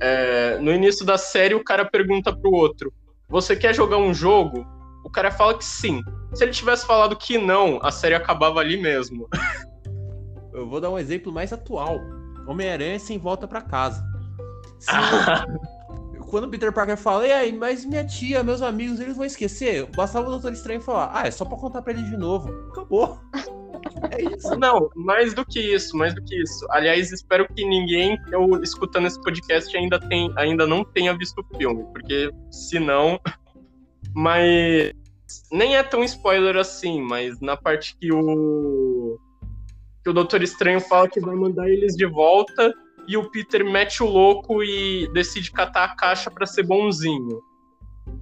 É, 0.00 0.58
no 0.58 0.72
início 0.72 1.04
da 1.04 1.18
série, 1.18 1.54
o 1.54 1.64
cara 1.64 1.84
pergunta 1.84 2.34
pro 2.34 2.52
outro: 2.52 2.92
Você 3.28 3.56
quer 3.56 3.74
jogar 3.74 3.96
um 3.98 4.14
jogo? 4.14 4.64
O 5.04 5.10
cara 5.10 5.30
fala 5.32 5.58
que 5.58 5.64
sim. 5.64 6.00
Se 6.32 6.44
ele 6.44 6.52
tivesse 6.52 6.86
falado 6.86 7.16
que 7.16 7.36
não, 7.38 7.80
a 7.82 7.90
série 7.90 8.14
acabava 8.14 8.60
ali 8.60 8.80
mesmo. 8.80 9.28
Eu 10.52 10.68
vou 10.68 10.80
dar 10.80 10.90
um 10.90 10.98
exemplo 10.98 11.32
mais 11.32 11.52
atual. 11.52 11.98
Homem-Aranha 12.46 12.98
sem 12.98 13.18
volta 13.18 13.46
pra 13.46 13.60
casa. 13.60 14.04
Se- 14.78 14.90
Quando 16.30 16.44
o 16.44 16.48
Peter 16.48 16.72
Parker 16.72 16.96
fala, 16.96 17.26
e 17.26 17.32
aí, 17.32 17.52
mas 17.52 17.84
minha 17.84 18.06
tia, 18.06 18.42
meus 18.42 18.62
amigos, 18.62 18.98
eles 19.00 19.16
vão 19.16 19.26
esquecer? 19.26 19.84
Bastava 19.94 20.28
o 20.28 20.30
Doutor 20.30 20.50
Estranho 20.54 20.80
falar, 20.80 21.10
ah, 21.12 21.26
é 21.26 21.30
só 21.30 21.44
pra 21.44 21.58
contar 21.58 21.82
pra 21.82 21.92
eles 21.92 22.08
de 22.08 22.16
novo. 22.16 22.48
Acabou. 22.70 23.18
É 24.12 24.22
isso. 24.22 24.54
Não, 24.56 24.88
mais 24.94 25.34
do 25.34 25.44
que 25.44 25.58
isso, 25.60 25.96
mais 25.96 26.14
do 26.14 26.22
que 26.22 26.40
isso. 26.40 26.64
Aliás, 26.70 27.10
espero 27.10 27.46
que 27.52 27.64
ninguém 27.64 28.16
eu 28.30 28.62
escutando 28.62 29.06
esse 29.06 29.20
podcast 29.20 29.76
ainda, 29.76 29.98
tem, 29.98 30.32
ainda 30.36 30.66
não 30.66 30.84
tenha 30.84 31.16
visto 31.16 31.40
o 31.40 31.56
filme, 31.56 31.84
porque 31.92 32.30
se 32.50 32.78
não. 32.78 33.18
Mas 34.14 34.92
nem 35.50 35.76
é 35.76 35.82
tão 35.82 36.04
spoiler 36.04 36.56
assim, 36.56 37.00
mas 37.00 37.40
na 37.40 37.56
parte 37.56 37.96
que 37.98 38.12
o. 38.12 39.18
que 40.02 40.10
o 40.10 40.12
Doutor 40.12 40.42
Estranho 40.42 40.80
fala 40.80 41.08
que 41.08 41.20
vai 41.20 41.34
mandar 41.34 41.68
eles 41.68 41.96
de 41.96 42.06
volta 42.06 42.72
e 43.06 43.16
o 43.16 43.30
Peter 43.30 43.64
mete 43.64 44.02
o 44.02 44.06
louco 44.06 44.62
e 44.62 45.08
decide 45.12 45.50
catar 45.50 45.84
a 45.84 45.96
caixa 45.96 46.30
pra 46.30 46.46
ser 46.46 46.64
bonzinho. 46.64 47.40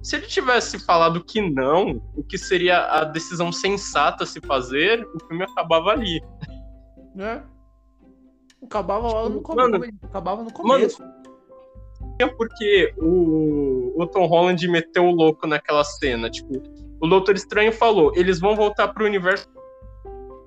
Se 0.01 0.15
ele 0.15 0.27
tivesse 0.27 0.79
falado 0.79 1.23
que 1.23 1.41
não, 1.41 2.01
o 2.15 2.23
que 2.23 2.37
seria 2.37 2.85
a 2.85 3.03
decisão 3.03 3.51
sensata 3.51 4.23
a 4.23 4.27
se 4.27 4.39
fazer, 4.41 5.03
o 5.15 5.27
filme 5.27 5.43
acabava 5.43 5.91
ali. 5.91 6.21
né? 7.15 7.43
Acabava 8.63 9.11
lá 9.11 9.29
no 9.29 9.37
Tipo, 9.37 9.55
Mano, 9.55 9.73
começo. 9.79 9.97
Acabava 10.03 10.43
no 10.43 10.53
começo. 10.53 11.03
É 12.19 12.27
porque 12.27 12.93
o, 12.97 13.93
o 13.99 14.07
Tom 14.07 14.25
Holland 14.27 14.67
meteu 14.67 15.05
o 15.05 15.11
louco 15.11 15.47
naquela 15.47 15.83
cena. 15.83 16.29
Tipo, 16.29 16.61
o 17.01 17.07
Doutor 17.07 17.35
Estranho 17.35 17.71
falou: 17.73 18.11
eles 18.15 18.39
vão 18.39 18.55
voltar 18.55 18.89
pro 18.89 19.05
universo. 19.05 19.49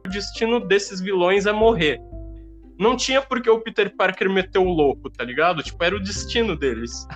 O 0.06 0.10
destino 0.10 0.60
desses 0.60 1.00
vilões 1.00 1.46
é 1.46 1.52
morrer. 1.52 1.98
Não 2.78 2.96
tinha 2.96 3.22
porque 3.22 3.48
o 3.48 3.60
Peter 3.60 3.94
Parker 3.96 4.28
meteu 4.28 4.62
o 4.62 4.72
louco, 4.72 5.08
tá 5.08 5.24
ligado? 5.24 5.62
Tipo, 5.62 5.82
era 5.82 5.96
o 5.96 6.02
destino 6.02 6.56
deles. 6.56 7.06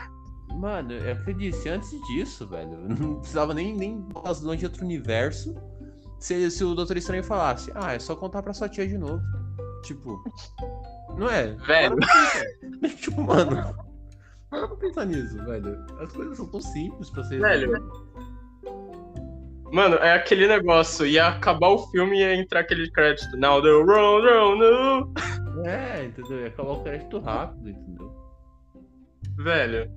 Mano, 0.54 0.92
é 0.92 1.12
o 1.12 1.24
que 1.24 1.30
eu 1.30 1.34
disse, 1.34 1.68
antes 1.68 1.90
disso, 2.08 2.46
velho, 2.48 2.78
não 2.88 3.16
precisava 3.16 3.52
nem, 3.52 3.76
nem 3.76 4.08
vilões 4.40 4.58
de 4.58 4.66
outro 4.66 4.84
universo. 4.84 5.54
Se, 6.18 6.50
se 6.50 6.64
o 6.64 6.74
Doutor 6.74 6.96
Estranho 6.96 7.22
falasse, 7.22 7.70
ah, 7.74 7.92
é 7.92 7.98
só 7.98 8.16
contar 8.16 8.42
pra 8.42 8.52
sua 8.52 8.68
tia 8.68 8.86
de 8.86 8.98
novo. 8.98 9.22
Tipo, 9.84 10.20
não 11.16 11.28
é? 11.28 11.54
Velho. 11.54 11.96
Pensar. 11.96 12.96
tipo, 12.96 13.22
mano, 13.22 13.76
para 14.50 14.66
pra 14.66 14.76
pensar 14.76 15.04
nisso, 15.04 15.36
velho. 15.44 15.84
As 16.00 16.12
coisas 16.12 16.36
são 16.36 16.46
tão 16.46 16.60
simples 16.60 17.10
pra 17.10 17.22
ser. 17.24 17.38
Velho. 17.40 17.72
Mano, 19.72 19.96
é 19.96 20.14
aquele 20.14 20.46
negócio. 20.46 21.06
Ia 21.06 21.28
acabar 21.28 21.68
o 21.68 21.86
filme 21.90 22.18
e 22.18 22.20
ia 22.20 22.34
entrar 22.34 22.60
aquele 22.60 22.90
crédito. 22.90 23.36
Now 23.36 23.60
the 23.62 23.70
road, 23.70 24.26
road, 24.26 24.58
no. 24.58 25.66
É, 25.66 26.04
entendeu? 26.04 26.40
Ia 26.40 26.48
acabar 26.48 26.72
o 26.72 26.82
crédito 26.82 27.18
rápido, 27.18 27.68
entendeu? 27.68 28.12
Velho. 29.36 29.90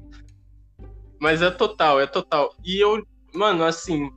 Mas 1.19 1.41
é 1.41 1.51
total, 1.51 1.99
é 1.99 2.07
total. 2.07 2.55
E 2.65 2.79
eu, 2.79 3.05
mano, 3.33 3.63
assim, 3.63 4.09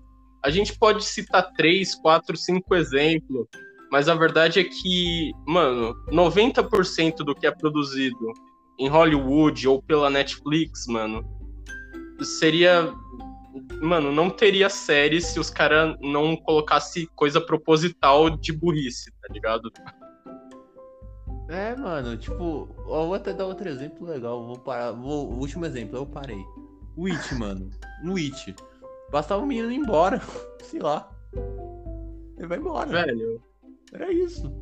a 0.43 0.51
gente 0.51 0.79
pode 0.79 1.05
citar 1.05 1.53
três, 1.53 1.95
quatro, 1.95 2.37
cinco 2.37 2.75
exemplos, 2.75 3.47
mas 3.91 4.09
a 4.09 4.15
verdade 4.15 4.61
é 4.61 4.65
que, 4.65 5.33
mano, 5.47 5.95
90% 6.09 7.17
do 7.19 7.35
que 7.35 7.47
é 7.47 7.51
produzido 7.51 8.33
em 8.79 8.89
Hollywood 8.89 9.69
ou 9.69 9.83
pela 9.83 10.11
Netflix, 10.11 10.87
mano, 10.87 11.25
seria. 12.23 12.93
Mano, 13.81 14.11
não 14.11 14.31
teria 14.31 14.69
série 14.69 15.21
se 15.21 15.39
os 15.39 15.51
caras 15.51 15.97
não 16.01 16.37
colocassem 16.37 17.09
coisa 17.15 17.41
proposital 17.41 18.31
de 18.31 18.53
burrice, 18.53 19.13
tá 19.23 19.33
ligado? 19.33 19.71
É, 21.49 21.77
mano, 21.77 22.17
tipo, 22.17 22.69
eu 22.79 23.07
vou 23.07 23.15
até 23.15 23.33
dar 23.33 23.47
outro 23.47 23.69
exemplo 23.69 24.07
legal. 24.07 24.45
Vou 24.47 24.59
parar. 24.59 24.93
Vou, 24.93 25.31
o 25.31 25.39
último 25.39 25.67
exemplo, 25.67 25.99
eu 25.99 26.07
parei. 26.07 26.43
O 26.97 27.07
It, 27.07 27.35
mano. 27.39 27.71
No 28.03 28.17
It. 28.17 28.55
Bastava 29.11 29.43
o 29.43 29.47
menino 29.47 29.71
ir 29.71 29.77
embora. 29.77 30.21
Sei 30.63 30.81
lá. 30.81 31.09
Ele 32.39 32.47
vai 32.47 32.59
embora. 32.59 32.89
Velho. 32.89 33.43
É 33.93 34.13
isso. 34.13 34.53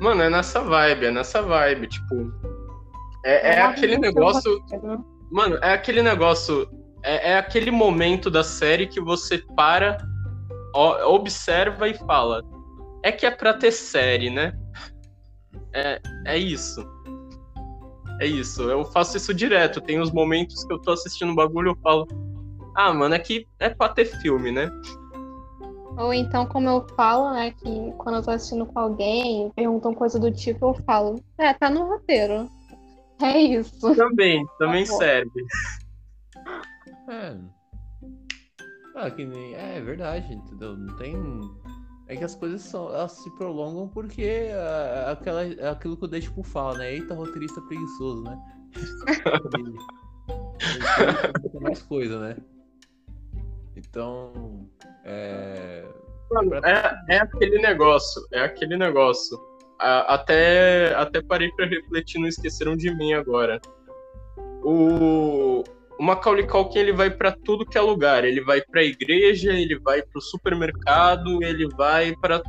Mano, 0.00 0.22
é 0.22 0.28
nessa 0.28 0.60
vibe, 0.60 1.06
é 1.06 1.10
nessa 1.10 1.40
vibe, 1.40 1.86
tipo. 1.88 2.32
É, 3.24 3.54
é 3.54 3.62
aquele 3.62 3.96
negócio. 3.98 4.62
Mano, 5.30 5.56
é 5.62 5.72
aquele 5.72 6.02
negócio. 6.02 6.68
É, 7.06 7.30
é 7.30 7.38
aquele 7.38 7.70
momento 7.70 8.28
da 8.28 8.42
série 8.42 8.88
que 8.88 9.00
você 9.00 9.38
para, 9.38 9.96
ó, 10.74 11.14
observa 11.14 11.88
e 11.88 11.94
fala. 11.94 12.42
É 13.00 13.12
que 13.12 13.24
é 13.24 13.30
pra 13.30 13.54
ter 13.54 13.70
série, 13.70 14.28
né? 14.28 14.52
É, 15.72 16.00
é 16.26 16.36
isso. 16.36 16.84
É 18.20 18.26
isso. 18.26 18.62
Eu 18.62 18.84
faço 18.86 19.16
isso 19.16 19.32
direto. 19.32 19.80
Tem 19.80 20.00
os 20.00 20.10
momentos 20.10 20.64
que 20.64 20.72
eu 20.72 20.80
tô 20.80 20.90
assistindo 20.90 21.30
um 21.30 21.34
bagulho 21.34 21.68
e 21.68 21.72
eu 21.72 21.78
falo. 21.80 22.08
Ah, 22.74 22.92
mano, 22.92 23.14
é 23.14 23.18
que 23.20 23.46
é 23.60 23.68
pra 23.68 23.88
ter 23.88 24.06
filme, 24.20 24.50
né? 24.50 24.68
Ou 25.96 26.12
então, 26.12 26.44
como 26.44 26.68
eu 26.68 26.84
falo, 26.94 27.32
né, 27.32 27.52
que 27.52 27.92
quando 27.98 28.16
eu 28.16 28.22
tô 28.22 28.30
assistindo 28.32 28.66
com 28.66 28.78
alguém, 28.78 29.50
perguntam 29.54 29.94
coisa 29.94 30.18
do 30.18 30.30
tipo, 30.30 30.66
eu 30.66 30.74
falo, 30.84 31.22
é, 31.38 31.54
tá 31.54 31.70
no 31.70 31.86
roteiro. 31.86 32.50
É 33.22 33.38
isso. 33.38 33.94
Também, 33.94 34.44
também 34.58 34.84
Tá 34.84 34.92
bom. 34.92 34.98
serve. 34.98 35.46
É. 37.08 37.36
Ah, 38.94 39.10
que 39.10 39.24
nem. 39.24 39.54
É, 39.54 39.78
é 39.78 39.80
verdade, 39.80 40.32
entendeu? 40.34 40.76
Não 40.76 40.96
tem. 40.96 41.16
É 42.08 42.16
que 42.16 42.24
as 42.24 42.34
coisas 42.34 42.62
são, 42.62 42.88
elas 42.94 43.12
se 43.12 43.30
prolongam 43.36 43.88
porque 43.88 44.48
ah, 44.54 45.12
aquela, 45.12 45.44
é 45.44 45.68
aquilo 45.68 45.96
que 45.96 46.04
o 46.04 46.08
Deadpool 46.08 46.44
fala, 46.44 46.78
né? 46.78 46.94
Eita, 46.94 47.14
roteirista 47.14 47.60
preguiçoso, 47.62 48.22
né? 48.22 48.38
E- 49.58 51.56
e- 51.56 51.60
mais 51.60 51.82
coisa, 51.82 52.18
né? 52.20 52.36
Então. 53.76 54.68
É. 55.04 55.84
Mano, 56.30 56.54
é, 56.56 57.00
é 57.08 57.18
aquele 57.18 57.58
negócio, 57.60 58.26
é 58.32 58.40
aquele 58.40 58.76
negócio. 58.76 59.38
A- 59.78 60.14
até, 60.14 60.94
até 60.94 61.22
parei 61.22 61.50
pra 61.52 61.66
refletir, 61.66 62.18
não 62.18 62.26
esqueceram 62.26 62.76
de 62.76 62.92
mim 62.94 63.12
agora. 63.12 63.60
O, 64.64 65.62
o 65.98 66.02
Macaulay 66.02 66.46
Culkin, 66.46 66.78
ele 66.78 66.92
vai 66.92 67.10
pra 67.10 67.32
tudo 67.32 67.64
que 67.64 67.78
é 67.78 67.80
lugar. 67.80 68.24
Ele 68.24 68.42
vai 68.42 68.60
pra 68.60 68.82
igreja, 68.82 69.52
ele 69.52 69.78
vai 69.78 70.02
pro 70.02 70.20
supermercado, 70.20 71.42
ele 71.42 71.68
vai 71.76 72.14
pra 72.16 72.42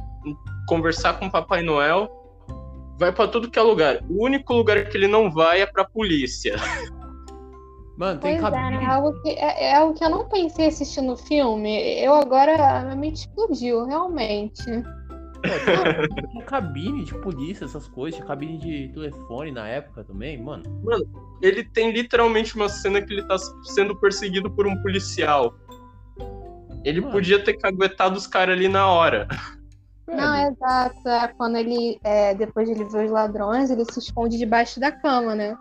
conversar 0.68 1.18
com 1.20 1.28
o 1.28 1.32
Papai 1.32 1.62
Noel. 1.62 2.10
Vai 3.00 3.12
pra 3.12 3.28
tudo 3.28 3.50
que 3.50 3.60
é 3.60 3.62
lugar. 3.62 4.00
O 4.10 4.26
único 4.26 4.54
lugar 4.54 4.90
que 4.90 4.98
ele 4.98 5.08
não 5.08 5.32
vai 5.32 5.62
é 5.62 5.66
pra 5.66 5.86
polícia. 5.86 6.56
Mano, 7.98 8.20
tem 8.20 8.40
Pois 8.40 8.54
é, 8.54 8.56
né? 8.56 8.70
cabine. 8.70 8.86
Algo 8.86 9.22
que, 9.22 9.30
é, 9.30 9.70
é 9.70 9.76
algo 9.76 9.94
que 9.96 10.04
eu 10.04 10.10
não 10.10 10.30
pensei 10.30 10.68
assistindo 10.68 11.14
o 11.14 11.18
filme. 11.18 12.00
Eu 12.00 12.14
agora, 12.14 12.80
a 12.80 12.84
minha 12.84 12.96
mente 12.96 13.22
explodiu, 13.22 13.86
realmente. 13.86 14.64
Pô, 15.42 16.28
tinha 16.30 16.44
cabine 16.46 17.04
de 17.04 17.14
polícia, 17.16 17.66
essas 17.66 17.88
coisas, 17.88 18.16
tinha 18.16 18.28
cabine 18.28 18.58
de 18.58 18.90
telefone 18.94 19.52
na 19.52 19.68
época 19.68 20.04
também, 20.04 20.42
mano. 20.42 20.64
Ele 21.42 21.64
tem 21.64 21.92
literalmente 21.92 22.56
uma 22.56 22.70
cena 22.70 23.02
que 23.02 23.14
ele 23.14 23.24
tá 23.24 23.38
sendo 23.64 23.96
perseguido 23.96 24.50
por 24.50 24.66
um 24.68 24.82
policial. 24.82 25.54
Ele 26.84 27.02
Mano. 27.02 27.12
podia 27.12 27.44
ter 27.44 27.58
caguetado 27.58 28.16
os 28.16 28.26
caras 28.26 28.56
ali 28.56 28.68
na 28.68 28.88
hora. 28.88 29.28
Não, 30.08 30.34
Velho, 30.34 30.52
exato. 30.54 31.10
É 31.10 31.28
quando 31.28 31.58
ele, 31.58 32.00
é, 32.04 32.34
depois 32.34 32.68
de 32.68 32.74
ele 32.74 32.86
ver 32.86 33.06
os 33.06 33.12
ladrões, 33.12 33.70
ele 33.70 33.84
se 33.92 34.00
esconde 34.00 34.38
debaixo 34.38 34.80
da 34.80 34.92
cama, 34.92 35.36
né? 35.36 35.56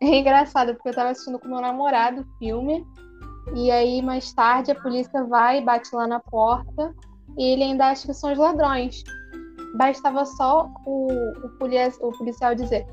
É 0.00 0.18
engraçado, 0.18 0.74
porque 0.74 0.88
eu 0.88 0.94
tava 0.94 1.10
assistindo 1.10 1.38
com 1.38 1.48
meu 1.48 1.60
namorado 1.60 2.22
o 2.22 2.38
filme, 2.38 2.84
e 3.54 3.70
aí 3.70 4.02
mais 4.02 4.32
tarde 4.32 4.70
a 4.70 4.74
polícia 4.74 5.24
vai, 5.24 5.62
bate 5.62 5.94
lá 5.94 6.06
na 6.06 6.20
porta, 6.20 6.94
e 7.36 7.52
ele 7.52 7.62
ainda 7.62 7.88
acha 7.88 8.06
que 8.06 8.14
são 8.14 8.32
os 8.32 8.38
ladrões. 8.38 9.02
Bastava 9.74 10.24
só 10.24 10.70
o, 10.86 11.12
o, 11.12 11.46
o 11.46 12.18
policial 12.18 12.54
dizer, 12.54 12.86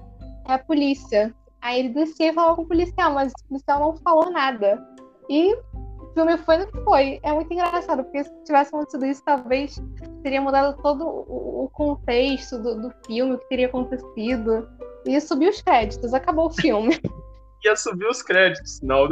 é 0.48 0.54
a 0.54 0.60
polícia. 0.60 1.34
Aí 1.62 1.80
ele 1.80 1.90
descia 1.90 2.30
e 2.30 2.34
falava 2.34 2.56
com 2.58 2.64
o 2.64 2.68
policial, 2.68 3.14
mas 3.14 3.32
o 3.32 3.48
policial 3.48 3.80
não 3.80 3.96
falou 3.98 4.30
nada. 4.32 4.86
E 5.30 5.54
o 5.56 6.14
filme 6.14 6.38
foi 6.40 6.58
no 6.58 6.68
que 6.68 6.82
foi. 6.82 7.20
É 7.24 7.32
muito 7.32 7.54
engraçado, 7.54 8.04
porque 8.04 8.24
se 8.24 8.44
tivesse 8.44 8.76
acontecido 8.76 9.06
isso, 9.06 9.24
talvez 9.24 9.82
teria 10.24 10.42
mudado 10.42 10.78
todo 10.82 11.06
o, 11.06 11.64
o 11.64 11.70
contexto 11.70 12.58
do, 12.60 12.82
do 12.82 12.94
filme, 13.06 13.36
o 13.36 13.40
que 13.40 13.48
teria 13.48 13.68
acontecido. 13.68 14.68
E 15.06 15.20
subiu 15.22 15.50
os 15.50 15.62
créditos, 15.62 16.14
acabou 16.14 16.48
o 16.48 16.54
filme. 16.54 17.00
Ia 17.66 17.78
subir 17.78 18.08
os 18.08 18.22
créditos. 18.22 18.82
No. 18.82 19.08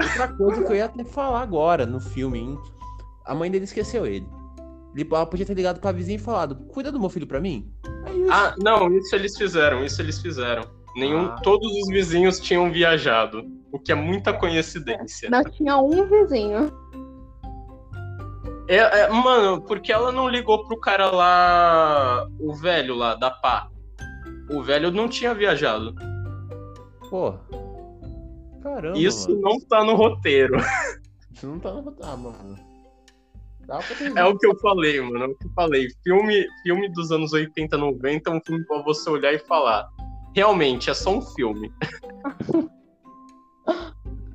outra 0.00 0.28
coisa 0.36 0.64
que 0.64 0.72
eu 0.72 0.76
ia 0.76 0.86
até 0.86 1.04
falar 1.04 1.40
agora 1.40 1.86
no 1.86 2.00
filme, 2.00 2.40
hein? 2.40 2.58
A 3.26 3.34
mãe 3.34 3.50
dele 3.50 3.64
esqueceu 3.64 4.06
ele. 4.06 4.26
Ele 4.94 5.06
ela 5.12 5.26
podia 5.26 5.44
ter 5.44 5.54
ligado 5.54 5.80
pra 5.80 5.92
vizinha 5.92 6.16
e 6.16 6.20
falado: 6.20 6.56
Cuida 6.68 6.90
do 6.90 6.98
meu 7.00 7.10
filho 7.10 7.26
pra 7.26 7.40
mim. 7.40 7.70
É. 7.86 8.30
Ah, 8.32 8.54
não, 8.58 8.90
isso 8.96 9.14
eles 9.14 9.36
fizeram, 9.36 9.84
isso 9.84 10.00
eles 10.00 10.20
fizeram. 10.20 10.62
Nenhum, 10.96 11.26
Ah. 11.26 11.40
todos 11.42 11.70
os 11.70 11.88
vizinhos 11.88 12.40
tinham 12.40 12.70
viajado. 12.72 13.44
o 13.72 13.78
que 13.78 13.92
é 13.92 13.94
muita 13.94 14.32
coincidência. 14.32 15.28
Não 15.28 15.44
tinha 15.44 15.76
um 15.76 16.06
vizinho. 16.06 16.72
É, 18.68 18.76
é, 18.76 19.08
mano, 19.10 19.60
porque 19.60 19.92
ela 19.92 20.10
não 20.10 20.28
ligou 20.28 20.64
pro 20.66 20.80
cara 20.80 21.10
lá, 21.10 22.26
o 22.40 22.54
velho 22.54 22.94
lá, 22.94 23.14
da 23.14 23.30
pá. 23.30 23.68
O 24.50 24.62
velho 24.62 24.90
não 24.90 25.08
tinha 25.08 25.34
viajado. 25.34 25.94
Porra. 27.10 27.40
Caramba. 28.62 28.96
Isso 28.98 29.28
mano. 29.28 29.40
não 29.42 29.60
tá 29.60 29.84
no 29.84 29.94
roteiro. 29.94 30.56
Isso 31.32 31.46
não 31.46 31.58
tá 31.60 31.70
no 31.72 31.82
roteiro, 31.82 32.12
ah, 32.12 32.16
mano. 32.16 32.56
Dá 33.66 33.78
pra 33.78 33.96
ter 33.96 34.16
É 34.16 34.24
o 34.24 34.38
que 34.38 34.46
eu 34.46 34.56
falei, 34.58 35.00
mano. 35.00 35.24
É 35.24 35.26
o 35.26 35.34
que 35.34 35.46
eu 35.46 35.50
falei. 35.54 35.88
Filme, 36.04 36.46
filme 36.62 36.88
dos 36.92 37.10
anos 37.10 37.32
80, 37.32 37.76
90 37.76 38.30
é 38.30 38.32
um 38.32 38.40
filme 38.40 38.64
pra 38.64 38.82
você 38.82 39.10
olhar 39.10 39.32
e 39.32 39.38
falar. 39.40 39.88
Realmente, 40.34 40.90
é 40.90 40.94
só 40.94 41.16
um 41.16 41.22
filme. 41.22 41.72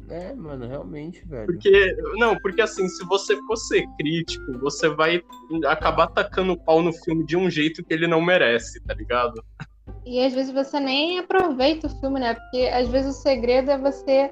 É, 0.09 0.33
mano, 0.35 0.67
realmente, 0.67 1.25
velho. 1.25 1.45
Porque, 1.45 1.95
não, 2.15 2.37
porque 2.39 2.61
assim, 2.61 2.85
se 2.89 3.01
você 3.05 3.33
for 3.47 3.55
ser 3.55 3.87
crítico, 3.97 4.59
você 4.59 4.89
vai 4.89 5.23
acabar 5.65 6.07
tacando 6.07 6.51
o 6.51 6.57
pau 6.57 6.81
no 6.81 6.91
filme 6.91 7.25
de 7.25 7.37
um 7.37 7.49
jeito 7.49 7.81
que 7.81 7.93
ele 7.93 8.07
não 8.07 8.19
merece, 8.19 8.81
tá 8.81 8.93
ligado? 8.93 9.41
E 10.05 10.21
às 10.21 10.33
vezes 10.33 10.51
você 10.51 10.81
nem 10.81 11.19
aproveita 11.19 11.87
o 11.87 11.99
filme, 12.01 12.19
né? 12.19 12.33
Porque 12.33 12.69
às 12.73 12.89
vezes 12.89 13.15
o 13.15 13.21
segredo 13.21 13.71
é 13.71 13.77
você 13.77 14.29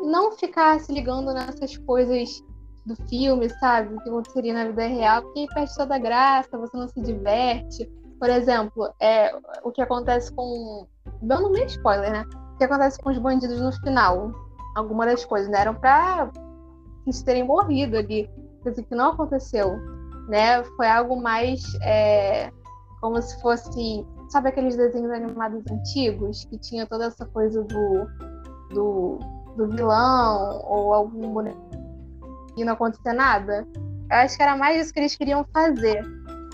não 0.00 0.32
ficar 0.32 0.80
se 0.80 0.90
ligando 0.90 1.34
nessas 1.34 1.76
coisas 1.76 2.42
do 2.86 2.96
filme, 3.08 3.48
sabe? 3.58 3.96
Que 4.02 4.08
aconteceria 4.08 4.54
na 4.54 4.64
vida 4.66 4.86
real, 4.86 5.22
porque 5.22 5.46
perde 5.54 5.74
toda 5.74 5.96
a 5.96 5.98
graça, 5.98 6.58
você 6.58 6.76
não 6.76 6.88
se 6.88 7.00
diverte. 7.00 7.90
Por 8.18 8.28
exemplo, 8.28 8.92
é, 9.00 9.34
o 9.62 9.70
que 9.70 9.80
acontece 9.80 10.32
com. 10.32 10.86
Dando 11.22 11.50
meio 11.50 11.66
spoiler, 11.66 12.12
né? 12.12 12.24
O 12.54 12.58
que 12.58 12.64
acontece 12.64 13.00
com 13.00 13.10
os 13.10 13.18
bandidos 13.18 13.60
no 13.60 13.72
final. 13.72 14.32
Alguma 14.76 15.06
das 15.06 15.24
coisas, 15.24 15.50
né? 15.50 15.60
Eram 15.60 15.74
pra 15.74 16.30
eles 17.06 17.22
terem 17.22 17.44
morrido 17.44 17.96
ali. 17.96 18.30
Coisa 18.62 18.82
que 18.82 18.94
não 18.94 19.12
aconteceu. 19.12 19.76
Né? 20.28 20.62
Foi 20.76 20.88
algo 20.88 21.20
mais. 21.20 21.62
é, 21.82 22.50
como 23.00 23.20
se 23.20 23.40
fosse. 23.40 24.06
Sabe 24.28 24.50
aqueles 24.50 24.76
desenhos 24.76 25.10
animados 25.10 25.64
antigos? 25.70 26.44
Que 26.44 26.58
tinha 26.58 26.86
toda 26.86 27.06
essa 27.06 27.24
coisa 27.26 27.64
do. 27.64 28.06
do, 28.74 29.18
do 29.56 29.68
vilão 29.68 30.62
ou 30.68 30.92
algum 30.92 31.32
boneco 31.32 31.79
e 32.56 32.64
não 32.64 32.74
acontecer 32.74 33.12
nada. 33.12 33.66
Eu 34.10 34.16
acho 34.16 34.36
que 34.36 34.42
era 34.42 34.56
mais 34.56 34.84
isso 34.84 34.92
que 34.92 35.00
eles 35.00 35.16
queriam 35.16 35.44
fazer. 35.52 36.04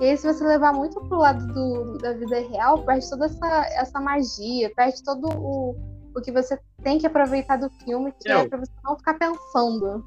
E 0.00 0.04
aí, 0.04 0.16
se 0.16 0.26
você 0.26 0.44
levar 0.44 0.72
muito 0.74 1.00
pro 1.08 1.18
lado 1.18 1.46
do, 1.54 1.98
da 1.98 2.12
vida 2.12 2.38
real, 2.50 2.82
perde 2.84 3.08
toda 3.08 3.24
essa, 3.24 3.66
essa 3.76 4.00
magia, 4.00 4.70
perde 4.76 5.02
todo 5.02 5.26
o, 5.28 5.74
o 6.14 6.20
que 6.20 6.30
você 6.30 6.58
tem 6.82 6.98
que 6.98 7.06
aproveitar 7.06 7.56
do 7.56 7.70
filme, 7.82 8.12
que 8.20 8.30
Eu. 8.30 8.40
é 8.40 8.48
pra 8.48 8.58
você 8.58 8.72
não 8.84 8.96
ficar 8.96 9.14
pensando. 9.14 10.04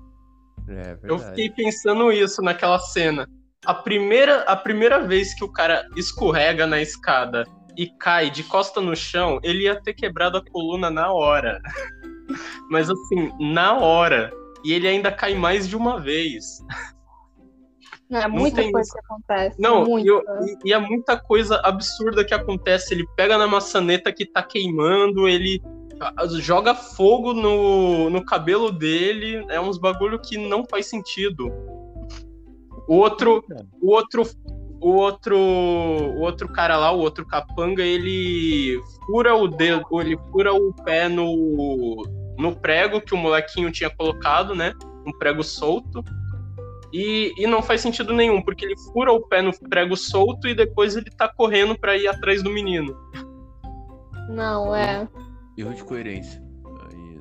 É 0.67 0.73
verdade. 0.95 1.07
Eu 1.07 1.17
fiquei 1.17 1.49
pensando 1.49 2.11
isso 2.11 2.41
naquela 2.43 2.77
cena. 2.77 3.27
A 3.65 3.73
primeira, 3.73 4.41
a 4.43 4.55
primeira 4.55 4.99
vez 4.99 5.33
que 5.33 5.43
o 5.43 5.51
cara 5.51 5.87
escorrega 5.95 6.67
na 6.67 6.79
escada 6.79 7.43
e 7.75 7.87
cai 7.97 8.29
de 8.29 8.43
costa 8.43 8.79
no 8.79 8.95
chão, 8.95 9.39
ele 9.43 9.63
ia 9.63 9.81
ter 9.81 9.93
quebrado 9.93 10.37
a 10.37 10.45
coluna 10.51 10.89
na 10.89 11.11
hora. 11.11 11.59
Mas 12.69 12.89
assim, 12.89 13.31
na 13.39 13.77
hora. 13.77 14.31
E 14.63 14.73
ele 14.73 14.87
ainda 14.87 15.11
cai 15.11 15.35
mais 15.35 15.67
de 15.67 15.75
uma 15.75 15.99
vez. 15.99 16.63
É 18.11 18.27
Não 18.27 18.29
muita 18.29 18.61
coisa 18.71 18.81
isso. 18.81 18.93
que 18.93 18.99
acontece. 18.99 19.61
Não, 19.61 19.99
e, 19.99 20.07
eu- 20.07 20.23
e- 20.43 20.69
e 20.69 20.73
é 20.73 20.79
muita 20.79 21.15
coisa 21.17 21.61
absurda 21.63 22.25
que 22.25 22.33
acontece. 22.33 22.93
Ele 22.93 23.05
pega 23.15 23.37
na 23.37 23.45
maçaneta 23.47 24.11
que 24.11 24.25
tá 24.25 24.41
queimando, 24.41 25.27
ele 25.27 25.61
joga 26.39 26.73
fogo 26.73 27.33
no, 27.33 28.09
no 28.09 28.25
cabelo 28.25 28.71
dele. 28.71 29.45
É 29.49 29.61
uns 29.61 29.77
bagulho 29.77 30.19
que 30.19 30.37
não 30.37 30.65
faz 30.65 30.87
sentido. 30.87 31.51
O 32.87 32.95
outro, 32.95 33.43
o 33.79 33.91
outro, 33.91 34.23
o 34.81 34.89
outro, 34.89 35.37
o 35.37 36.19
outro 36.21 36.49
cara 36.51 36.77
lá, 36.77 36.91
o 36.91 36.97
outro 36.99 37.27
capanga, 37.27 37.83
ele 37.83 38.81
fura 39.05 39.35
o 39.35 39.47
dedo, 39.47 39.85
ele 40.01 40.17
fura 40.31 40.51
o 40.51 40.73
pé 40.83 41.07
no, 41.07 42.01
no 42.39 42.55
prego 42.55 43.01
que 43.01 43.13
o 43.13 43.17
molequinho 43.17 43.69
tinha 43.69 43.89
colocado, 43.89 44.55
né? 44.55 44.73
Um 45.05 45.11
prego 45.11 45.43
solto. 45.43 46.03
E, 46.91 47.33
e 47.37 47.45
não 47.45 47.61
faz 47.61 47.81
sentido 47.81 48.13
nenhum, 48.13 48.41
porque 48.41 48.65
ele 48.65 48.75
fura 48.91 49.11
o 49.11 49.27
pé 49.27 49.41
no 49.41 49.51
prego 49.69 49.95
solto 49.95 50.47
e 50.47 50.55
depois 50.55 50.95
ele 50.95 51.11
tá 51.11 51.27
correndo 51.27 51.77
pra 51.77 51.95
ir 51.95 52.07
atrás 52.07 52.41
do 52.41 52.49
menino. 52.49 52.97
Não, 54.29 54.73
é. 54.73 55.07
Erro 55.57 55.73
de 55.73 55.83
coerência. 55.83 56.41
Aí, 56.89 57.19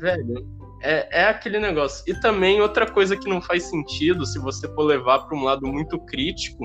Velho, 0.00 0.46
é, 0.82 1.22
é 1.22 1.24
aquele 1.26 1.60
negócio. 1.60 2.02
E 2.08 2.18
também 2.20 2.60
outra 2.60 2.90
coisa 2.90 3.16
que 3.16 3.28
não 3.28 3.40
faz 3.40 3.64
sentido, 3.64 4.26
se 4.26 4.38
você 4.38 4.66
for 4.74 4.82
levar 4.82 5.20
pra 5.20 5.36
um 5.36 5.44
lado 5.44 5.66
muito 5.66 5.98
crítico, 6.06 6.64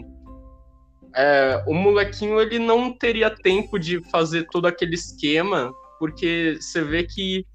é, 1.16 1.64
o 1.68 1.74
molequinho 1.74 2.40
ele 2.40 2.58
não 2.58 2.94
teria 2.94 3.30
tempo 3.30 3.78
de 3.78 4.02
fazer 4.10 4.48
todo 4.52 4.66
aquele 4.66 4.96
esquema, 4.96 5.72
porque 6.00 6.58
você 6.60 6.84
vê 6.84 7.04
que 7.04 7.46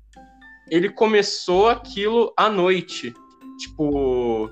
ele 0.72 0.88
começou 0.88 1.68
aquilo 1.68 2.32
à 2.34 2.48
noite. 2.48 3.12
Tipo, 3.58 4.48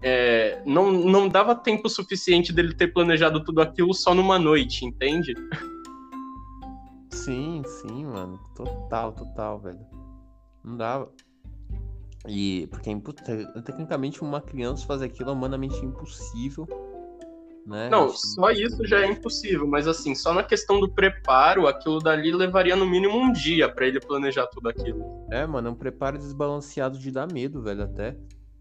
é, 0.00 0.62
não, 0.64 0.90
não 0.90 1.28
dava 1.28 1.54
tempo 1.54 1.86
suficiente 1.86 2.50
dele 2.50 2.74
ter 2.74 2.94
planejado 2.94 3.44
tudo 3.44 3.60
aquilo 3.60 3.92
só 3.92 4.14
numa 4.14 4.38
noite, 4.38 4.86
entende? 4.86 5.34
Sim, 7.10 7.62
sim, 7.66 8.06
mano. 8.06 8.40
Total, 8.56 9.12
total, 9.12 9.60
velho. 9.60 9.80
Não 10.64 10.78
dava. 10.78 11.12
E 12.26 12.66
porque 12.70 12.88
é 12.88 13.60
tecnicamente 13.60 14.22
uma 14.22 14.40
criança 14.40 14.86
fazer 14.86 15.04
aquilo 15.04 15.28
é 15.28 15.32
humanamente 15.34 15.76
impossível. 15.84 16.66
Né? 17.68 17.90
Não, 17.90 18.08
só 18.08 18.50
isso 18.50 18.86
já 18.86 19.00
é 19.02 19.06
impossível, 19.10 19.66
mas 19.66 19.86
assim, 19.86 20.14
só 20.14 20.32
na 20.32 20.42
questão 20.42 20.80
do 20.80 20.88
preparo, 20.88 21.66
aquilo 21.66 21.98
dali 21.98 22.32
levaria 22.32 22.74
no 22.74 22.86
mínimo 22.86 23.18
um 23.18 23.30
dia 23.30 23.68
pra 23.68 23.86
ele 23.86 24.00
planejar 24.00 24.46
tudo 24.46 24.70
aquilo. 24.70 25.26
É, 25.30 25.46
mano, 25.46 25.68
é 25.68 25.70
um 25.70 25.74
preparo 25.74 26.16
desbalanceado 26.16 26.98
de 26.98 27.10
dar 27.10 27.30
medo, 27.30 27.60
velho, 27.62 27.82
até. 27.82 28.16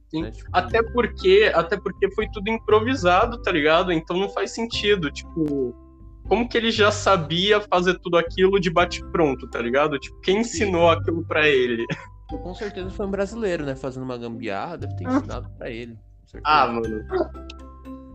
Sim. 0.09 0.23
né? 0.23 0.31
Tipo, 0.31 0.49
Até 0.51 0.83
porque, 0.83 1.49
até 1.55 1.77
porque 1.77 2.11
foi 2.11 2.27
tudo 2.29 2.49
improvisado, 2.49 3.41
tá 3.41 3.49
ligado? 3.51 3.91
Então 3.93 4.17
não 4.17 4.27
faz 4.29 4.51
sentido, 4.51 5.09
tipo, 5.09 5.73
como 6.27 6.47
que 6.49 6.57
ele 6.57 6.71
já 6.71 6.91
sabia 6.91 7.61
fazer 7.61 7.97
tudo 7.99 8.17
aquilo 8.17 8.59
de 8.59 8.69
bate 8.69 9.01
pronto, 9.11 9.49
tá 9.49 9.61
ligado? 9.61 9.97
Tipo, 9.99 10.19
quem 10.19 10.39
ensinou 10.39 10.89
aquilo 10.89 11.25
pra 11.25 11.47
ele? 11.47 11.85
Com 12.29 12.53
certeza 12.53 12.89
foi 12.89 13.05
um 13.05 13.11
brasileiro, 13.11 13.65
né? 13.65 13.73
Fazendo 13.73 14.03
uma 14.03 14.17
gambiarra, 14.17 14.77
deve 14.77 14.95
ter 14.97 15.07
Ah. 15.07 15.13
ensinado 15.17 15.49
pra 15.57 15.69
ele. 15.69 15.93
com 15.93 16.27
certeza. 16.27 16.43
Ah, 16.45 16.67
mano. 16.67 17.05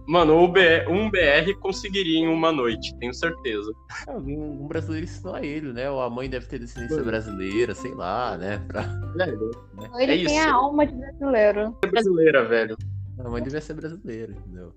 Mano, 0.06 0.36
o 0.42 0.48
BR, 0.48 0.88
um 0.90 1.08
BR 1.10 1.54
conseguiria 1.60 2.18
em 2.18 2.28
uma 2.28 2.50
noite, 2.50 2.94
tenho 2.98 3.14
certeza. 3.14 3.72
É, 4.06 4.10
alguém, 4.12 4.36
um 4.38 4.66
brasileiro 4.66 5.04
ensinou 5.04 5.34
a 5.34 5.42
ele, 5.44 5.72
né? 5.72 5.88
Ou 5.90 6.00
a 6.02 6.10
mãe 6.10 6.28
deve 6.28 6.46
ter 6.46 6.58
descendência 6.58 7.02
brasileira, 7.02 7.74
sei 7.74 7.94
lá, 7.94 8.36
né? 8.36 8.58
Pra... 8.66 8.82
Velho, 9.14 9.50
Ele 9.98 10.12
É 10.12 10.26
tem 10.26 10.36
isso. 10.36 10.48
a 10.48 10.52
alma 10.52 10.86
de 10.86 10.94
brasileiro. 10.94 11.78
é 11.82 11.86
brasileira, 11.86 12.44
velho. 12.44 12.76
A 13.18 13.28
mãe 13.28 13.42
devia 13.42 13.60
ser 13.60 13.74
brasileira, 13.74 14.32
entendeu? 14.32 14.74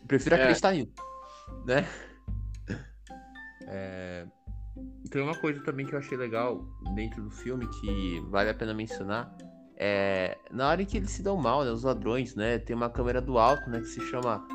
Eu 0.00 0.06
prefiro 0.06 0.34
É. 0.34 0.42
acreditar 0.42 0.72
nisso, 0.72 0.92
né? 1.66 1.86
É... 3.66 4.26
Tem 5.10 5.22
uma 5.22 5.34
coisa 5.34 5.62
também 5.62 5.86
que 5.86 5.94
eu 5.94 5.98
achei 5.98 6.16
legal 6.16 6.64
dentro 6.94 7.22
do 7.22 7.30
filme 7.30 7.66
que 7.80 8.20
vale 8.30 8.50
a 8.50 8.54
pena 8.54 8.72
mencionar. 8.74 9.34
É... 9.84 10.38
Na 10.48 10.68
hora 10.68 10.80
em 10.80 10.86
que 10.86 10.96
eles 10.96 11.10
se 11.10 11.24
dão 11.24 11.36
mal, 11.36 11.64
né? 11.64 11.72
Os 11.72 11.82
ladrões, 11.82 12.36
né? 12.36 12.56
Tem 12.56 12.76
uma 12.76 12.88
câmera 12.88 13.20
do 13.20 13.36
alto, 13.36 13.68
né? 13.68 13.80
Que 13.80 13.86
se 13.86 14.00
chama. 14.02 14.46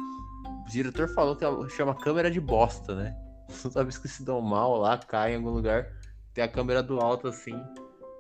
O 0.66 0.70
diretor 0.70 1.10
falou 1.10 1.36
que 1.36 1.44
ela 1.44 1.68
chama 1.68 1.94
câmera 1.94 2.32
de 2.32 2.40
bosta, 2.40 2.96
né? 2.96 3.14
Toda 3.62 3.84
vez 3.84 3.98
que 3.98 4.08
se 4.08 4.24
dão 4.24 4.40
mal 4.40 4.78
lá, 4.78 4.98
cai 4.98 5.34
em 5.34 5.36
algum 5.36 5.50
lugar, 5.50 5.86
tem 6.34 6.46
a 6.46 6.48
câmera 6.48 6.82
do 6.82 7.02
alto 7.02 7.28
assim. 7.28 7.62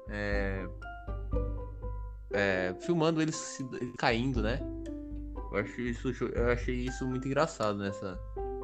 É... 0.10 0.68
é, 2.34 2.76
filmando 2.82 3.22
eles 3.22 3.36
se- 3.36 3.93
caindo, 3.97 4.41
né? 4.41 4.60
Eu, 5.53 5.60
acho 5.60 5.80
isso, 5.80 6.10
eu 6.26 6.51
achei 6.51 6.76
isso 6.76 7.08
muito 7.08 7.26
engraçado 7.26 7.78
nessa. 7.78 8.20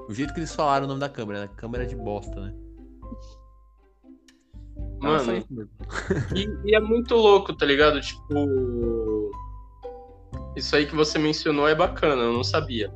O 0.09 0.13
jeito 0.13 0.33
que 0.33 0.41
eles 0.41 0.53
falaram 0.53 0.83
o 0.83 0.87
nome 0.89 0.99
da 0.99 1.07
câmera, 1.07 1.43
né? 1.43 1.49
Câmera 1.55 1.85
de 1.85 1.95
bosta, 1.95 2.41
né? 2.41 2.53
Mano. 5.03 5.45
E, 6.35 6.49
e 6.65 6.75
é 6.75 6.79
muito 6.79 7.15
louco, 7.15 7.53
tá 7.53 7.65
ligado? 7.65 7.99
Tipo. 7.99 9.31
Isso 10.55 10.75
aí 10.75 10.85
que 10.85 10.95
você 10.95 11.17
mencionou 11.19 11.67
é 11.67 11.75
bacana, 11.75 12.21
eu 12.21 12.33
não 12.33 12.43
sabia. 12.43 12.91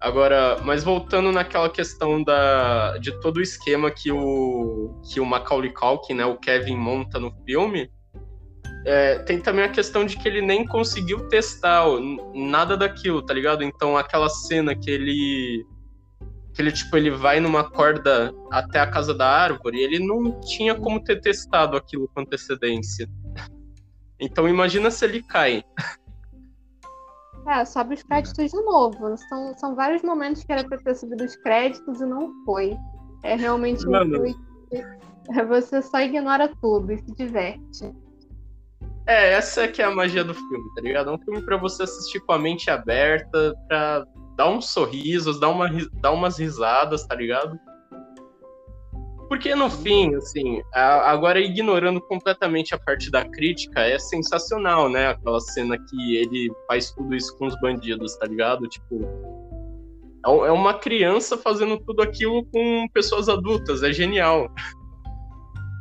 Agora, 0.00 0.60
mas 0.62 0.84
voltando 0.84 1.32
naquela 1.32 1.70
questão 1.70 2.22
da, 2.22 2.98
de 2.98 3.18
todo 3.20 3.38
o 3.38 3.40
esquema 3.40 3.90
que 3.90 4.12
o, 4.12 5.00
que 5.02 5.18
o 5.18 5.24
Macaulay 5.24 5.72
Culkin, 5.72 6.14
né, 6.14 6.26
o 6.26 6.36
Kevin 6.36 6.76
monta 6.76 7.18
no 7.18 7.32
filme, 7.46 7.90
é, 8.84 9.18
tem 9.20 9.40
também 9.40 9.64
a 9.64 9.68
questão 9.68 10.04
de 10.04 10.18
que 10.18 10.28
ele 10.28 10.42
nem 10.42 10.66
conseguiu 10.66 11.26
testar 11.28 11.86
nada 12.34 12.76
daquilo, 12.76 13.22
tá 13.22 13.32
ligado? 13.32 13.64
Então 13.64 13.96
aquela 13.96 14.28
cena 14.28 14.74
que 14.74 14.90
ele 14.90 15.64
que 16.54 16.62
ele, 16.62 16.70
tipo, 16.70 16.96
ele 16.96 17.10
vai 17.10 17.40
numa 17.40 17.68
corda 17.68 18.32
até 18.50 18.78
a 18.78 18.86
casa 18.90 19.12
da 19.12 19.28
árvore 19.28 19.78
e 19.78 19.82
ele 19.82 19.98
não 19.98 20.40
tinha 20.40 20.74
como 20.74 21.02
ter 21.02 21.20
testado 21.20 21.76
aquilo 21.76 22.08
com 22.08 22.20
antecedência. 22.20 23.08
Então 24.20 24.48
imagina 24.48 24.90
se 24.90 25.04
ele 25.04 25.22
cai. 25.22 25.64
É, 27.46 27.64
sobe 27.64 27.94
os 27.94 28.02
créditos 28.04 28.50
de 28.50 28.56
novo. 28.62 29.16
São, 29.28 29.58
são 29.58 29.74
vários 29.74 30.02
momentos 30.02 30.44
que 30.44 30.52
era 30.52 30.64
pra 30.64 30.78
ter 30.78 30.94
subido 30.94 31.24
os 31.24 31.36
créditos 31.36 32.00
e 32.00 32.06
não 32.06 32.32
foi. 32.44 32.76
É 33.22 33.34
realmente 33.34 33.84
Mano. 33.86 34.24
é 34.72 35.44
você 35.44 35.82
só 35.82 36.00
ignora 36.00 36.50
tudo 36.62 36.92
e 36.92 36.98
se 36.98 37.14
diverte. 37.16 37.92
É, 39.06 39.32
essa 39.32 39.64
é 39.64 39.68
que 39.68 39.82
é 39.82 39.84
a 39.84 39.94
magia 39.94 40.24
do 40.24 40.32
filme, 40.32 40.74
tá 40.74 40.80
ligado? 40.80 41.10
É 41.10 41.12
um 41.12 41.18
filme 41.18 41.42
pra 41.42 41.58
você 41.58 41.82
assistir 41.82 42.20
com 42.20 42.32
a 42.32 42.38
mente 42.38 42.70
aberta, 42.70 43.54
pra 43.68 44.06
dar 44.36 44.48
uns 44.50 44.70
sorrisos, 44.70 45.38
dar, 45.38 45.48
uma, 45.50 45.68
dar 46.00 46.12
umas 46.12 46.38
risadas, 46.38 47.06
tá 47.06 47.14
ligado? 47.14 47.58
Porque 49.28 49.54
no 49.54 49.70
fim, 49.70 50.14
assim, 50.14 50.62
a- 50.74 51.10
agora 51.10 51.40
ignorando 51.40 52.00
completamente 52.00 52.74
a 52.74 52.78
parte 52.78 53.10
da 53.10 53.24
crítica, 53.24 53.80
é 53.80 53.98
sensacional, 53.98 54.88
né? 54.88 55.08
Aquela 55.08 55.40
cena 55.40 55.76
que 55.78 56.16
ele 56.16 56.50
faz 56.66 56.90
tudo 56.92 57.14
isso 57.14 57.36
com 57.38 57.46
os 57.46 57.58
bandidos, 57.60 58.16
tá 58.16 58.26
ligado? 58.26 58.68
Tipo, 58.68 59.00
é 60.26 60.30
é 60.48 60.52
uma 60.52 60.74
criança 60.74 61.36
fazendo 61.38 61.78
tudo 61.78 62.02
aquilo 62.02 62.44
com 62.46 62.86
pessoas 62.92 63.28
adultas, 63.28 63.82
é 63.82 63.92
genial. 63.92 64.50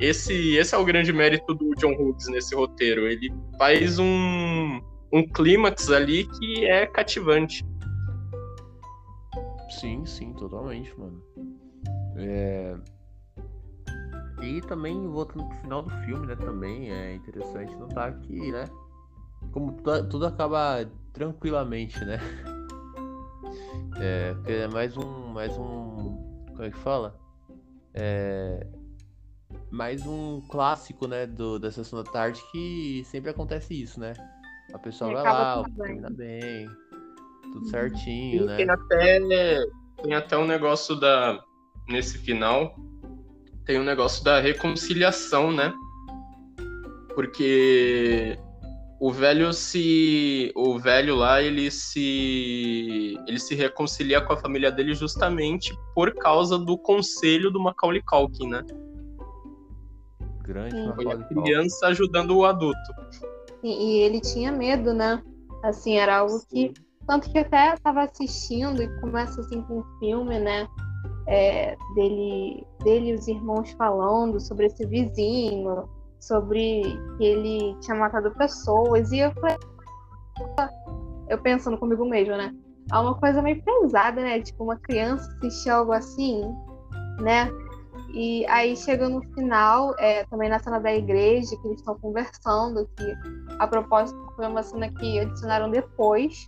Esse, 0.01 0.55
esse 0.57 0.73
é 0.73 0.77
o 0.77 0.83
grande 0.83 1.13
mérito 1.13 1.53
do 1.53 1.71
John 1.75 1.93
Hughes 1.93 2.27
nesse 2.29 2.55
roteiro. 2.55 3.07
Ele 3.07 3.31
faz 3.57 3.99
um, 3.99 4.81
um 5.13 5.25
clímax 5.27 5.89
ali 5.91 6.27
que 6.39 6.65
é 6.65 6.85
cativante. 6.87 7.63
Sim, 9.69 10.05
sim, 10.05 10.33
totalmente, 10.33 10.97
mano. 10.99 11.21
É... 12.15 12.75
E 14.41 14.61
também, 14.61 15.07
voltando 15.07 15.47
pro 15.47 15.57
final 15.59 15.81
do 15.83 15.89
filme, 16.05 16.27
né, 16.27 16.35
também 16.35 16.91
é 16.91 17.15
interessante 17.15 17.73
notar 17.75 18.19
que, 18.19 18.51
né, 18.51 18.65
como 19.51 19.71
tudo, 20.09 20.25
acaba 20.25 20.85
tranquilamente, 21.13 22.03
né? 22.03 22.17
É, 23.99 24.33
porque 24.33 24.51
é 24.51 24.67
mais 24.67 24.97
um, 24.97 25.27
mais 25.27 25.57
um, 25.57 26.17
como 26.49 26.63
é 26.63 26.71
que 26.71 26.77
fala? 26.77 27.17
É, 27.93 28.67
mais 29.71 30.05
um 30.05 30.41
clássico, 30.49 31.07
né, 31.07 31.25
do, 31.25 31.57
da 31.59 31.71
Sessão 31.71 32.03
da 32.03 32.11
Tarde 32.11 32.41
que 32.51 33.03
sempre 33.05 33.29
acontece 33.29 33.79
isso, 33.79 33.99
né? 33.99 34.13
A 34.73 34.79
pessoa 34.79 35.13
vai 35.13 35.23
lá, 35.23 35.63
termina 35.77 36.09
bem, 36.09 36.69
tudo 37.53 37.69
certinho, 37.69 38.43
E 38.43 38.45
né? 38.45 38.57
tem 38.57 38.69
até, 38.69 39.19
tem 40.01 40.13
até 40.13 40.37
um 40.37 40.45
negócio 40.45 40.95
da. 40.95 41.41
Nesse 41.87 42.17
final, 42.17 42.75
tem 43.65 43.79
um 43.79 43.83
negócio 43.83 44.23
da 44.23 44.39
reconciliação, 44.39 45.51
né? 45.51 45.73
Porque 47.13 48.37
o 48.99 49.11
velho 49.11 49.51
se. 49.51 50.51
O 50.55 50.79
velho 50.79 51.15
lá, 51.15 51.41
ele 51.41 51.69
se. 51.69 53.17
Ele 53.27 53.37
se 53.37 53.53
reconcilia 53.53 54.21
com 54.21 54.33
a 54.33 54.37
família 54.37 54.71
dele 54.71 54.93
justamente 54.93 55.73
por 55.93 56.13
causa 56.15 56.57
do 56.57 56.77
conselho 56.77 57.51
do 57.51 57.59
Macaulay 57.59 58.01
Culkin, 58.01 58.47
né? 58.47 58.63
Grande 60.41 60.75
Sim. 60.75 60.93
Foi 60.95 61.11
a 61.11 61.17
criança 61.17 61.87
ajudando 61.87 62.35
o 62.37 62.45
adulto. 62.45 62.77
E, 63.61 63.67
e 63.67 63.99
ele 63.99 64.21
tinha 64.21 64.51
medo, 64.51 64.93
né? 64.93 65.21
Assim, 65.61 65.97
era 65.97 66.17
algo 66.17 66.41
que. 66.49 66.73
Tanto 67.07 67.29
que 67.31 67.39
até 67.39 67.75
tava 67.77 68.03
assistindo 68.03 68.81
e 68.81 68.99
começa 69.01 69.41
assim 69.41 69.61
com 69.63 69.79
um 69.79 69.99
filme, 69.99 70.39
né? 70.39 70.67
É, 71.27 71.75
dele, 71.95 72.65
dele 72.83 73.09
e 73.11 73.13
os 73.13 73.27
irmãos 73.27 73.71
falando 73.71 74.39
sobre 74.39 74.65
esse 74.67 74.85
vizinho, 74.85 75.87
sobre 76.19 76.81
que 77.17 77.23
ele 77.23 77.75
tinha 77.79 77.95
matado 77.95 78.31
pessoas. 78.31 79.11
E 79.11 79.19
eu 79.19 79.31
falei. 79.33 79.57
Eu 81.29 81.37
pensando 81.39 81.77
comigo 81.77 82.05
mesmo, 82.05 82.35
né? 82.35 82.53
É 82.91 82.97
uma 82.97 83.15
coisa 83.15 83.41
meio 83.41 83.61
pesada, 83.63 84.21
né? 84.21 84.41
Tipo, 84.41 84.65
uma 84.65 84.77
criança 84.77 85.29
assistir 85.37 85.69
algo 85.69 85.91
assim, 85.91 86.43
né? 87.19 87.49
E 88.13 88.45
aí 88.45 88.77
chega 88.77 89.09
no 89.09 89.21
final, 89.33 89.95
é, 89.97 90.23
também 90.25 90.47
na 90.47 90.59
cena 90.59 90.79
da 90.79 90.93
igreja, 90.93 91.55
que 91.59 91.67
eles 91.67 91.79
estão 91.79 91.97
conversando, 91.97 92.87
que 92.95 93.13
a 93.57 93.67
propósito 93.67 94.19
foi 94.35 94.47
uma 94.47 94.61
cena 94.61 94.87
que 94.91 95.19
adicionaram 95.19 95.71
depois, 95.71 96.45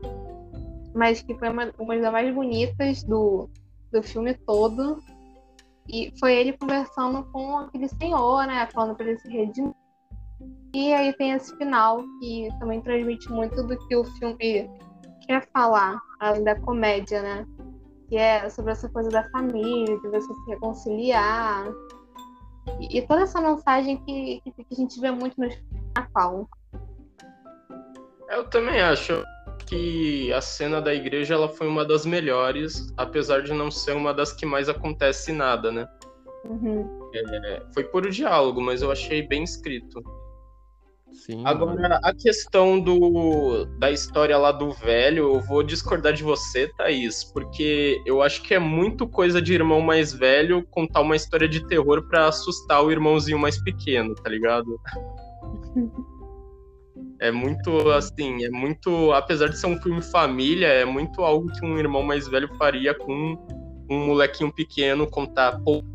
mas 0.96 1.22
que 1.22 1.38
foi 1.38 1.50
uma, 1.50 1.72
uma 1.78 1.98
das 1.98 2.12
mais 2.12 2.34
bonitas 2.34 3.04
do, 3.04 3.50
do 3.92 4.02
filme 4.02 4.34
todo. 4.34 4.98
E 5.90 6.12
foi 6.18 6.34
ele 6.34 6.54
conversando 6.54 7.24
com 7.32 7.60
aquele 7.60 7.90
senhor, 7.90 8.48
né? 8.48 8.68
Falando 8.74 8.96
para 8.96 9.08
ele 9.08 9.20
se 9.20 9.30
redimir. 9.30 9.76
E 10.74 10.94
aí 10.94 11.14
tem 11.14 11.32
esse 11.32 11.56
final 11.58 12.02
que 12.20 12.48
também 12.60 12.82
transmite 12.82 13.30
muito 13.30 13.62
do 13.64 13.78
que 13.78 13.96
o 13.96 14.06
filme 14.06 14.70
quer 15.28 15.48
falar, 15.54 16.00
além 16.20 16.44
da 16.44 16.60
comédia, 16.62 17.22
né? 17.22 17.46
Que 18.10 18.16
é 18.16 18.50
sobre 18.50 18.72
essa 18.72 18.88
coisa 18.90 19.10
da 19.10 19.30
família, 19.30 20.00
de 20.00 20.08
você 20.08 20.34
se 20.34 20.50
reconciliar. 20.50 21.68
E, 22.80 22.98
e 22.98 23.02
toda 23.06 23.24
essa 23.24 23.42
mensagem 23.42 23.98
que, 23.98 24.42
que, 24.44 24.52
que 24.52 24.66
a 24.72 24.76
gente 24.76 25.00
vê 25.00 25.12
muito 25.12 25.40
no 25.40 25.50
Natal. 25.96 26.50
Eu 28.30 28.50
também 28.50 28.82
acho 28.82 29.24
que 29.66 30.32
a 30.34 30.42
cena 30.42 30.82
da 30.82 30.94
igreja 30.94 31.34
ela 31.34 31.50
foi 31.50 31.68
uma 31.68 31.86
das 31.86 32.06
melhores, 32.06 32.94
apesar 32.98 33.42
de 33.42 33.54
não 33.54 33.72
ser 33.72 33.96
uma 33.96 34.14
das 34.14 34.32
que 34.32 34.46
mais 34.46 34.70
acontece 34.70 35.32
nada, 35.32 35.72
né? 35.72 35.88
Uhum. 36.46 37.10
É, 37.14 37.64
foi 37.74 37.84
puro 37.86 38.10
diálogo, 38.10 38.62
mas 38.62 38.82
eu 38.82 38.92
achei 38.92 39.22
bem 39.28 39.44
escrito. 39.44 40.04
Sim, 41.12 41.38
mano. 41.38 41.48
Agora, 41.48 42.00
a 42.04 42.14
questão 42.14 42.80
do, 42.80 43.66
da 43.80 43.90
história 43.90 44.38
lá 44.38 44.52
do 44.52 44.72
velho, 44.72 45.36
eu 45.36 45.42
vou 45.42 45.64
discordar 45.64 46.14
de 46.14 46.24
você, 46.24 46.68
Thaís, 46.78 47.24
porque 47.24 48.02
eu 48.06 48.22
acho 48.22 48.44
que 48.44 48.54
é 48.54 48.60
muito 48.60 49.08
coisa 49.08 49.42
de 49.42 49.54
irmão 49.54 49.82
mais 49.82 50.12
velho 50.14 50.66
contar 50.70 51.02
uma 51.02 51.16
história 51.16 51.48
de 51.48 51.66
terror 51.68 52.08
pra 52.10 52.28
assustar 52.28 52.84
o 52.84 52.92
irmãozinho 52.92 53.40
mais 53.40 53.58
pequeno, 53.64 54.14
tá 54.16 54.30
ligado? 54.30 54.80
É 57.20 57.32
muito 57.32 57.90
assim, 57.92 58.44
é 58.44 58.50
muito. 58.50 59.12
Apesar 59.14 59.48
de 59.48 59.58
ser 59.58 59.68
um 59.68 59.82
filme 59.82 60.02
família, 60.02 60.68
é 60.68 60.84
muito 60.86 61.22
algo 61.24 61.52
que 61.54 61.66
um 61.66 61.78
irmão 61.78 62.04
mais 62.04 62.28
velho 62.28 62.54
faria 62.58 62.94
com 62.94 63.38
um 63.90 64.06
molequinho 64.08 64.52
pequeno 64.52 65.08
contar 65.08 65.60
poucas 65.64 65.90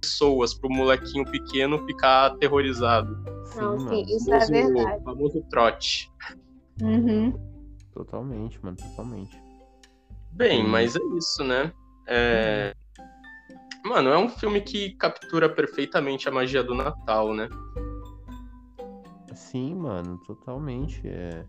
pessoas 0.00 0.54
pro 0.54 0.68
molequinho 0.70 1.24
pequeno 1.24 1.84
ficar 1.86 2.26
aterrorizado. 2.26 3.16
Não, 3.56 3.78
Sim, 3.78 4.04
sim, 4.04 4.16
isso 4.16 4.32
é 4.34 4.40
Famoso- 4.40 4.50
verdade. 4.74 5.04
famoso 5.04 5.42
trote. 5.50 6.10
Uhum. 6.82 7.32
Totalmente, 7.94 8.58
mano, 8.62 8.76
totalmente. 8.76 9.40
Bem, 10.32 10.62
mas 10.64 10.94
é 10.94 11.00
isso, 11.16 11.42
né? 11.42 11.72
É... 12.06 12.74
Mano, 13.82 14.10
é 14.10 14.18
um 14.18 14.28
filme 14.28 14.60
que 14.60 14.90
captura 14.96 15.48
perfeitamente 15.48 16.28
a 16.28 16.32
magia 16.32 16.62
do 16.62 16.74
Natal, 16.74 17.32
né? 17.32 17.48
Sim, 19.36 19.74
mano, 19.74 20.18
totalmente. 20.26 21.06
É, 21.06 21.44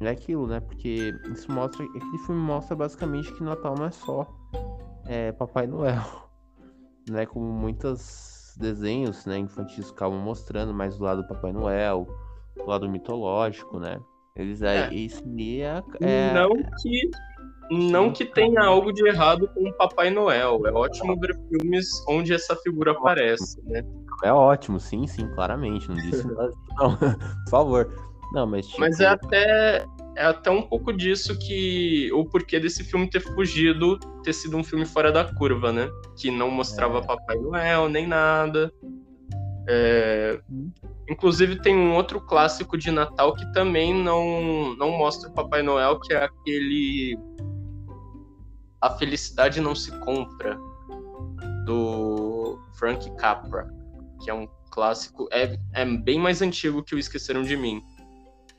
é 0.00 0.08
aquilo, 0.10 0.46
né? 0.46 0.60
Porque 0.60 1.14
isso 1.32 1.50
mostra. 1.50 1.84
Aquele 1.84 2.18
filme 2.18 2.40
mostra 2.40 2.74
basicamente 2.76 3.32
que 3.32 3.42
Natal 3.42 3.74
não 3.76 3.86
é 3.86 3.90
só 3.90 4.26
é, 5.06 5.32
Papai 5.32 5.66
Noel. 5.66 6.02
Né? 7.10 7.24
Como 7.24 7.46
muitos 7.46 8.54
desenhos 8.58 9.24
né, 9.24 9.38
infantis 9.38 9.90
acabam 9.90 10.18
mostrando, 10.18 10.74
mais 10.74 10.98
do 10.98 11.04
lado 11.04 11.22
do 11.22 11.26
Papai 11.26 11.54
Noel, 11.54 12.06
do 12.54 12.66
lado 12.66 12.86
mitológico, 12.86 13.78
né? 13.78 13.98
Eles 14.36 14.60
É. 14.60 14.88
aí. 14.88 15.06
Isso 15.06 15.22
é, 15.58 15.82
é- 16.02 16.34
Não 16.34 16.50
que 16.78 17.10
não 17.70 18.12
que 18.12 18.24
tenha 18.24 18.62
algo 18.62 18.92
de 18.92 19.06
errado 19.06 19.48
com 19.48 19.68
o 19.68 19.72
Papai 19.72 20.10
Noel. 20.10 20.66
É 20.66 20.72
ótimo 20.72 21.18
ver 21.18 21.34
filmes 21.48 21.88
onde 22.08 22.32
essa 22.34 22.56
figura 22.56 22.92
aparece, 22.92 23.58
né? 23.64 23.82
É 24.24 24.32
ótimo, 24.32 24.78
sim, 24.80 25.06
sim, 25.06 25.28
claramente. 25.34 25.88
Não 25.88 25.96
disse 25.96 26.26
nada 26.28 26.52
não. 26.78 26.96
Por 27.44 27.50
favor. 27.50 27.92
Não, 28.32 28.46
mas 28.46 28.66
tipo. 28.66 28.80
Mas 28.80 29.00
é 29.00 29.06
até 29.06 29.86
é 30.16 30.24
até 30.24 30.50
um 30.50 30.62
pouco 30.62 30.92
disso 30.92 31.38
que 31.38 32.10
o 32.12 32.24
porquê 32.24 32.58
desse 32.58 32.82
filme 32.82 33.08
ter 33.08 33.20
fugido, 33.20 33.98
ter 34.22 34.32
sido 34.32 34.56
um 34.56 34.64
filme 34.64 34.84
fora 34.84 35.12
da 35.12 35.24
curva, 35.24 35.72
né? 35.72 35.88
Que 36.16 36.30
não 36.30 36.50
mostrava 36.50 36.98
É. 36.98 37.06
Papai 37.06 37.36
Noel 37.36 37.88
nem 37.88 38.06
nada. 38.06 38.72
É, 39.68 40.40
Inclusive 41.08 41.56
tem 41.62 41.74
um 41.74 41.94
outro 41.94 42.20
clássico 42.20 42.76
de 42.76 42.90
Natal 42.90 43.34
que 43.34 43.50
também 43.52 43.94
não 43.94 44.76
não 44.76 44.90
mostra 44.90 45.30
o 45.30 45.32
Papai 45.32 45.62
Noel, 45.62 45.98
que 46.00 46.12
é 46.12 46.22
aquele 46.22 47.18
A 48.80 48.90
Felicidade 48.90 49.58
Não 49.60 49.74
Se 49.74 49.90
Compra 50.00 50.58
do 51.64 52.58
Frank 52.74 53.10
Capra, 53.16 53.66
que 54.22 54.30
é 54.30 54.34
um 54.34 54.48
clássico, 54.70 55.28
é, 55.32 55.58
é 55.74 55.84
bem 55.84 56.18
mais 56.18 56.42
antigo 56.42 56.82
que 56.82 56.94
o 56.94 56.98
Esqueceram 56.98 57.42
de 57.42 57.56
Mim. 57.56 57.82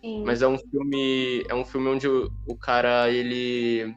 Sim. 0.02 0.24
Mas 0.26 0.42
é 0.42 0.48
um 0.48 0.58
filme, 0.58 1.44
é 1.50 1.56
um 1.56 1.66
filme 1.66 1.90
onde 1.90 2.08
o, 2.08 2.32
o 2.48 2.56
cara 2.56 3.10
ele 3.10 3.96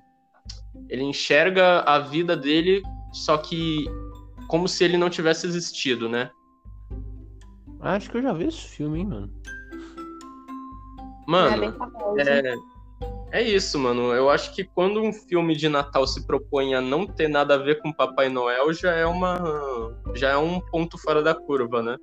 ele 0.88 1.02
enxerga 1.02 1.80
a 1.80 1.98
vida 1.98 2.36
dele, 2.36 2.82
só 3.12 3.36
que 3.36 3.86
como 4.48 4.68
se 4.68 4.84
ele 4.84 4.96
não 4.96 5.10
tivesse 5.10 5.46
existido, 5.46 6.08
né? 6.08 6.30
Acho 7.80 8.10
que 8.10 8.16
eu 8.16 8.22
já 8.22 8.32
vi 8.32 8.46
esse 8.46 8.68
filme, 8.68 9.00
hein, 9.00 9.06
mano. 9.06 9.32
Mano, 11.26 11.76
é, 12.18 12.52
é 12.52 12.54
isso, 13.40 13.78
mano. 13.78 14.12
Eu 14.12 14.28
acho 14.28 14.54
que 14.54 14.62
quando 14.62 15.00
um 15.00 15.10
filme 15.10 15.56
de 15.56 15.66
Natal 15.66 16.06
se 16.06 16.26
propõe 16.26 16.74
a 16.74 16.82
não 16.82 17.06
ter 17.06 17.28
nada 17.28 17.54
a 17.54 17.58
ver 17.58 17.80
com 17.80 17.90
Papai 17.90 18.28
Noel, 18.28 18.74
já 18.74 18.92
é 18.92 19.06
uma. 19.06 19.38
já 20.14 20.30
é 20.30 20.36
um 20.36 20.60
ponto 20.60 20.98
fora 20.98 21.22
da 21.22 21.34
curva, 21.34 21.82
né? 21.82 21.96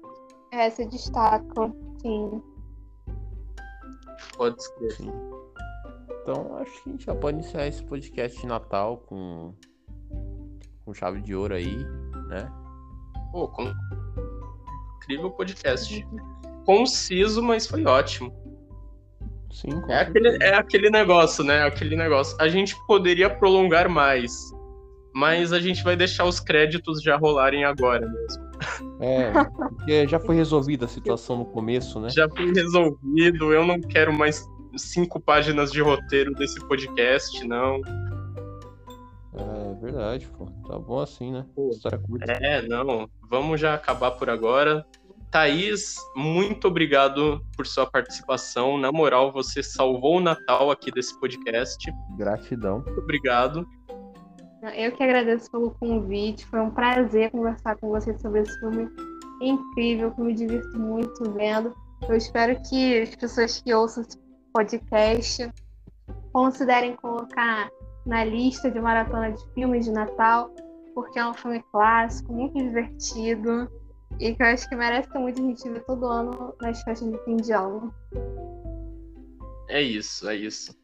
É, 0.51 0.69
se 0.71 0.85
destaca, 0.87 1.71
sim. 2.01 2.41
Pode 4.35 4.63
ser. 4.63 4.91
Sim. 4.93 5.11
Então 6.21 6.57
acho 6.57 6.83
que 6.83 6.89
a 6.89 6.91
gente 6.93 7.05
já 7.05 7.13
pode 7.13 7.37
iniciar 7.37 7.67
esse 7.67 7.83
podcast 7.83 8.39
de 8.39 8.47
Natal 8.47 8.97
com, 9.05 9.53
com 10.83 10.93
chave 10.93 11.21
de 11.21 11.35
ouro 11.35 11.53
aí, 11.53 11.77
né? 12.27 12.51
Pô, 13.31 13.47
com... 13.49 13.71
incrível 14.97 15.29
podcast. 15.29 16.07
Conciso, 16.65 17.43
mas 17.43 17.67
foi 17.67 17.85
ótimo. 17.85 18.33
Sim, 19.51 19.81
é 19.87 19.99
aquele, 19.99 20.43
é 20.43 20.53
aquele 20.55 20.89
negócio, 20.89 21.43
né? 21.43 21.63
Aquele 21.63 21.95
negócio. 21.95 22.37
A 22.39 22.47
gente 22.47 22.75
poderia 22.85 23.29
prolongar 23.29 23.89
mais, 23.89 24.31
mas 25.13 25.51
a 25.51 25.59
gente 25.59 25.83
vai 25.83 25.95
deixar 25.95 26.25
os 26.25 26.39
créditos 26.39 27.01
já 27.01 27.17
rolarem 27.17 27.65
agora 27.65 28.07
mesmo. 28.07 28.49
É, 29.01 29.31
porque 29.57 30.07
já 30.07 30.19
foi 30.19 30.35
resolvida 30.35 30.85
a 30.85 30.87
situação 30.87 31.37
no 31.37 31.45
começo, 31.45 31.99
né? 31.99 32.09
Já 32.09 32.27
foi 32.29 32.51
resolvido. 32.53 33.53
Eu 33.53 33.65
não 33.65 33.79
quero 33.79 34.13
mais 34.13 34.45
cinco 34.77 35.19
páginas 35.19 35.71
de 35.71 35.81
roteiro 35.81 36.33
desse 36.35 36.59
podcast, 36.67 37.45
não. 37.47 37.81
É 39.33 39.73
verdade, 39.81 40.27
pô. 40.37 40.45
Tá 40.67 40.77
bom 40.77 40.99
assim, 40.99 41.31
né? 41.31 41.45
Pô, 41.55 41.71
é, 42.27 42.61
não. 42.63 43.09
Vamos 43.29 43.59
já 43.59 43.73
acabar 43.73 44.11
por 44.11 44.29
agora. 44.29 44.85
Thaís, 45.31 45.95
muito 46.15 46.67
obrigado 46.67 47.45
por 47.55 47.67
sua 47.67 47.85
participação. 47.85 48.79
Na 48.79 48.91
moral, 48.91 49.31
você 49.31 49.61
salvou 49.61 50.17
o 50.17 50.19
Natal 50.19 50.71
aqui 50.71 50.91
desse 50.91 51.17
podcast. 51.19 51.77
Gratidão. 52.17 52.81
Muito 52.85 52.99
obrigado. 52.99 53.67
Eu 54.75 54.91
que 54.91 55.03
agradeço 55.03 55.49
pelo 55.51 55.71
convite. 55.71 56.45
Foi 56.47 56.59
um 56.59 56.71
prazer 56.71 57.29
conversar 57.29 57.77
com 57.77 57.89
você 57.89 58.17
sobre 58.17 58.41
esse 58.41 58.59
filme 58.59 58.89
incrível, 59.41 60.11
que 60.11 60.19
eu 60.19 60.25
me 60.25 60.33
divirto 60.33 60.79
muito 60.79 61.31
vendo. 61.31 61.73
Eu 62.07 62.15
espero 62.15 62.59
que 62.67 63.01
as 63.01 63.15
pessoas 63.15 63.61
que 63.61 63.73
ouçam 63.73 64.03
esse 64.03 64.17
podcast 64.51 65.49
considerem 66.33 66.95
colocar 66.95 67.69
na 68.05 68.23
lista 68.23 68.71
de 68.71 68.79
maratona 68.79 69.31
de 69.31 69.53
filmes 69.53 69.85
de 69.85 69.91
Natal, 69.91 70.49
porque 70.95 71.19
é 71.19 71.25
um 71.25 71.33
filme 71.35 71.63
clássico, 71.71 72.33
muito 72.33 72.57
divertido 72.57 73.69
e 74.19 74.35
que 74.35 74.43
eu 74.43 74.47
acho 74.47 74.67
que 74.67 74.75
merece 74.75 75.09
ter 75.09 75.19
muito 75.19 75.41
a 75.41 75.45
gente 75.45 75.69
ver 75.69 75.83
todo 75.85 76.05
ano 76.05 76.53
nas 76.61 76.81
festas 76.83 77.09
de 77.09 77.17
fim 77.23 77.37
de 77.37 77.51
ano. 77.53 77.93
É 79.69 79.81
isso, 79.81 80.27
é 80.27 80.35
isso. 80.35 80.77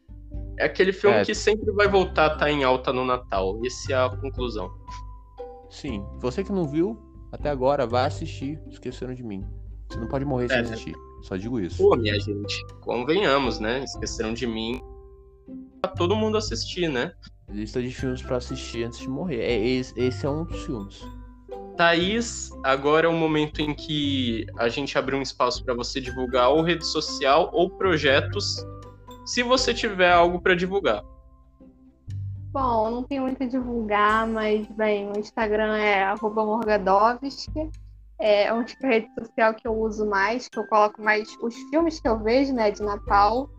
É 0.58 0.64
aquele 0.64 0.92
filme 0.92 1.16
é. 1.16 1.24
que 1.24 1.34
sempre 1.34 1.70
vai 1.72 1.88
voltar 1.88 2.22
a 2.22 2.26
estar 2.34 2.38
tá 2.46 2.50
em 2.50 2.64
alta 2.64 2.92
no 2.92 3.04
Natal. 3.04 3.60
Essa 3.64 3.92
é 3.92 3.96
a 3.96 4.08
conclusão. 4.08 4.70
Sim. 5.68 6.04
Você 6.20 6.42
que 6.42 6.52
não 6.52 6.66
viu, 6.66 6.98
até 7.30 7.50
agora, 7.50 7.86
vai 7.86 8.06
assistir 8.06 8.58
Esqueceram 8.68 9.12
de 9.12 9.22
Mim. 9.22 9.44
Você 9.90 9.98
não 9.98 10.08
pode 10.08 10.24
morrer 10.24 10.48
sem 10.48 10.58
é, 10.58 10.60
assistir. 10.60 10.94
Só 11.22 11.36
digo 11.36 11.60
isso. 11.60 11.76
Pô, 11.76 11.96
minha 11.96 12.18
gente, 12.18 12.64
convenhamos, 12.80 13.58
né? 13.58 13.84
Esqueceram 13.84 14.32
de 14.32 14.46
Mim 14.46 14.80
pra 15.82 15.90
todo 15.90 16.16
mundo 16.16 16.38
assistir, 16.38 16.88
né? 16.88 17.12
Lista 17.48 17.82
de 17.82 17.90
filmes 17.90 18.22
para 18.22 18.38
assistir 18.38 18.84
antes 18.84 19.00
de 19.00 19.08
morrer. 19.08 19.40
É, 19.40 19.66
esse, 19.66 19.98
esse 19.98 20.24
é 20.24 20.30
um 20.30 20.44
dos 20.44 20.62
filmes. 20.64 21.04
Thaís, 21.76 22.50
agora 22.64 23.06
é 23.06 23.08
o 23.08 23.12
momento 23.12 23.60
em 23.60 23.74
que 23.74 24.46
a 24.58 24.68
gente 24.68 24.96
abre 24.96 25.14
um 25.14 25.22
espaço 25.22 25.64
para 25.64 25.74
você 25.74 26.00
divulgar 26.00 26.48
ou 26.50 26.62
rede 26.62 26.86
social 26.86 27.50
ou 27.52 27.70
projetos, 27.70 28.64
se 29.24 29.42
você 29.42 29.74
tiver 29.74 30.10
algo 30.10 30.40
para 30.40 30.54
divulgar. 30.54 31.02
Bom, 32.52 32.90
não 32.90 33.02
tenho 33.02 33.22
muito 33.22 33.42
a 33.42 33.46
divulgar, 33.46 34.26
mas, 34.26 34.66
bem, 34.68 35.10
o 35.10 35.18
Instagram 35.18 35.76
é 35.76 36.14
morgadovski. 36.22 37.70
É 38.18 38.48
a 38.48 38.54
única 38.54 38.86
rede 38.86 39.08
social 39.18 39.52
que 39.52 39.68
eu 39.68 39.78
uso 39.78 40.06
mais, 40.06 40.48
que 40.48 40.58
eu 40.58 40.64
coloco 40.64 41.02
mais 41.02 41.36
os 41.42 41.54
filmes 41.68 42.00
que 42.00 42.08
eu 42.08 42.18
vejo, 42.18 42.54
né, 42.54 42.70
de 42.70 42.82
Natal. 42.82 43.50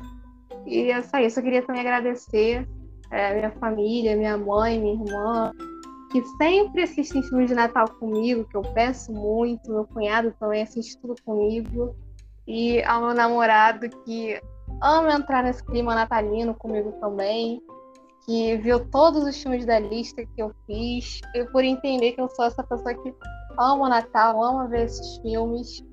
E 0.66 0.90
é 0.90 1.00
só 1.04 1.20
isso. 1.20 1.40
Eu 1.40 1.44
queria 1.44 1.62
também 1.62 1.82
agradecer 1.82 2.68
é, 3.12 3.36
minha 3.36 3.52
família, 3.52 4.16
minha 4.16 4.36
mãe, 4.36 4.80
minha 4.80 4.96
irmã, 4.96 5.52
que 6.12 6.24
sempre 6.38 6.84
assistem 6.84 7.22
filmes 7.24 7.50
de 7.50 7.56
Natal 7.56 7.88
comigo, 8.00 8.46
que 8.46 8.56
eu 8.56 8.62
peço 8.62 9.12
muito, 9.12 9.72
meu 9.72 9.86
cunhado 9.86 10.34
também 10.40 10.64
assiste 10.64 10.98
tudo 11.00 11.16
comigo, 11.24 11.96
e 12.48 12.82
ao 12.84 13.02
meu 13.02 13.14
namorado 13.14 13.90
que 14.06 14.42
ama 14.82 15.14
entrar 15.14 15.44
nesse 15.44 15.64
clima 15.66 15.94
natalino 15.94 16.56
comigo 16.56 16.94
também, 17.02 17.62
que 18.26 18.58
viu 18.58 18.86
todos 18.90 19.24
os 19.24 19.42
filmes 19.42 19.66
da 19.66 19.80
lista 19.80 20.26
que 20.26 20.42
eu 20.42 20.54
fiz, 20.66 21.20
e 21.36 21.44
por 21.46 21.64
entender 21.64 22.14
que 22.14 22.22
eu 22.22 22.30
sou 22.30 22.46
essa 22.46 22.64
pessoa 22.64 22.94
que 22.94 23.14
ama 23.58 23.86
o 23.86 23.90
Natal, 23.90 24.42
ama 24.44 24.68
ver 24.68 24.86
esses 24.86 25.18
filmes, 25.18 25.84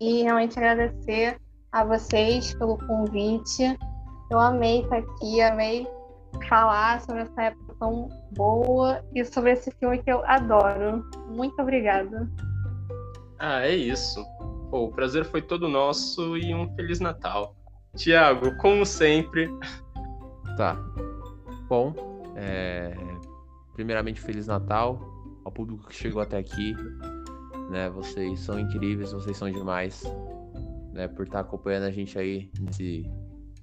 e 0.00 0.22
realmente 0.22 0.58
agradecer 0.58 1.40
a 1.72 1.84
vocês 1.84 2.54
pelo 2.54 2.78
convite. 2.78 3.76
Eu 4.30 4.38
amei 4.38 4.82
estar 4.82 4.98
aqui, 4.98 5.40
amei 5.40 5.88
falar 6.48 7.00
sobre 7.00 7.22
essa 7.22 7.42
época 7.42 7.67
tão 7.78 8.08
boa 8.32 9.04
e 9.14 9.24
sobre 9.24 9.52
esse 9.52 9.70
filme 9.72 10.02
que 10.02 10.10
eu 10.10 10.24
adoro. 10.26 11.04
Muito 11.28 11.60
obrigada. 11.60 12.28
Ah, 13.38 13.66
é 13.66 13.74
isso. 13.74 14.24
Pô, 14.70 14.86
o 14.86 14.92
prazer 14.92 15.24
foi 15.24 15.40
todo 15.40 15.68
nosso 15.68 16.36
e 16.36 16.54
um 16.54 16.74
Feliz 16.74 17.00
Natal. 17.00 17.54
Tiago, 17.96 18.56
como 18.58 18.84
sempre. 18.84 19.48
Tá. 20.56 20.76
Bom, 21.68 21.94
é... 22.36 22.96
primeiramente, 23.74 24.20
Feliz 24.20 24.46
Natal 24.46 25.00
ao 25.44 25.52
público 25.52 25.88
que 25.88 25.94
chegou 25.94 26.20
até 26.20 26.38
aqui. 26.38 26.74
Né, 27.70 27.90
vocês 27.90 28.40
são 28.40 28.58
incríveis, 28.58 29.12
vocês 29.12 29.36
são 29.36 29.50
demais. 29.50 30.02
Né, 30.92 31.08
por 31.08 31.26
estar 31.26 31.40
acompanhando 31.40 31.84
a 31.84 31.90
gente 31.90 32.18
aí 32.18 32.50
nesse 32.58 33.04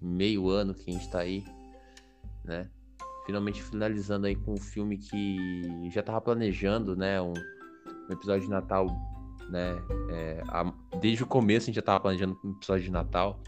meio 0.01 0.49
ano 0.49 0.73
que 0.73 0.89
a 0.89 0.93
gente 0.93 1.05
está 1.05 1.19
aí. 1.19 1.43
Né? 2.43 2.69
Finalmente 3.25 3.61
finalizando 3.61 4.27
aí 4.27 4.35
com 4.35 4.53
um 4.53 4.57
filme 4.57 4.97
que 4.97 5.89
já 5.91 6.03
tava 6.03 6.21
planejando, 6.21 6.95
né? 6.95 7.21
Um, 7.21 7.33
um 8.09 8.13
episódio 8.13 8.43
de 8.43 8.49
Natal, 8.49 8.87
né? 9.49 9.75
É, 10.09 10.43
a, 10.47 10.71
desde 11.01 11.23
o 11.23 11.27
começo 11.27 11.65
a 11.65 11.67
gente 11.67 11.75
já 11.75 11.81
tava 11.81 11.99
planejando 11.99 12.37
um 12.43 12.51
episódio 12.51 12.83
de 12.83 12.91
Natal. 12.91 13.41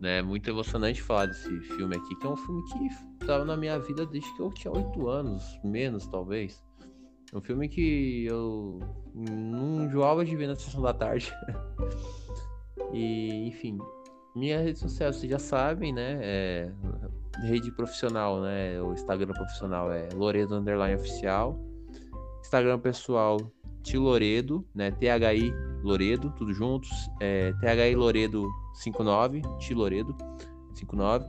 Né, 0.00 0.20
muito 0.20 0.50
emocionante 0.50 1.00
falar 1.00 1.26
desse 1.26 1.48
filme 1.60 1.96
aqui, 1.96 2.14
que 2.16 2.26
é 2.26 2.28
um 2.28 2.36
filme 2.36 2.62
que 2.64 3.24
tava 3.24 3.42
na 3.42 3.56
minha 3.56 3.78
vida 3.78 4.04
desde 4.04 4.30
que 4.34 4.42
eu 4.42 4.50
tinha 4.50 4.70
oito 4.70 5.08
anos, 5.08 5.58
menos 5.64 6.06
talvez. 6.06 6.62
É 7.32 7.38
um 7.38 7.40
filme 7.40 7.68
que 7.70 8.26
eu 8.26 8.80
não 9.14 9.84
enjoava 9.84 10.22
de 10.22 10.36
ver 10.36 10.48
na 10.48 10.56
sessão 10.56 10.82
da 10.82 10.92
tarde. 10.92 11.32
e, 12.92 13.48
enfim, 13.48 13.78
minha 14.36 14.60
rede 14.60 14.78
social 14.78 15.10
vocês 15.10 15.30
já 15.30 15.38
sabem, 15.38 15.92
né? 15.92 16.18
É, 16.20 16.72
rede 17.42 17.70
profissional, 17.72 18.40
né? 18.40 18.80
O 18.80 18.92
Instagram 18.92 19.32
profissional 19.32 19.92
é 19.92 20.08
Loredo 20.14 20.54
Underline 20.54 20.94
Oficial. 20.94 21.58
Instagram 22.40 22.78
pessoal, 22.78 23.38
Ti 23.82 23.98
Loredo, 23.98 24.64
né? 24.74 24.90
THI 24.90 25.52
Loredo, 25.82 26.30
tudo 26.36 26.52
juntos. 26.52 26.90
É, 27.20 27.52
THI 27.60 27.94
Loredo 27.94 28.48
59, 28.74 29.42
Ti 29.58 29.74
Loredo 29.74 30.16
59. 30.74 31.26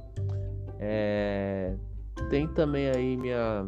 É, 0.79 1.75
tem 2.29 2.47
também 2.49 2.89
aí 2.89 3.17
minha, 3.17 3.65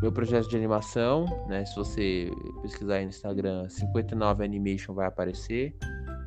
meu 0.00 0.12
projeto 0.12 0.48
de 0.48 0.56
animação, 0.56 1.24
né? 1.48 1.64
Se 1.64 1.76
você 1.76 2.30
pesquisar 2.62 2.96
aí 2.96 3.04
no 3.04 3.10
Instagram, 3.10 3.68
59 3.68 4.44
Animation 4.44 4.94
vai 4.94 5.06
aparecer. 5.06 5.74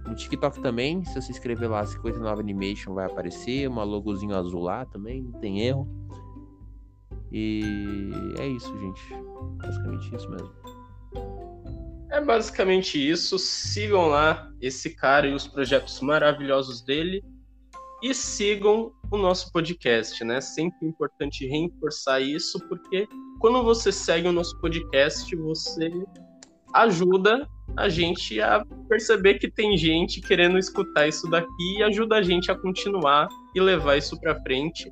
No 0.06 0.16
TikTok 0.16 0.62
também, 0.62 1.04
se 1.04 1.20
você 1.20 1.32
escrever 1.32 1.68
lá 1.68 1.86
59 1.86 2.42
Animation 2.42 2.94
vai 2.94 3.06
aparecer, 3.06 3.68
uma 3.68 3.84
logozinho 3.84 4.36
azul 4.36 4.62
lá 4.62 4.86
também, 4.86 5.24
não 5.24 5.32
tem 5.40 5.62
erro. 5.62 5.88
E 7.32 8.12
é 8.38 8.48
isso, 8.48 8.72
gente. 8.80 9.02
Basicamente 9.58 10.16
isso 10.16 10.30
mesmo. 10.30 10.52
É 12.12 12.22
basicamente 12.22 12.98
isso. 12.98 13.38
Sigam 13.40 14.08
lá 14.08 14.50
esse 14.62 14.96
cara 14.96 15.28
e 15.28 15.34
os 15.34 15.48
projetos 15.48 16.00
maravilhosos 16.02 16.82
dele. 16.82 17.24
E 18.04 18.14
sigam 18.14 18.94
o 19.12 19.18
nosso 19.18 19.52
podcast, 19.52 20.24
né? 20.24 20.40
Sempre 20.40 20.88
importante 20.88 21.48
reforçar 21.48 22.20
isso, 22.20 22.60
porque 22.68 23.08
quando 23.40 23.64
você 23.64 23.92
segue 23.92 24.28
o 24.28 24.32
nosso 24.32 24.60
podcast, 24.60 25.36
você 25.36 25.90
ajuda 26.74 27.48
a 27.78 27.90
gente 27.90 28.40
a 28.42 28.66
perceber 28.88 29.36
que 29.36 29.50
tem 29.50 29.78
gente 29.78 30.22
querendo 30.22 30.58
escutar 30.58 31.08
isso 31.08 31.30
daqui 31.30 31.78
e 31.78 31.84
ajuda 31.84 32.18
a 32.18 32.22
gente 32.22 32.52
a 32.52 32.56
continuar 32.56 33.28
e 33.54 33.60
levar 33.60 33.98
isso 33.98 34.20
para 34.20 34.40
frente. 34.42 34.92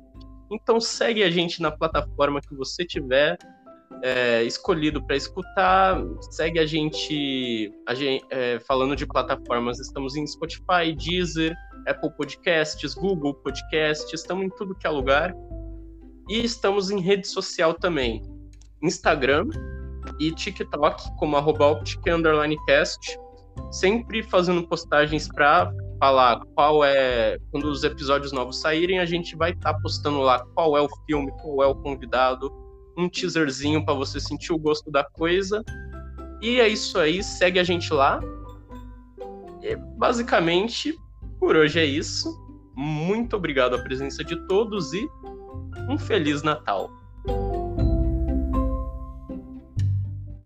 Então 0.50 0.80
segue 0.80 1.22
a 1.22 1.30
gente 1.30 1.62
na 1.62 1.70
plataforma 1.70 2.40
que 2.40 2.54
você 2.54 2.84
tiver 2.84 3.38
é, 4.02 4.42
escolhido 4.42 5.04
para 5.04 5.16
escutar. 5.16 6.00
Segue 6.30 6.58
a 6.58 6.66
gente, 6.66 7.72
a 7.86 7.94
gente 7.94 8.24
é, 8.30 8.58
falando 8.60 8.94
de 8.94 9.06
plataformas, 9.06 9.80
estamos 9.80 10.14
em 10.16 10.26
Spotify, 10.26 10.94
Deezer, 10.96 11.54
Apple 11.86 12.10
Podcasts, 12.16 12.94
Google 12.94 13.34
Podcasts, 13.34 14.12
estamos 14.12 14.44
em 14.44 14.50
tudo 14.50 14.74
que 14.74 14.86
é 14.86 14.90
lugar. 14.90 15.34
E 16.28 16.44
estamos 16.44 16.90
em 16.90 17.00
rede 17.00 17.26
social 17.26 17.74
também. 17.74 18.22
Instagram 18.82 19.48
e 20.20 20.30
TikTok, 20.32 21.16
como 21.16 21.36
arroba 21.36 21.80
cast, 22.66 23.18
sempre 23.70 24.22
fazendo 24.22 24.66
postagens 24.66 25.28
para 25.28 25.72
falar 25.98 26.40
qual 26.54 26.84
é. 26.84 27.38
Quando 27.50 27.64
os 27.64 27.84
episódios 27.84 28.32
novos 28.32 28.60
saírem, 28.60 28.98
a 28.98 29.06
gente 29.06 29.36
vai 29.36 29.52
estar 29.52 29.74
tá 29.74 29.80
postando 29.80 30.20
lá 30.20 30.44
qual 30.54 30.76
é 30.76 30.80
o 30.80 30.88
filme, 31.06 31.32
qual 31.40 31.62
é 31.62 31.66
o 31.66 31.74
convidado, 31.74 32.52
um 32.96 33.08
teaserzinho 33.08 33.84
para 33.84 33.94
você 33.94 34.20
sentir 34.20 34.52
o 34.52 34.58
gosto 34.58 34.90
da 34.90 35.04
coisa. 35.04 35.64
E 36.40 36.60
é 36.60 36.68
isso 36.68 36.98
aí, 36.98 37.22
segue 37.22 37.58
a 37.58 37.64
gente 37.64 37.92
lá. 37.92 38.20
E, 39.62 39.76
basicamente, 39.96 40.96
por 41.38 41.56
hoje 41.56 41.80
é 41.80 41.84
isso. 41.84 42.42
Muito 42.76 43.36
obrigado 43.36 43.76
à 43.76 43.78
presença 43.78 44.24
de 44.24 44.36
todos 44.46 44.92
e 44.92 45.08
um 45.88 45.96
Feliz 45.96 46.42
Natal! 46.42 47.03